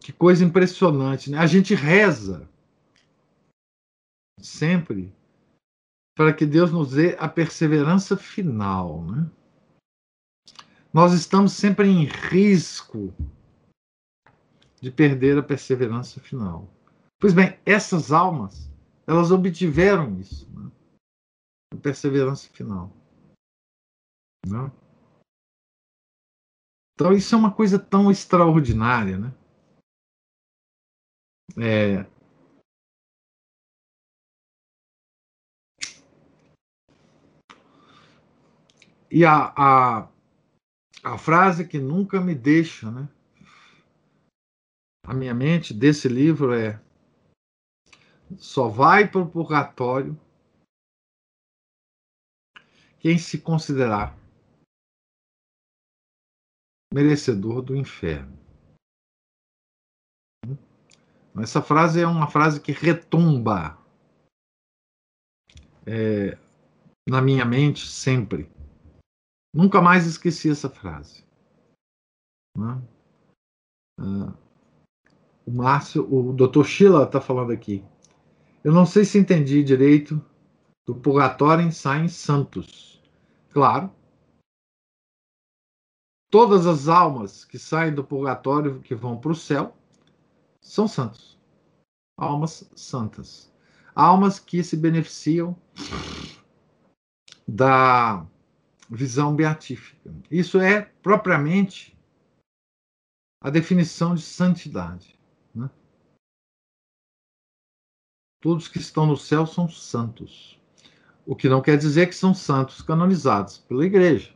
que 0.00 0.12
coisa 0.12 0.44
impressionante, 0.44 1.30
né? 1.30 1.38
A 1.38 1.46
gente 1.46 1.74
reza 1.74 2.48
sempre 4.40 5.12
para 6.20 6.34
que 6.34 6.44
Deus 6.44 6.70
nos 6.70 6.90
dê 6.90 7.16
a 7.18 7.26
perseverança 7.26 8.14
final, 8.14 9.02
né? 9.06 9.30
Nós 10.92 11.14
estamos 11.14 11.54
sempre 11.54 11.88
em 11.88 12.04
risco 12.04 13.10
de 14.82 14.90
perder 14.90 15.38
a 15.38 15.42
perseverança 15.42 16.20
final. 16.20 16.68
Pois 17.18 17.32
bem, 17.32 17.58
essas 17.64 18.12
almas, 18.12 18.70
elas 19.06 19.30
obtiveram 19.30 20.20
isso, 20.20 20.46
né? 20.50 20.70
a 21.72 21.76
perseverança 21.78 22.50
final. 22.50 22.92
Não? 24.46 24.70
Então, 26.92 27.14
isso 27.14 27.34
é 27.34 27.38
uma 27.38 27.54
coisa 27.54 27.78
tão 27.78 28.10
extraordinária, 28.10 29.16
né? 29.16 29.34
É... 31.56 32.19
E 39.10 39.24
a, 39.24 39.52
a, 39.56 40.08
a 41.02 41.18
frase 41.18 41.66
que 41.66 41.78
nunca 41.78 42.20
me 42.20 42.34
deixa, 42.34 42.90
né? 42.90 43.08
A 45.04 45.12
minha 45.12 45.34
mente 45.34 45.74
desse 45.74 46.08
livro 46.08 46.52
é: 46.54 46.80
só 48.38 48.68
vai 48.68 49.10
para 49.10 49.20
o 49.20 49.28
purgatório 49.28 50.18
quem 53.00 53.18
se 53.18 53.40
considerar 53.40 54.16
merecedor 56.92 57.62
do 57.62 57.74
inferno. 57.74 58.38
Essa 61.40 61.62
frase 61.62 62.00
é 62.00 62.06
uma 62.06 62.30
frase 62.30 62.60
que 62.60 62.72
retumba 62.72 63.78
é, 65.86 66.36
na 67.08 67.22
minha 67.22 67.44
mente 67.44 67.86
sempre. 67.86 68.50
Nunca 69.52 69.80
mais 69.80 70.06
esqueci 70.06 70.50
essa 70.50 70.68
frase. 70.68 71.24
Né? 72.56 72.82
Ah, 73.98 74.34
o 75.46 75.50
Márcio, 75.50 76.06
o 76.12 76.32
Dr. 76.32 76.64
Sheila 76.64 77.04
está 77.04 77.20
falando 77.20 77.52
aqui. 77.52 77.84
Eu 78.62 78.72
não 78.72 78.86
sei 78.86 79.04
se 79.04 79.18
entendi 79.18 79.62
direito 79.64 80.22
do 80.86 80.94
purgatório 80.94 81.70
saem 81.72 82.08
santos. 82.08 83.02
Claro, 83.50 83.92
Todas 86.30 86.64
as 86.64 86.86
almas 86.86 87.44
que 87.44 87.58
saem 87.58 87.92
do 87.92 88.04
purgatório, 88.04 88.80
que 88.80 88.94
vão 88.94 89.18
para 89.18 89.32
o 89.32 89.34
céu, 89.34 89.76
são 90.60 90.86
santos. 90.86 91.36
Almas 92.16 92.70
santas. 92.76 93.52
Almas 93.96 94.38
que 94.38 94.62
se 94.62 94.76
beneficiam 94.76 95.56
da 97.48 98.24
visão 98.90 99.34
beatífica. 99.34 100.12
Isso 100.30 100.58
é 100.58 100.82
propriamente 100.82 101.96
a 103.40 103.48
definição 103.48 104.14
de 104.14 104.22
santidade. 104.22 105.18
Né? 105.54 105.70
Todos 108.40 108.66
que 108.66 108.78
estão 108.78 109.06
no 109.06 109.16
céu 109.16 109.46
são 109.46 109.68
santos. 109.68 110.60
O 111.24 111.36
que 111.36 111.48
não 111.48 111.62
quer 111.62 111.78
dizer 111.78 112.08
que 112.08 112.14
são 112.14 112.34
santos 112.34 112.82
canonizados 112.82 113.58
pela 113.58 113.86
igreja, 113.86 114.34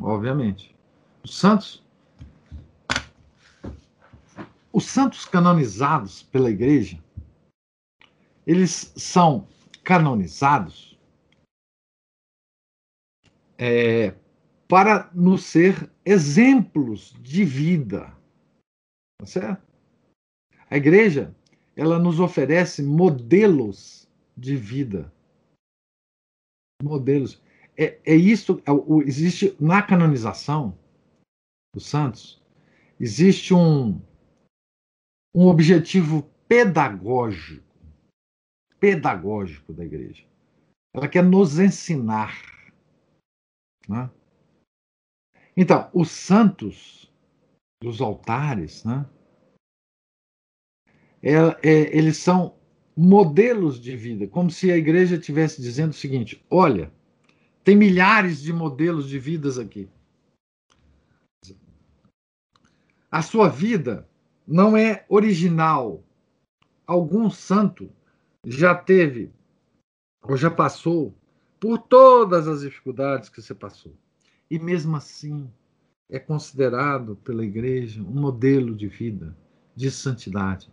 obviamente. 0.00 0.76
Os 1.24 1.36
santos, 1.36 1.82
os 4.70 4.84
santos 4.84 5.24
canonizados 5.24 6.22
pela 6.24 6.50
igreja, 6.50 7.02
eles 8.46 8.92
são 8.96 9.48
canonizados 9.82 10.95
é, 13.58 14.14
para 14.68 15.10
nos 15.14 15.44
ser 15.44 15.90
exemplos 16.04 17.14
de 17.20 17.44
vida. 17.44 18.16
Tá 19.18 19.26
certo? 19.26 19.66
A 20.70 20.76
igreja, 20.76 21.34
ela 21.76 21.98
nos 21.98 22.20
oferece 22.20 22.82
modelos 22.82 24.08
de 24.36 24.56
vida. 24.56 25.12
Modelos. 26.82 27.40
É, 27.76 27.98
é 28.04 28.14
isso, 28.14 28.62
é, 28.66 29.06
existe 29.06 29.56
na 29.60 29.82
canonização, 29.82 30.76
dos 31.74 31.86
santos, 31.86 32.42
existe 32.98 33.52
um, 33.52 34.00
um 35.34 35.46
objetivo 35.46 36.22
pedagógico, 36.48 37.62
pedagógico 38.80 39.74
da 39.74 39.84
igreja. 39.84 40.24
Ela 40.94 41.06
quer 41.06 41.22
nos 41.22 41.58
ensinar. 41.58 42.55
Né? 43.88 44.10
Então, 45.56 45.90
os 45.94 46.10
santos 46.10 47.10
dos 47.82 48.00
altares, 48.00 48.84
né? 48.84 49.06
É, 51.22 51.32
é, 51.62 51.96
eles 51.96 52.18
são 52.18 52.56
modelos 52.96 53.80
de 53.80 53.96
vida, 53.96 54.26
como 54.26 54.50
se 54.50 54.70
a 54.70 54.76
igreja 54.76 55.16
estivesse 55.16 55.60
dizendo 55.60 55.90
o 55.90 55.94
seguinte: 55.94 56.44
olha, 56.50 56.92
tem 57.64 57.76
milhares 57.76 58.40
de 58.40 58.52
modelos 58.52 59.08
de 59.08 59.18
vidas 59.18 59.58
aqui. 59.58 59.88
A 63.10 63.22
sua 63.22 63.48
vida 63.48 64.08
não 64.46 64.76
é 64.76 65.04
original. 65.08 66.02
Algum 66.86 67.28
santo 67.30 67.90
já 68.44 68.74
teve 68.74 69.32
ou 70.22 70.36
já 70.36 70.50
passou 70.50 71.14
por 71.58 71.78
todas 71.78 72.46
as 72.46 72.60
dificuldades 72.60 73.28
que 73.28 73.40
você 73.40 73.54
passou. 73.54 73.94
E 74.50 74.58
mesmo 74.58 74.96
assim 74.96 75.50
é 76.08 76.18
considerado 76.18 77.16
pela 77.16 77.44
igreja 77.44 78.02
um 78.02 78.20
modelo 78.20 78.74
de 78.74 78.86
vida, 78.86 79.36
de 79.74 79.90
santidade. 79.90 80.70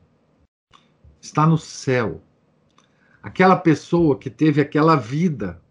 Está 1.20 1.48
no 1.48 1.58
céu. 1.58 2.22
Aquela 3.22 3.56
pessoa 3.56 4.18
que 4.18 4.30
teve 4.30 4.62
aquela 4.62 4.96
vida 4.96 5.62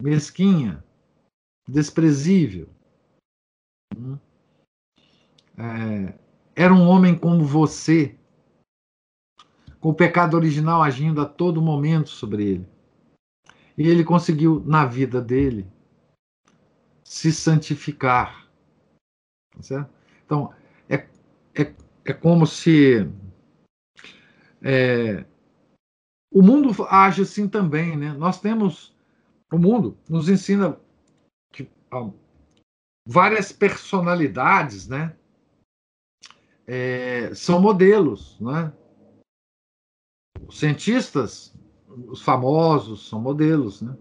mesquinha, 0.00 0.84
desprezível, 1.68 2.68
hum, 3.96 4.16
é, 5.58 6.14
era 6.54 6.72
um 6.72 6.86
homem 6.86 7.18
como 7.18 7.44
você, 7.44 8.16
com 9.80 9.90
o 9.90 9.94
pecado 9.94 10.36
original 10.36 10.82
agindo 10.82 11.20
a 11.20 11.26
todo 11.26 11.60
momento 11.60 12.08
sobre 12.08 12.44
ele. 12.44 12.75
E 13.76 13.86
ele 13.88 14.04
conseguiu, 14.04 14.62
na 14.64 14.86
vida 14.86 15.20
dele, 15.20 15.66
se 17.04 17.32
santificar. 17.32 18.48
Tá 19.54 19.62
certo? 19.62 19.90
Então, 20.24 20.52
é, 20.88 21.06
é, 21.54 21.74
é 22.04 22.12
como 22.12 22.46
se. 22.46 23.08
É, 24.62 25.24
o 26.32 26.42
mundo 26.42 26.70
age 26.88 27.22
assim 27.22 27.48
também, 27.48 27.96
né? 27.96 28.12
Nós 28.12 28.40
temos. 28.40 28.94
O 29.52 29.58
mundo 29.58 29.96
nos 30.08 30.28
ensina 30.28 30.76
que, 31.52 31.70
ó, 31.90 32.10
várias 33.06 33.52
personalidades, 33.52 34.88
né? 34.88 35.16
É, 36.66 37.32
são 37.34 37.60
modelos, 37.60 38.40
né? 38.40 38.72
Os 40.48 40.58
cientistas, 40.58 41.55
os 42.08 42.22
famosos, 42.22 43.08
são 43.08 43.20
modelos, 43.20 43.82
né? 43.82 43.96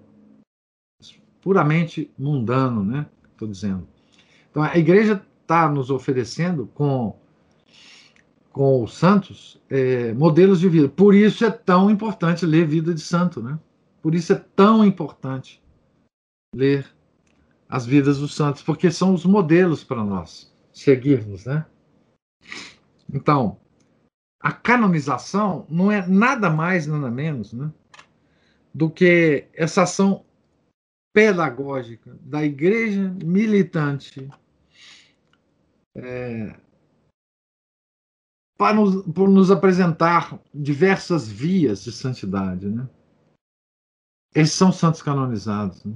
Puramente 1.41 2.12
mundano, 2.18 2.84
né? 2.84 3.06
Estou 3.32 3.48
dizendo. 3.48 3.88
Então 4.50 4.64
a 4.64 4.78
igreja 4.78 5.24
está 5.41 5.70
nos 5.70 5.89
oferecendo 5.89 6.68
com 6.74 7.16
com 8.52 8.84
os 8.84 8.93
santos 8.93 9.62
é, 9.70 10.14
modelos 10.14 10.62
de 10.62 10.70
vida. 10.70 10.88
Por 10.88 11.14
isso 11.14 11.43
é 11.43 11.52
tão 11.52 11.89
importante 11.89 12.46
ler 12.46 12.66
Vida 12.66 12.93
de 12.93 13.02
Santo, 13.02 13.43
né? 13.43 13.60
Por 14.02 14.16
isso 14.16 14.32
é 14.32 14.36
tão 14.56 14.86
importante 14.86 15.62
ler 16.56 16.88
as 17.68 17.86
vidas 17.86 18.20
dos 18.20 18.34
santos, 18.34 18.64
porque 18.64 18.89
são 18.89 19.14
os 19.14 19.26
modelos 19.26 19.84
para 19.84 20.04
nós 20.06 20.54
seguirmos, 20.72 21.46
né? 21.46 21.66
Então, 23.14 23.58
a 24.39 24.52
canonização 24.52 25.66
não 25.70 25.91
é 25.91 26.06
nada 26.08 26.50
mais, 26.50 26.88
nada 26.88 27.10
menos, 27.10 27.52
né, 27.52 27.72
do 28.76 28.89
que 28.89 29.47
essa 29.53 29.84
ação 29.84 30.26
pedagógica 31.13 32.13
da 32.19 32.43
igreja 32.43 33.09
militante 33.23 34.30
é, 35.95 36.59
para 38.57 38.76
nos, 38.76 39.05
por 39.13 39.30
nos 39.30 39.49
apresentar 39.49 40.38
diversas 40.53 41.26
vias 41.26 41.86
de 41.86 41.91
santidade. 41.93 42.67
Né? 42.67 42.86
Esses 44.36 44.55
são 44.55 44.73
santos 44.73 45.01
canonizados. 45.01 45.82
Né? 45.86 45.95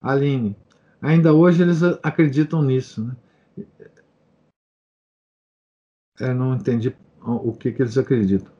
Aline, 0.00 0.56
ainda 1.02 1.34
hoje 1.34 1.62
eles 1.62 1.82
acreditam 2.04 2.62
nisso. 2.62 3.04
Né? 3.04 3.16
Eu 6.20 6.36
não 6.36 6.54
entendi 6.54 6.96
o 7.20 7.52
que, 7.52 7.72
que 7.72 7.82
eles 7.82 7.98
acreditam. 7.98 8.57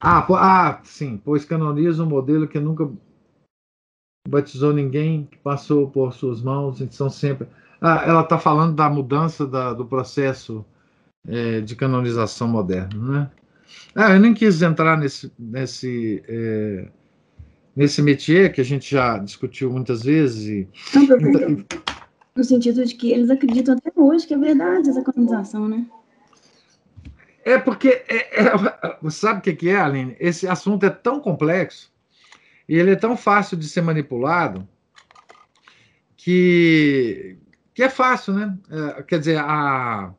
Ah, 0.00 0.26
ah, 0.30 0.80
sim, 0.84 1.20
pois 1.24 1.44
canoniza 1.44 2.02
um 2.02 2.08
modelo 2.08 2.46
que 2.46 2.60
nunca 2.60 2.90
batizou 4.28 4.72
ninguém, 4.72 5.26
que 5.30 5.38
passou 5.38 5.88
por 5.90 6.12
suas 6.12 6.42
mãos, 6.42 6.82
são 6.90 7.08
sempre. 7.08 7.48
Ah, 7.80 8.02
ela 8.06 8.22
está 8.22 8.38
falando 8.38 8.74
da 8.74 8.90
mudança 8.90 9.46
da, 9.46 9.72
do 9.72 9.86
processo 9.86 10.64
é, 11.26 11.60
de 11.60 11.74
canonização 11.76 12.48
moderno, 12.48 13.12
né? 13.12 13.30
Ah, 13.94 14.12
eu 14.12 14.20
nem 14.20 14.34
quis 14.34 14.62
entrar 14.62 14.96
nesse 14.96 15.32
nesse 15.38 16.22
é, 16.28 16.88
nesse 17.74 18.00
métier 18.02 18.52
que 18.52 18.60
a 18.60 18.64
gente 18.64 18.90
já 18.90 19.18
discutiu 19.18 19.70
muitas 19.70 20.02
vezes. 20.02 20.46
E, 20.46 20.68
Não, 20.94 21.64
no 22.36 22.44
sentido 22.44 22.84
de 22.84 22.94
que 22.94 23.10
eles 23.10 23.30
acreditam 23.30 23.76
até 23.76 23.90
hoje 23.96 24.26
que 24.26 24.34
é 24.34 24.38
verdade 24.38 24.90
essa 24.90 25.02
canonização, 25.02 25.68
né? 25.68 25.86
É 27.46 27.58
porque, 27.58 28.04
é, 28.08 28.42
é, 28.42 28.50
sabe 29.08 29.38
o 29.38 29.56
que, 29.56 29.68
é, 29.68 29.80
Aline? 29.80 30.16
Esse 30.18 30.48
assunto 30.48 30.84
é 30.84 30.90
tão 30.90 31.20
complexo 31.20 31.92
e 32.68 32.76
ele 32.76 32.90
é 32.90 32.96
tão 32.96 33.16
fácil 33.16 33.56
de 33.56 33.68
ser 33.68 33.82
manipulado 33.82 34.68
que, 36.16 37.38
que 37.72 37.84
é 37.84 37.88
fácil, 37.88 38.34
né? 38.34 38.58
É, 38.68 39.02
quer 39.04 39.20
dizer, 39.20 39.38
a, 39.38 40.12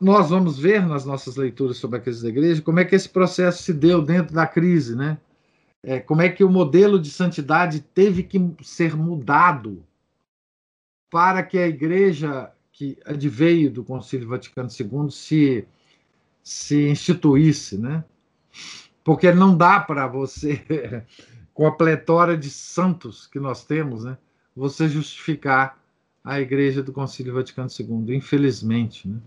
nós 0.00 0.30
vamos 0.30 0.60
ver 0.60 0.86
nas 0.86 1.04
nossas 1.04 1.34
leituras 1.34 1.78
sobre 1.78 1.98
a 1.98 2.00
crise 2.00 2.22
da 2.22 2.28
igreja 2.28 2.62
como 2.62 2.78
é 2.78 2.84
que 2.84 2.94
esse 2.94 3.08
processo 3.08 3.64
se 3.64 3.72
deu 3.72 4.00
dentro 4.00 4.32
da 4.32 4.46
crise, 4.46 4.94
né? 4.94 5.18
É, 5.82 5.98
como 5.98 6.22
é 6.22 6.28
que 6.28 6.44
o 6.44 6.48
modelo 6.48 7.00
de 7.00 7.10
santidade 7.10 7.80
teve 7.80 8.22
que 8.22 8.38
ser 8.62 8.94
mudado 8.96 9.84
para 11.10 11.42
que 11.42 11.58
a 11.58 11.66
igreja 11.66 12.52
que 12.80 12.96
adveio 13.04 13.70
do 13.70 13.84
Concílio 13.84 14.26
Vaticano 14.26 14.70
II 14.70 15.10
se, 15.10 15.66
se 16.42 16.88
instituísse, 16.88 17.76
né? 17.76 18.02
Porque 19.04 19.30
não 19.34 19.54
dá 19.54 19.78
para 19.78 20.06
você, 20.06 21.04
com 21.52 21.66
a 21.66 21.72
pletora 21.72 22.38
de 22.38 22.48
santos 22.48 23.26
que 23.26 23.38
nós 23.38 23.66
temos, 23.66 24.04
né, 24.04 24.16
você 24.56 24.88
justificar 24.88 25.78
a 26.24 26.40
Igreja 26.40 26.82
do 26.82 26.90
Concílio 26.90 27.34
Vaticano 27.34 27.68
II, 27.68 28.16
infelizmente, 28.16 29.06
né? 29.06 29.18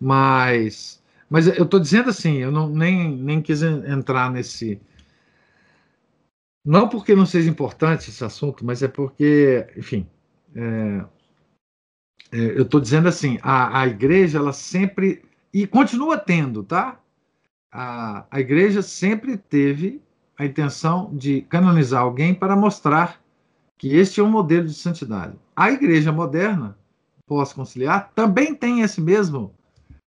Mas, 0.00 1.02
mas 1.28 1.46
eu 1.46 1.64
estou 1.64 1.78
dizendo 1.78 2.08
assim, 2.08 2.38
eu 2.38 2.50
não, 2.50 2.70
nem, 2.70 3.14
nem 3.14 3.42
quis 3.42 3.62
entrar 3.62 4.32
nesse. 4.32 4.80
Não 6.64 6.88
porque 6.88 7.14
não 7.14 7.26
seja 7.26 7.50
importante 7.50 8.08
esse 8.08 8.24
assunto, 8.24 8.64
mas 8.64 8.82
é 8.82 8.88
porque, 8.88 9.66
enfim, 9.76 10.06
é, 10.54 11.04
eu 12.30 12.62
estou 12.62 12.80
dizendo 12.80 13.08
assim, 13.08 13.38
a, 13.42 13.80
a 13.80 13.86
igreja 13.86 14.38
ela 14.38 14.52
sempre 14.52 15.22
e 15.52 15.66
continua 15.66 16.18
tendo, 16.18 16.62
tá? 16.62 17.00
A, 17.72 18.26
a 18.30 18.40
igreja 18.40 18.82
sempre 18.82 19.36
teve 19.36 20.02
a 20.36 20.44
intenção 20.44 21.10
de 21.14 21.42
canonizar 21.42 22.02
alguém 22.02 22.34
para 22.34 22.54
mostrar 22.54 23.20
que 23.76 23.94
este 23.96 24.20
é 24.20 24.22
um 24.22 24.30
modelo 24.30 24.66
de 24.66 24.74
santidade. 24.74 25.36
A 25.54 25.70
igreja 25.70 26.12
moderna, 26.12 26.76
pós-conciliar, 27.26 28.12
também 28.14 28.54
tem 28.54 28.80
esse 28.80 29.00
mesmo, 29.00 29.54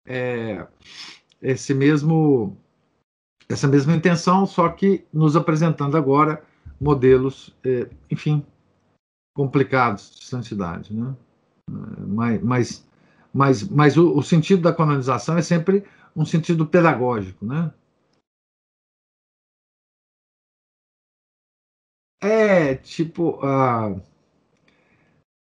é, 0.07 0.67
esse 1.41 1.75
mesmo, 1.75 2.57
essa 3.49 3.67
mesma 3.67 3.95
intenção, 3.95 4.47
só 4.47 4.69
que 4.69 5.05
nos 5.13 5.37
apresentando 5.37 5.97
agora 5.97 6.43
modelos, 6.81 7.55
é, 7.65 7.89
enfim, 8.11 8.45
complicados 9.35 10.17
de 10.19 10.25
santidade, 10.25 10.95
né? 10.95 11.15
Mas, 11.71 12.43
mas, 12.43 12.89
mas, 13.33 13.69
mas 13.69 13.97
o, 13.97 14.17
o, 14.17 14.23
sentido 14.23 14.63
da 14.63 14.73
colonização 14.73 15.39
é 15.39 15.43
sempre 15.43 15.85
um 16.15 16.25
sentido 16.25 16.67
pedagógico, 16.67 17.45
né? 17.47 17.73
É, 22.23 22.75
tipo, 22.77 23.41
ah, 23.43 23.97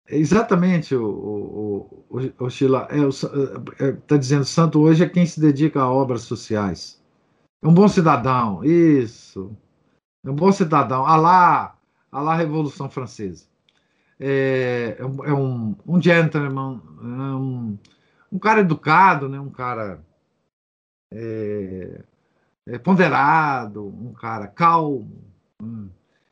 exatamente 0.08 0.94
o, 0.94 1.04
o, 1.04 2.06
o, 2.10 2.18
o 2.18 2.48
é, 3.78 3.88
é, 3.88 3.92
tá 3.92 4.16
dizendo, 4.16 4.44
santo 4.44 4.80
hoje 4.80 5.04
é 5.04 5.08
quem 5.08 5.26
se 5.26 5.40
dedica 5.40 5.80
a 5.82 5.90
obras 5.90 6.22
sociais. 6.22 7.02
É 7.62 7.68
um 7.68 7.74
bom 7.74 7.88
cidadão, 7.88 8.64
isso. 8.64 9.56
É 10.24 10.30
um 10.30 10.34
bom 10.34 10.52
cidadão. 10.52 11.06
Alá, 11.06 11.78
alá 12.10 12.34
Revolução 12.34 12.90
Francesa 12.90 13.53
é, 14.26 14.96
é, 14.98 15.34
um, 15.34 15.76
um 15.86 16.00
gentleman, 16.00 16.80
é 16.98 17.06
um, 17.36 17.78
um 18.32 18.38
cara 18.38 18.60
educado, 18.60 19.28
né? 19.28 19.38
um 19.38 19.50
cara 19.50 20.00
é, 21.12 22.00
é, 22.66 22.78
ponderado, 22.78 23.86
um 23.86 24.14
cara 24.14 24.46
calmo. 24.46 25.22
Hum. 25.62 25.90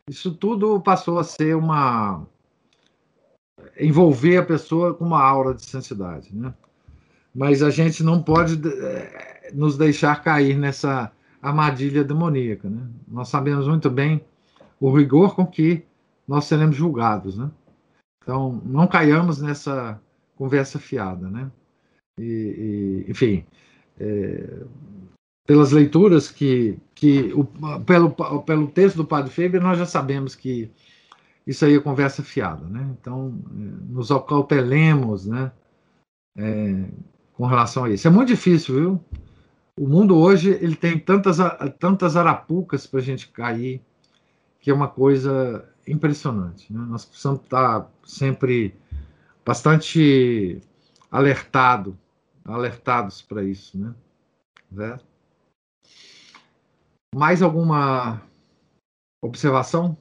Isso 0.09 0.32
tudo 0.34 0.80
passou 0.80 1.18
a 1.18 1.24
ser 1.24 1.55
uma. 1.55 2.26
envolver 3.78 4.38
a 4.38 4.47
pessoa 4.47 4.95
com 4.95 5.05
uma 5.05 5.22
aura 5.22 5.53
de 5.53 5.66
sensidade. 5.66 6.34
Né? 6.34 6.55
Mas 7.34 7.62
a 7.62 7.68
gente 7.68 8.03
não 8.03 8.22
pode 8.22 8.59
é, 8.66 9.51
nos 9.53 9.76
deixar 9.76 10.22
cair 10.24 10.57
nessa 10.57 11.12
armadilha 11.43 12.03
demoníaca. 12.03 12.70
Né? 12.70 12.86
Nós 13.07 13.28
sabemos 13.28 13.68
muito 13.68 13.90
bem 13.90 14.24
o 14.80 14.90
rigor 14.97 15.34
com 15.34 15.47
que 15.47 15.84
nós 16.26 16.47
seremos 16.47 16.74
julgados. 16.74 17.36
Né? 17.36 17.51
Então, 18.22 18.60
não 18.64 18.86
caiamos 18.86 19.40
nessa 19.40 20.00
conversa 20.36 20.78
fiada, 20.78 21.28
né? 21.28 21.50
E, 22.18 23.04
e 23.06 23.10
enfim, 23.10 23.44
é, 23.98 24.64
pelas 25.46 25.72
leituras 25.72 26.30
que, 26.30 26.78
que 26.94 27.32
o, 27.34 27.44
pelo, 27.80 28.10
pelo 28.42 28.68
texto 28.68 28.96
do 28.96 29.04
Padre 29.04 29.30
Feber, 29.30 29.60
nós 29.60 29.78
já 29.78 29.86
sabemos 29.86 30.34
que 30.34 30.70
isso 31.46 31.64
aí 31.64 31.74
é 31.74 31.80
conversa 31.80 32.22
fiada, 32.22 32.66
né? 32.68 32.88
Então, 33.00 33.38
é, 33.50 33.92
nos 33.92 34.10
acautelemos, 34.10 35.26
né? 35.26 35.52
É, 36.36 36.84
com 37.34 37.46
relação 37.46 37.84
a 37.84 37.90
isso. 37.90 38.06
É 38.06 38.10
muito 38.10 38.28
difícil, 38.28 38.74
viu? 38.74 39.04
O 39.78 39.88
mundo 39.88 40.16
hoje 40.16 40.50
ele 40.60 40.76
tem 40.76 40.98
tantas, 40.98 41.38
tantas 41.78 42.16
arapucas 42.16 42.86
para 42.86 43.00
a 43.00 43.02
gente 43.02 43.28
cair, 43.28 43.80
que 44.60 44.70
é 44.70 44.74
uma 44.74 44.86
coisa 44.86 45.68
impressionante. 45.86 46.72
Né? 46.72 46.80
Nós 46.80 47.04
precisamos 47.04 47.42
estar 47.42 47.90
sempre 48.04 48.74
bastante 49.44 50.60
alertado, 51.10 51.98
alertados 52.44 53.22
para 53.22 53.42
isso, 53.42 53.78
né? 53.78 53.94
Mais 57.14 57.42
alguma 57.42 58.22
observação? 59.22 59.96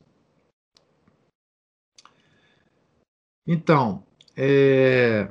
Então, 3.46 4.06
é, 4.38 5.30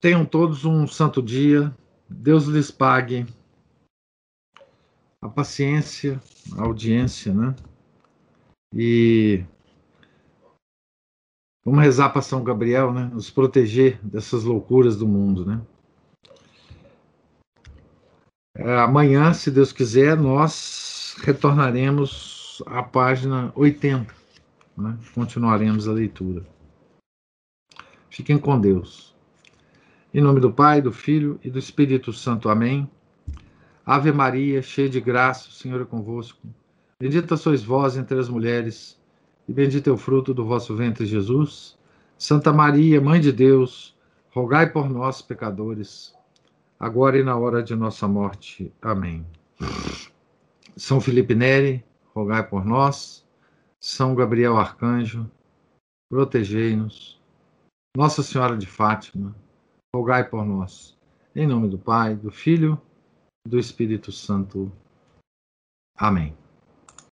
tenham 0.00 0.26
todos 0.26 0.64
um 0.64 0.86
santo 0.86 1.22
dia. 1.22 1.74
Deus 2.08 2.44
lhes 2.44 2.70
pague 2.70 3.26
a 5.22 5.28
paciência, 5.28 6.20
a 6.58 6.62
audiência, 6.62 7.32
né? 7.32 7.54
E 8.78 9.42
vamos 11.64 11.82
rezar 11.82 12.10
para 12.10 12.20
São 12.20 12.44
Gabriel, 12.44 12.92
né? 12.92 13.10
Nos 13.10 13.30
proteger 13.30 13.98
dessas 14.02 14.44
loucuras 14.44 14.96
do 14.96 15.08
mundo, 15.08 15.46
né? 15.46 15.62
É, 18.54 18.78
amanhã, 18.78 19.32
se 19.32 19.50
Deus 19.50 19.72
quiser, 19.72 20.16
nós 20.16 21.16
retornaremos 21.22 22.62
à 22.66 22.82
página 22.82 23.50
80. 23.54 24.14
Né? 24.76 24.98
Continuaremos 25.14 25.88
a 25.88 25.92
leitura. 25.92 26.42
Fiquem 28.10 28.38
com 28.38 28.60
Deus. 28.60 29.14
Em 30.12 30.20
nome 30.20 30.40
do 30.40 30.52
Pai, 30.52 30.82
do 30.82 30.92
Filho 30.92 31.40
e 31.42 31.50
do 31.50 31.58
Espírito 31.58 32.12
Santo. 32.12 32.48
Amém. 32.48 32.90
Ave 33.84 34.12
Maria, 34.12 34.62
cheia 34.62 34.88
de 34.88 35.00
graça, 35.00 35.48
o 35.48 35.52
Senhor 35.52 35.80
é 35.80 35.84
convosco. 35.84 36.46
Bendita 36.98 37.36
sois 37.36 37.62
vós 37.62 37.96
entre 37.96 38.18
as 38.18 38.28
mulheres, 38.28 38.98
e 39.46 39.52
bendito 39.52 39.90
é 39.90 39.92
o 39.92 39.98
fruto 39.98 40.32
do 40.32 40.46
vosso 40.46 40.74
ventre, 40.74 41.04
Jesus. 41.04 41.78
Santa 42.18 42.52
Maria, 42.52 43.00
Mãe 43.02 43.20
de 43.20 43.30
Deus, 43.30 43.94
rogai 44.30 44.70
por 44.72 44.88
nós, 44.88 45.20
pecadores, 45.20 46.14
agora 46.80 47.18
e 47.18 47.22
na 47.22 47.36
hora 47.36 47.62
de 47.62 47.76
nossa 47.76 48.08
morte. 48.08 48.72
Amém. 48.80 49.26
São 50.74 50.98
Felipe 50.98 51.34
Neri, 51.34 51.84
rogai 52.14 52.46
por 52.48 52.64
nós. 52.64 53.26
São 53.78 54.14
Gabriel 54.14 54.56
Arcanjo, 54.56 55.30
protegei-nos. 56.08 57.20
Nossa 57.94 58.22
Senhora 58.22 58.56
de 58.56 58.66
Fátima, 58.66 59.36
rogai 59.94 60.24
por 60.24 60.46
nós. 60.46 60.96
Em 61.34 61.46
nome 61.46 61.68
do 61.68 61.78
Pai, 61.78 62.14
do 62.16 62.30
Filho 62.30 62.80
e 63.46 63.50
do 63.50 63.58
Espírito 63.58 64.10
Santo. 64.10 64.72
Amém. 65.94 66.34